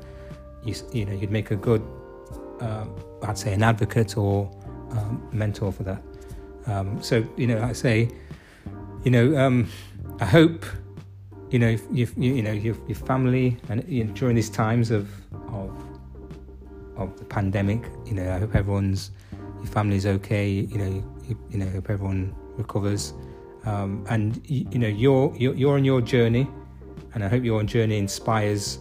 you, 0.64 0.76
you 0.92 1.06
know 1.06 1.14
you'd 1.14 1.32
make 1.32 1.52
a 1.52 1.56
good 1.56 1.86
uh, 2.62 2.86
I'd 3.24 3.38
say 3.38 3.54
an 3.54 3.64
advocate 3.64 4.18
or 4.18 4.52
um, 4.92 5.28
mentor 5.32 5.72
for 5.72 5.84
that. 5.84 6.02
Um, 6.68 7.02
so 7.02 7.26
you 7.38 7.48
know, 7.48 7.62
I 7.62 7.74
say, 7.74 8.10
you 9.04 9.12
know, 9.12 9.38
um, 9.38 9.70
I 10.20 10.26
hope 10.26 10.66
you 11.52 11.60
know 11.60 11.78
you 11.92 12.08
you 12.18 12.42
know 12.42 12.52
your, 12.52 12.76
your 12.88 12.96
family 12.96 13.58
and 13.70 13.88
you 13.88 14.04
know, 14.04 14.14
during 14.14 14.36
these 14.36 14.50
times 14.50 14.92
of 14.92 15.10
of 15.50 15.72
of 16.98 17.18
the 17.18 17.26
pandemic. 17.26 17.84
You 18.06 18.16
know, 18.16 18.34
I 18.34 18.40
hope 18.40 18.56
everyone's 18.56 19.12
your 19.58 19.68
family's 19.68 20.06
okay. 20.06 20.50
You 20.50 20.78
know, 20.78 21.15
you, 21.28 21.58
know, 21.58 21.70
hope 21.70 21.90
everyone 21.90 22.36
recovers. 22.58 23.14
Um, 23.66 24.06
and 24.10 24.42
you, 24.46 24.68
you 24.72 24.80
know, 24.80 24.88
you're, 24.88 25.36
you're 25.36 25.56
you're 25.56 25.76
on 25.76 25.86
your 25.86 26.02
journey, 26.02 26.48
and 27.14 27.24
I 27.24 27.28
hope 27.28 27.44
your 27.44 27.64
journey 27.64 27.98
inspires 27.98 28.80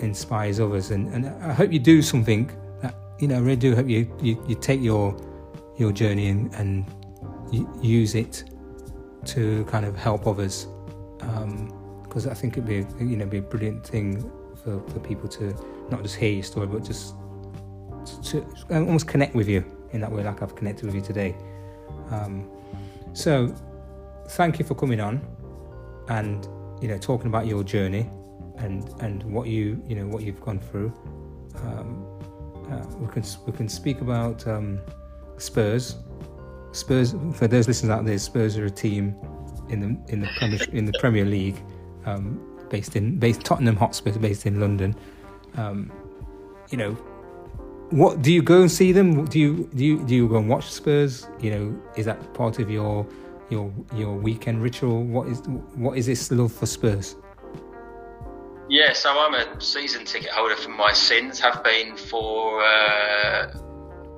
inspires 0.00 0.60
others. 0.60 0.90
And, 0.90 1.08
and 1.08 1.26
I 1.44 1.52
hope 1.52 1.72
you 1.72 1.78
do 1.78 2.02
something 2.02 2.50
that 2.82 2.94
you 3.18 3.28
know. 3.28 3.36
I 3.36 3.40
really 3.40 3.56
do 3.56 3.74
hope 3.74 3.88
you 3.88 4.14
you, 4.20 4.42
you 4.46 4.54
take 4.54 4.80
your 4.80 5.16
your 5.78 5.92
journey 5.92 6.28
and, 6.28 6.54
and 6.54 6.86
use 7.82 8.14
it 8.14 8.44
to 9.26 9.64
kind 9.64 9.84
of 9.84 9.96
help 9.96 10.26
others. 10.26 10.66
Because 11.18 12.26
um, 12.26 12.30
I 12.30 12.34
think 12.34 12.54
it'd 12.54 12.66
be 12.66 12.86
you 13.04 13.16
know 13.16 13.26
be 13.26 13.38
a 13.38 13.42
brilliant 13.42 13.86
thing 13.86 14.30
for, 14.62 14.80
for 14.88 15.00
people 15.00 15.28
to 15.28 15.54
not 15.90 16.02
just 16.02 16.16
hear 16.16 16.32
your 16.32 16.42
story, 16.42 16.66
but 16.66 16.84
just 16.84 17.14
to, 18.06 18.40
to 18.40 18.46
almost 18.70 19.06
connect 19.06 19.34
with 19.34 19.48
you 19.48 19.64
in 19.92 20.00
that 20.00 20.10
way, 20.10 20.22
like 20.22 20.42
I've 20.42 20.54
connected 20.54 20.86
with 20.86 20.94
you 20.94 21.00
today. 21.00 21.36
Um, 22.10 22.50
so, 23.12 23.54
thank 24.30 24.58
you 24.58 24.64
for 24.64 24.74
coming 24.74 25.00
on 25.00 25.20
and 26.08 26.48
you 26.80 26.88
know 26.88 26.98
talking 26.98 27.26
about 27.26 27.46
your 27.46 27.62
journey 27.62 28.08
and 28.58 28.88
and 29.00 29.22
what 29.24 29.48
you 29.48 29.82
you 29.86 29.94
know 29.94 30.06
what 30.06 30.22
you've 30.22 30.40
gone 30.40 30.58
through. 30.58 30.92
Um, 31.56 32.06
uh, 32.70 32.84
we 32.98 33.08
can 33.08 33.24
we 33.46 33.52
can 33.52 33.68
speak 33.68 34.00
about 34.00 34.46
um, 34.46 34.80
Spurs. 35.38 35.96
Spurs 36.72 37.14
for 37.34 37.46
those 37.46 37.68
listeners 37.68 37.90
out 37.90 38.04
there, 38.04 38.18
Spurs 38.18 38.56
are 38.56 38.66
a 38.66 38.70
team 38.70 39.14
in 39.68 39.80
the 39.80 40.12
in 40.12 40.20
the 40.20 40.28
Premier, 40.38 40.60
in 40.72 40.84
the 40.84 40.92
Premier 41.00 41.24
League, 41.24 41.62
um, 42.06 42.40
based 42.70 42.96
in 42.96 43.18
based 43.18 43.42
Tottenham 43.42 43.76
Hotspur, 43.76 44.12
based 44.18 44.46
in 44.46 44.60
London. 44.60 44.94
Um, 45.56 45.92
you 46.70 46.78
know, 46.78 46.96
what 47.92 48.22
do 48.22 48.32
you 48.32 48.42
go 48.42 48.62
and 48.62 48.70
see 48.70 48.90
them? 48.92 49.26
Do 49.26 49.38
you 49.38 49.68
do 49.74 49.84
you 49.84 50.04
do 50.04 50.14
you 50.14 50.28
go 50.28 50.36
and 50.36 50.48
watch 50.48 50.70
Spurs? 50.70 51.28
You 51.40 51.50
know, 51.50 51.82
is 51.96 52.06
that 52.06 52.34
part 52.34 52.58
of 52.58 52.70
your 52.70 53.06
your 53.50 53.72
your 53.94 54.14
weekend 54.14 54.62
ritual? 54.62 55.04
What 55.04 55.28
is 55.28 55.40
what 55.74 55.98
is 55.98 56.06
this 56.06 56.30
love 56.30 56.52
for 56.52 56.66
Spurs? 56.66 57.16
Yeah, 58.68 58.94
so 58.94 59.10
I'm 59.10 59.34
a 59.34 59.60
season 59.60 60.06
ticket 60.06 60.30
holder 60.30 60.56
for 60.56 60.70
my 60.70 60.92
sins. 60.92 61.38
Have 61.40 61.62
been 61.62 61.96
for 61.96 62.64
uh, 62.64 63.52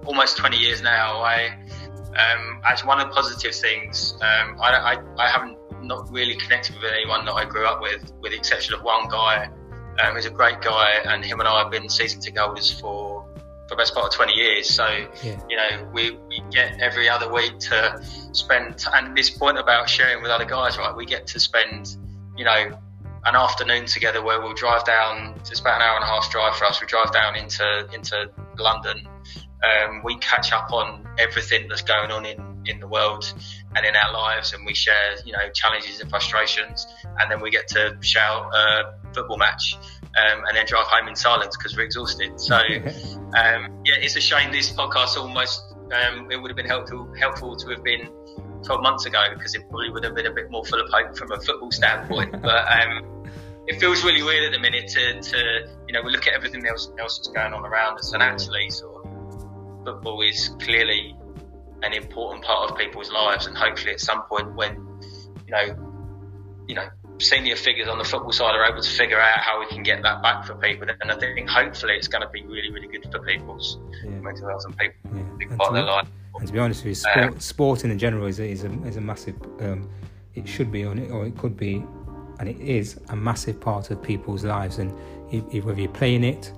almost 0.07 0.37
20 0.37 0.57
years 0.57 0.81
now. 0.81 1.21
I 1.21 1.49
um, 2.17 2.61
actually 2.65 2.89
one 2.89 3.01
of 3.01 3.09
the 3.09 3.15
positive 3.15 3.55
things 3.57 4.15
um, 4.23 4.57
I, 4.61 4.95
I, 4.95 4.97
I 5.19 5.29
haven't 5.29 5.59
not 5.83 6.11
really 6.11 6.37
connected 6.37 6.77
with 6.77 6.93
anyone 6.93 7.25
that 7.25 7.33
I 7.33 7.45
grew 7.45 7.67
up 7.67 7.83
with, 7.83 8.13
with 8.21 8.33
the 8.33 8.39
exception 8.39 8.75
of 8.75 8.83
one 8.83 9.09
guy. 9.09 9.51
Um, 10.03 10.17
he's 10.17 10.27
a 10.27 10.31
great 10.31 10.61
guy, 10.61 11.01
and 11.05 11.25
him 11.25 11.41
and 11.41 11.49
I 11.49 11.63
have 11.63 11.71
been 11.71 11.89
season 11.89 12.21
ticket 12.21 12.41
holders 12.41 12.81
for 12.81 13.14
the 13.75 13.83
best 13.83 13.95
part 13.95 14.07
of 14.07 14.13
20 14.13 14.33
years. 14.35 14.71
So, 14.71 14.87
yeah. 15.23 15.41
you 15.49 15.57
know, 15.57 15.91
we, 15.93 16.13
we 16.29 16.43
get 16.51 16.81
every 16.81 17.09
other 17.09 17.33
week 17.33 17.59
to 17.59 18.01
spend, 18.33 18.85
and 18.93 19.17
this 19.17 19.31
point 19.31 19.59
about 19.59 19.89
sharing 19.89 20.23
with 20.23 20.31
other 20.31 20.45
guys, 20.45 20.79
right? 20.79 20.95
We 20.95 21.07
get 21.07 21.27
to 21.29 21.41
spend, 21.41 21.97
you 22.37 22.45
know, 22.45 22.79
an 23.27 23.35
afternoon 23.35 23.87
together 23.87 24.23
where 24.23 24.41
we'll 24.41 24.55
drive 24.55 24.85
down. 24.85 25.35
It's 25.41 25.61
about 25.61 25.81
an 25.81 25.83
hour 25.83 25.97
and 25.97 26.05
a 26.05 26.07
half 26.07 26.31
drive 26.31 26.57
for 26.57 26.67
us. 26.67 26.81
We 26.81 26.87
drive 26.87 27.13
down 27.13 27.37
into 27.37 27.89
into 27.93 28.31
London. 28.59 29.09
Um, 29.65 30.03
we 30.05 30.19
catch 30.19 30.53
up 30.53 30.73
on 30.73 31.09
everything 31.19 31.69
that's 31.69 31.81
going 31.81 32.11
on 32.11 32.27
in, 32.27 32.63
in 32.67 32.81
the 32.81 32.87
world 32.87 33.33
and 33.75 33.87
in 33.87 33.97
our 33.97 34.13
lives, 34.13 34.53
and 34.53 34.67
we 34.67 34.75
share 34.75 35.17
you 35.25 35.33
know 35.33 35.49
challenges 35.55 36.01
and 36.01 36.11
frustrations, 36.11 36.87
and 37.19 37.31
then 37.31 37.41
we 37.41 37.51
get 37.51 37.67
to 37.69 37.97
shout 38.01 38.55
a 38.55 38.95
football 39.15 39.39
match. 39.39 39.79
Um, 40.17 40.45
and 40.47 40.57
then 40.57 40.65
drive 40.67 40.87
home 40.87 41.09
in 41.09 41.17
silence 41.17 41.57
because 41.57 41.77
we're 41.77 41.83
exhausted. 41.83 42.39
So, 42.39 42.55
um, 42.57 43.83
yeah, 43.85 43.99
it's 43.99 44.15
a 44.15 44.21
shame 44.21 44.53
this 44.53 44.71
podcast 44.73 45.17
almost 45.17 45.75
um, 45.93 46.31
it 46.31 46.37
would 46.37 46.51
have 46.51 46.57
been 46.57 46.67
helpful 46.67 47.13
helpful 47.19 47.57
to 47.57 47.69
have 47.71 47.83
been 47.83 48.09
12 48.65 48.83
months 48.83 49.07
ago 49.07 49.23
because 49.35 49.55
it 49.55 49.69
probably 49.69 49.91
would 49.91 50.05
have 50.05 50.15
been 50.15 50.27
a 50.27 50.33
bit 50.33 50.51
more 50.51 50.65
full 50.65 50.81
of 50.81 50.89
hope 50.91 51.17
from 51.17 51.33
a 51.33 51.41
football 51.41 51.71
standpoint. 51.71 52.33
but 52.43 52.67
um, 52.73 53.31
it 53.67 53.79
feels 53.81 54.05
really 54.05 54.23
weird 54.23 54.45
at 54.45 54.53
the 54.53 54.59
minute 54.59 54.89
to, 54.89 55.21
to 55.21 55.69
you 55.87 55.93
know 55.93 56.03
we 56.03 56.11
look 56.11 56.27
at 56.27 56.35
everything 56.35 56.67
else 56.67 56.91
else 56.99 57.19
that's 57.19 57.29
going 57.29 57.53
on 57.53 57.65
around 57.65 57.99
us, 57.99 58.13
and 58.13 58.23
actually, 58.23 58.71
sort 58.71 59.05
of, 59.05 59.85
football 59.85 60.23
is 60.23 60.51
clearly 60.61 61.15
an 61.83 61.93
important 61.93 62.45
part 62.45 62.71
of 62.71 62.79
people's 62.79 63.11
lives, 63.11 63.47
and 63.47 63.57
hopefully, 63.57 63.93
at 63.93 64.01
some 64.01 64.23
point, 64.23 64.55
when 64.55 64.75
you 65.47 65.53
know, 65.53 66.65
you 66.67 66.75
know, 66.75 66.89
senior 67.19 67.57
figures 67.57 67.89
on 67.89 67.99
the 67.99 68.05
football 68.05 68.33
side 68.33 68.55
are 68.55 68.65
able 68.65 68.83
to 68.83 68.91
figure 68.91 69.21
out 69.21 69.39
how 69.39 69.61
we 69.61 69.67
can 69.67 69.83
get 69.83 70.03
that 70.03 70.23
back 70.23 70.45
for 70.45 70.55
people, 70.57 70.89
and 71.01 71.11
I 71.11 71.19
think 71.19 71.49
hopefully 71.49 71.95
it's 71.95 72.09
going 72.09 72.23
to 72.23 72.29
be 72.29 72.43
really, 72.43 72.71
really 72.71 72.89
good 72.89 73.07
for 73.11 73.21
people's 73.21 73.79
yeah. 74.05 74.11
mental 74.11 74.49
health 74.49 74.65
and 74.65 74.77
people, 74.77 74.97
yeah. 75.15 75.23
big 75.39 75.57
part 75.57 75.69
of 75.69 75.75
their 75.75 75.85
life. 75.85 76.09
And 76.39 76.47
to 76.49 76.53
be 76.53 76.59
honest 76.59 76.83
with 76.83 76.91
you, 76.91 76.95
sport, 76.95 77.19
um, 77.19 77.41
sporting 77.41 77.91
in 77.91 77.99
general 77.99 78.27
is, 78.27 78.41
is, 78.41 78.65
a, 78.65 78.73
is 78.85 78.97
a 78.97 79.01
massive. 79.01 79.37
Um, 79.61 79.89
it 80.35 80.49
should 80.49 80.73
be 80.73 80.85
on 80.85 80.99
it, 80.99 81.13
or 81.13 81.27
it 81.27 81.39
could 81.39 81.57
be 81.57 81.85
and 82.39 82.49
it 82.49 82.61
is 82.61 83.01
a 83.09 83.17
massive 83.17 83.61
part 83.61 83.91
of 83.91 84.03
people's 84.03 84.45
lives. 84.45 84.79
And 84.79 84.93
if, 85.33 85.45
if, 85.53 85.65
whether 85.65 85.81
you're 85.81 85.91
playing 85.91 86.25
it, 86.25 86.53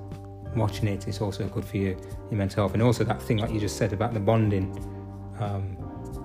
watching 0.55 0.89
it, 0.89 1.07
it's 1.07 1.21
also 1.21 1.47
good 1.49 1.65
for 1.65 1.77
your, 1.77 1.97
your 2.31 2.39
mental 2.39 2.63
health. 2.63 2.75
And 2.75 2.83
also 2.83 3.05
that 3.05 3.21
thing 3.21 3.39
like 3.39 3.51
you 3.53 3.61
just 3.61 3.77
said 3.77 3.93
about 3.93 4.15
the 4.15 4.21
bonding. 4.21 4.73
Um, 5.39 5.77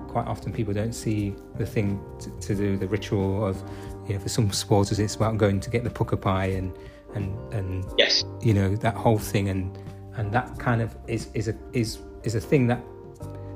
quite 0.07 0.27
often 0.27 0.51
people 0.51 0.73
don't 0.73 0.93
see 0.93 1.35
the 1.57 1.65
thing 1.65 2.03
to, 2.19 2.29
to, 2.47 2.55
do, 2.55 2.77
the 2.77 2.87
ritual 2.87 3.45
of, 3.45 3.61
you 4.07 4.13
know, 4.13 4.19
for 4.19 4.29
some 4.29 4.51
supporters 4.51 4.99
it's 4.99 5.15
about 5.15 5.37
going 5.37 5.59
to 5.59 5.69
get 5.69 5.83
the 5.83 5.89
pukka 5.89 6.19
pie 6.19 6.47
and 6.47 6.73
and 7.15 7.53
and 7.53 7.85
yes, 7.97 8.23
you 8.41 8.53
know 8.53 8.75
that 8.77 8.95
whole 8.95 9.17
thing 9.17 9.49
and 9.49 9.77
and 10.15 10.31
that 10.31 10.57
kind 10.59 10.81
of 10.81 10.95
is 11.07 11.29
is 11.33 11.47
a 11.47 11.55
is 11.73 11.99
is 12.23 12.35
a 12.35 12.41
thing 12.41 12.67
that 12.67 12.79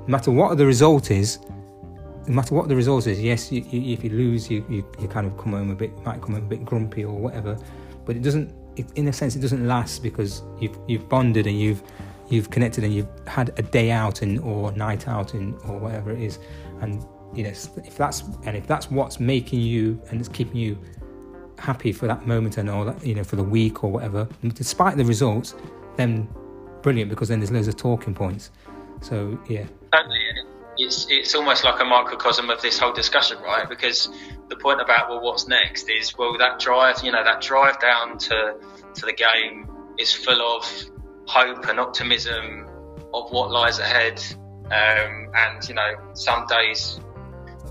no 0.08 0.12
matter 0.12 0.32
what 0.32 0.58
the 0.58 0.66
result 0.66 1.12
is, 1.12 1.39
no 2.28 2.34
matter 2.36 2.56
what 2.56 2.68
the 2.68 2.76
result 2.76 3.08
is, 3.08 3.22
yes, 3.22 3.52
you, 3.52 3.62
you, 3.70 3.93
if 3.93 4.04
you 4.04 4.10
lose, 4.12 4.50
you, 4.50 4.66
you, 4.70 4.86
you 5.00 5.08
kind 5.08 5.26
of 5.28 5.38
come 5.38 5.54
home 5.54 5.72
a 5.72 5.76
bit, 5.76 5.91
might 6.04 6.22
come 6.22 6.34
home 6.34 6.43
a 6.43 6.48
bit 6.48 6.64
grumpy 6.64 7.04
or 7.04 7.14
whatever. 7.14 7.58
But 8.06 8.16
it 8.16 8.22
doesn't, 8.22 8.54
it, 8.76 8.86
in 8.96 9.08
a 9.08 9.14
sense, 9.14 9.36
it 9.36 9.39
doesn't 9.39 9.68
last 9.68 10.04
because 10.04 10.43
you've 10.60 10.78
you've 10.88 11.10
bonded 11.10 11.48
and 11.48 11.60
you've 11.60 11.82
you've 12.30 12.50
connected 12.50 12.84
and 12.84 12.93
you've 12.93 13.08
had 13.28 13.58
a 13.58 13.62
day 13.62 13.91
out 13.91 14.22
and 14.22 14.39
or 14.39 14.72
night 14.74 15.08
out 15.08 15.34
and 15.34 15.56
or 15.66 15.80
whatever 15.80 16.12
it 16.12 16.22
is. 16.22 16.39
And 16.82 17.04
you 17.36 17.43
know, 17.43 17.49
if 17.49 17.97
that's 17.97 18.23
and 18.45 18.55
if 18.55 18.67
that's 18.67 18.89
what's 18.89 19.19
making 19.19 19.61
you 19.61 20.01
and 20.09 20.19
it's 20.19 20.29
keeping 20.29 20.57
you 20.57 20.77
happy 21.57 21.91
for 21.91 22.07
that 22.07 22.27
moment 22.27 22.57
and 22.57 22.69
all 22.69 22.86
that, 22.86 23.05
you 23.05 23.15
know, 23.15 23.23
for 23.23 23.36
the 23.36 23.43
week 23.43 23.83
or 23.83 23.91
whatever, 23.91 24.27
despite 24.53 24.97
the 24.97 25.05
results, 25.05 25.55
then 25.95 26.27
brilliant 26.81 27.09
because 27.09 27.29
then 27.29 27.39
there's 27.39 27.51
loads 27.51 27.67
of 27.67 27.75
talking 27.75 28.13
points. 28.13 28.51
So 29.01 29.38
yeah. 29.47 29.65
It's 30.77 31.07
it's 31.09 31.33
almost 31.33 31.63
like 31.63 31.79
a 31.79 31.86
microcosm 31.86 32.49
of 32.49 32.61
this 32.61 32.77
whole 32.77 32.91
discussion, 32.91 33.38
right? 33.39 33.67
Because 33.67 34.09
the 34.49 34.57
point 34.57 34.81
about 34.81 35.09
well, 35.09 35.21
what's 35.21 35.47
next 35.47 35.89
is 35.89 36.17
well, 36.17 36.38
that 36.38 36.59
drive, 36.59 37.01
you 37.01 37.13
know, 37.13 37.23
that 37.23 37.41
drive 37.41 37.79
down 37.79 38.17
to 38.17 38.55
to 38.95 39.05
the 39.05 39.13
game 39.13 39.69
is 39.97 40.11
full 40.11 40.41
of 40.41 40.83
hope 41.27 41.67
and 41.69 41.79
optimism 41.79 42.67
of 43.13 43.31
what 43.31 43.51
lies 43.51 43.79
ahead. 43.79 44.21
Um, 44.65 45.29
and 45.33 45.67
you 45.69 45.75
know, 45.75 45.93
some 46.13 46.45
days 46.47 46.99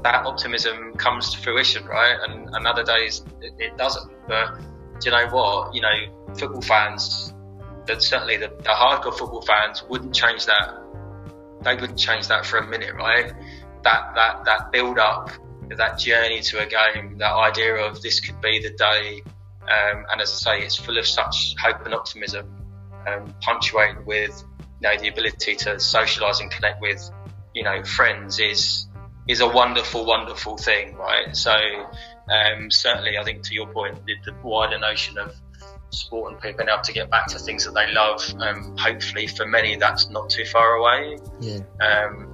that 0.04 0.24
optimism 0.26 0.94
comes 0.94 1.34
to 1.34 1.40
fruition, 1.40 1.84
right? 1.86 2.16
And, 2.28 2.48
and 2.54 2.66
other 2.66 2.84
days 2.84 3.24
it, 3.40 3.52
it 3.58 3.76
doesn't. 3.76 4.10
But 4.28 4.58
do 5.00 5.10
you 5.10 5.10
know 5.10 5.26
what? 5.28 5.74
You 5.74 5.82
know, 5.82 6.34
football 6.38 6.62
fans, 6.62 7.34
that 7.86 8.02
certainly 8.02 8.36
the, 8.36 8.48
the 8.48 8.70
hardcore 8.70 9.18
football 9.18 9.42
fans 9.42 9.82
wouldn't 9.88 10.14
change 10.14 10.46
that 10.46 10.84
they 11.64 11.74
wouldn't 11.74 11.98
change 11.98 12.28
that 12.28 12.46
for 12.46 12.58
a 12.58 12.66
minute, 12.66 12.94
right? 12.94 13.32
That 13.82 14.14
that 14.14 14.44
that 14.44 14.72
build 14.72 14.98
up, 14.98 15.30
that 15.68 15.98
journey 15.98 16.40
to 16.42 16.60
a 16.60 16.66
game, 16.66 17.18
that 17.18 17.32
idea 17.32 17.76
of 17.76 18.00
this 18.02 18.20
could 18.20 18.40
be 18.40 18.60
the 18.60 18.70
day, 18.70 19.22
um, 19.62 20.04
and 20.10 20.20
as 20.20 20.30
I 20.46 20.58
say, 20.58 20.64
it's 20.64 20.76
full 20.76 20.98
of 20.98 21.06
such 21.06 21.54
hope 21.58 21.84
and 21.84 21.94
optimism, 21.94 22.54
um, 23.06 23.34
punctuated 23.40 24.06
with 24.06 24.44
you 24.58 24.88
know 24.88 24.96
the 24.98 25.08
ability 25.08 25.56
to 25.56 25.70
socialise 25.76 26.40
and 26.40 26.50
connect 26.50 26.80
with 26.80 27.10
you 27.54 27.64
know 27.64 27.82
friends 27.82 28.38
is 28.38 28.86
is 29.26 29.40
a 29.40 29.48
wonderful, 29.48 30.04
wonderful 30.04 30.56
thing, 30.56 30.96
right? 30.96 31.34
So 31.36 31.54
um, 32.28 32.70
certainly, 32.70 33.18
I 33.18 33.24
think 33.24 33.42
to 33.44 33.54
your 33.54 33.66
point, 33.66 34.04
the, 34.06 34.14
the 34.24 34.34
wider 34.42 34.78
notion 34.78 35.18
of 35.18 35.34
sport 35.90 36.32
and 36.32 36.42
people 36.42 36.58
being 36.58 36.68
able 36.68 36.82
to 36.82 36.92
get 36.92 37.10
back 37.10 37.26
to 37.28 37.38
things 37.38 37.64
that 37.64 37.74
they 37.74 37.92
love. 37.92 38.22
Um, 38.38 38.76
hopefully, 38.76 39.26
for 39.26 39.46
many, 39.46 39.76
that's 39.76 40.10
not 40.10 40.30
too 40.30 40.44
far 40.44 40.74
away. 40.74 41.18
Yeah. 41.40 41.60
Um, 41.80 42.28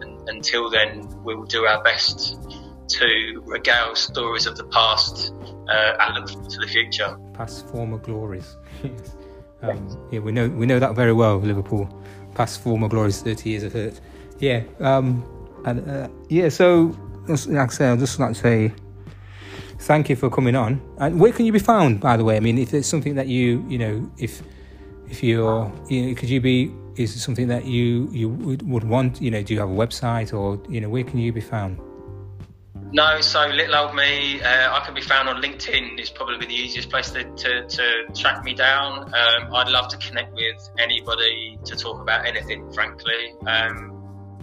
and, 0.00 0.28
until 0.28 0.70
then, 0.70 1.08
we 1.24 1.34
will 1.34 1.46
do 1.46 1.64
our 1.64 1.82
best 1.82 2.36
to 2.88 3.42
regale 3.46 3.94
stories 3.94 4.46
of 4.46 4.56
the 4.56 4.64
past 4.64 5.32
uh, 5.68 5.96
and 6.00 6.30
look 6.30 6.48
to 6.48 6.58
the 6.58 6.66
future. 6.66 7.16
Past 7.32 7.66
former 7.68 7.98
glories. 7.98 8.56
um, 9.62 10.08
yeah, 10.10 10.20
we 10.20 10.32
know 10.32 10.48
we 10.48 10.66
know 10.66 10.78
that 10.78 10.94
very 10.94 11.12
well. 11.12 11.38
Liverpool, 11.38 11.88
past 12.34 12.60
former 12.60 12.88
glories, 12.88 13.22
thirty 13.22 13.50
years 13.50 13.62
of 13.62 13.72
hurt. 13.72 14.00
Yeah, 14.38 14.62
um, 14.80 15.24
and 15.70 15.90
uh, 15.90 16.08
yeah. 16.28 16.48
So, 16.48 16.96
like 17.28 17.70
I 17.70 17.72
say, 17.72 17.88
I'd 17.88 17.98
just 17.98 18.18
like 18.18 18.34
to 18.34 18.40
say 18.40 18.72
thank 19.80 20.08
you 20.08 20.16
for 20.16 20.30
coming 20.30 20.56
on. 20.56 20.80
And 20.98 21.20
where 21.20 21.32
can 21.32 21.46
you 21.46 21.52
be 21.52 21.58
found, 21.58 22.00
by 22.00 22.16
the 22.16 22.24
way? 22.24 22.36
I 22.36 22.40
mean, 22.40 22.58
if 22.58 22.74
it's 22.74 22.88
something 22.88 23.14
that 23.14 23.28
you, 23.28 23.64
you 23.68 23.78
know, 23.78 24.10
if 24.18 24.42
if 25.08 25.22
you're, 25.22 25.72
you 25.88 26.06
know, 26.06 26.14
could 26.14 26.28
you 26.28 26.40
be? 26.40 26.72
Is 26.96 27.14
it 27.14 27.20
something 27.20 27.46
that 27.48 27.64
you 27.64 28.08
you 28.12 28.28
would, 28.28 28.68
would 28.68 28.84
want? 28.84 29.22
You 29.22 29.30
know, 29.30 29.42
do 29.42 29.54
you 29.54 29.60
have 29.60 29.70
a 29.70 29.74
website 29.74 30.34
or 30.34 30.60
you 30.68 30.80
know 30.80 30.88
where 30.88 31.04
can 31.04 31.18
you 31.18 31.32
be 31.32 31.40
found? 31.40 31.78
No, 32.90 33.20
so 33.20 33.46
little 33.46 33.76
old 33.76 33.94
me, 33.94 34.40
uh, 34.40 34.72
I 34.72 34.82
can 34.82 34.94
be 34.94 35.02
found 35.02 35.28
on 35.28 35.42
LinkedIn. 35.42 35.98
It's 35.98 36.08
probably 36.08 36.46
the 36.46 36.54
easiest 36.54 36.88
place 36.88 37.10
to, 37.10 37.24
to, 37.24 37.66
to 37.68 38.06
track 38.14 38.42
me 38.44 38.54
down. 38.54 39.12
Um, 39.14 39.54
I'd 39.54 39.68
love 39.68 39.88
to 39.88 39.98
connect 39.98 40.32
with 40.32 40.70
anybody 40.78 41.58
to 41.66 41.76
talk 41.76 42.00
about 42.00 42.24
anything, 42.24 42.72
frankly. 42.72 43.34
Um, 43.46 43.97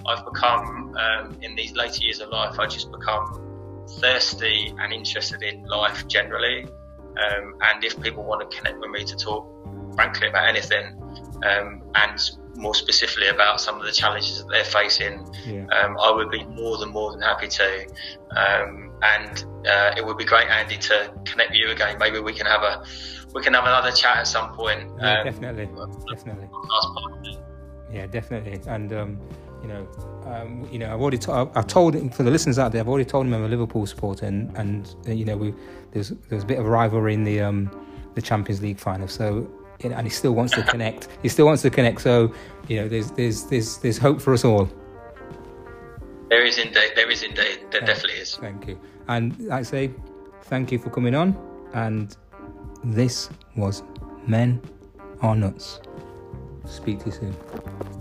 I've 0.08 0.26
become, 0.26 0.96
um, 0.98 1.38
in 1.42 1.56
these 1.56 1.74
later 1.76 2.04
years 2.04 2.20
of 2.20 2.30
life, 2.30 2.60
I 2.60 2.68
just 2.68 2.92
become 2.92 3.86
thirsty 4.00 4.74
and 4.80 4.94
interested 4.94 5.42
in 5.42 5.64
life 5.66 6.08
generally. 6.08 6.64
Um, 6.64 7.56
and 7.62 7.84
if 7.84 8.00
people 8.02 8.24
want 8.24 8.50
to 8.50 8.58
connect 8.58 8.80
with 8.80 8.90
me 8.90 9.04
to 9.06 9.16
talk, 9.16 9.48
frankly, 9.96 10.28
about 10.28 10.48
anything, 10.48 11.02
um, 11.44 11.82
and 11.96 12.20
more 12.56 12.76
specifically 12.76 13.28
about 13.28 13.60
some 13.60 13.80
of 13.80 13.86
the 13.86 13.92
challenges 13.92 14.40
that 14.40 14.48
they're 14.50 14.64
facing, 14.64 15.26
yeah. 15.46 15.66
um, 15.68 15.98
I 16.02 16.12
would 16.12 16.30
be 16.30 16.44
more 16.46 16.78
than 16.78 16.90
more 16.90 17.12
than 17.12 17.22
happy 17.22 17.48
to. 17.48 17.88
Um, 18.36 18.92
and 19.02 19.46
uh, 19.68 19.92
it 19.98 20.06
would 20.06 20.18
be 20.18 20.26
great, 20.26 20.48
Andy, 20.48 20.78
to 20.78 21.14
connect 21.26 21.52
with 21.52 21.60
you 21.60 21.72
again. 21.72 21.98
Maybe 22.00 22.20
we 22.20 22.34
can 22.34 22.46
have 22.46 22.64
a 22.64 22.84
we 23.34 23.42
can 23.42 23.54
have 23.54 23.66
another 23.66 23.92
chat 23.92 24.18
at 24.18 24.28
some 24.28 24.54
point. 24.54 24.90
Yeah, 25.00 25.20
um, 25.20 25.26
definitely, 25.26 25.70
definitely. 26.14 26.50
Yeah, 27.92 28.08
definitely. 28.08 28.60
And 28.68 28.94
um, 28.94 29.20
you 29.66 29.74
know, 29.74 29.88
um, 30.26 30.68
you 30.72 30.78
know, 30.78 30.94
I've 30.94 31.02
already 31.02 31.20
I've 31.28 31.68
told 31.68 31.96
for 32.14 32.24
the 32.24 32.30
listeners 32.30 32.60
out 32.60 32.72
there, 32.72 32.82
I've 32.82 32.88
already 32.88 33.06
told 33.06 33.26
them 33.26 33.34
I'm 33.34 33.44
a 33.44 33.48
Liverpool 33.48 33.86
supporter, 33.88 34.26
and 34.26 34.56
and 34.56 34.96
uh, 35.08 35.12
you 35.12 35.26
know, 35.26 35.36
we 35.36 35.54
there's 35.92 36.10
there's 36.30 36.44
a 36.44 36.46
bit 36.46 36.60
of 36.60 36.66
rivalry 36.68 37.16
in 37.16 37.24
the 37.24 37.42
um, 37.42 37.72
the 38.14 38.22
Champions 38.22 38.62
League 38.62 38.80
final. 38.80 39.08
So 39.08 39.50
you 39.82 39.90
know, 39.90 39.96
and 39.96 40.06
he 40.06 40.12
still 40.12 40.34
wants 40.34 40.54
to 40.54 40.64
connect. 40.64 41.08
He 41.24 41.30
still 41.30 41.48
wants 41.48 41.64
to 41.64 41.72
connect. 41.72 42.02
So 42.02 42.32
you 42.68 42.80
know, 42.80 42.88
there's 42.88 43.12
there's 43.12 43.46
there's 43.46 43.78
there's 43.78 43.98
hope 43.98 44.22
for 44.22 44.34
us 44.34 44.46
all. 44.46 44.70
There 46.30 46.46
is 46.46 46.60
indeed. 46.60 46.92
There 46.96 47.10
is 47.10 47.24
indeed. 47.24 47.60
There 47.72 47.82
yeah, 47.82 47.88
definitely 47.88 48.20
is. 48.20 48.36
Thank 48.36 48.68
you. 48.68 48.80
And 49.08 49.38
like 49.40 49.60
I 49.60 49.64
say, 49.64 49.92
thank 50.44 50.72
you 50.72 50.78
for 50.78 50.92
coming 50.92 51.16
on. 51.16 51.36
And 51.74 52.16
this 52.84 53.30
was 53.56 53.82
Men 54.28 54.62
Are 55.22 55.36
Nuts. 55.36 55.80
Speak 56.66 57.00
to 57.00 57.06
you 57.08 57.12
soon. 57.12 57.95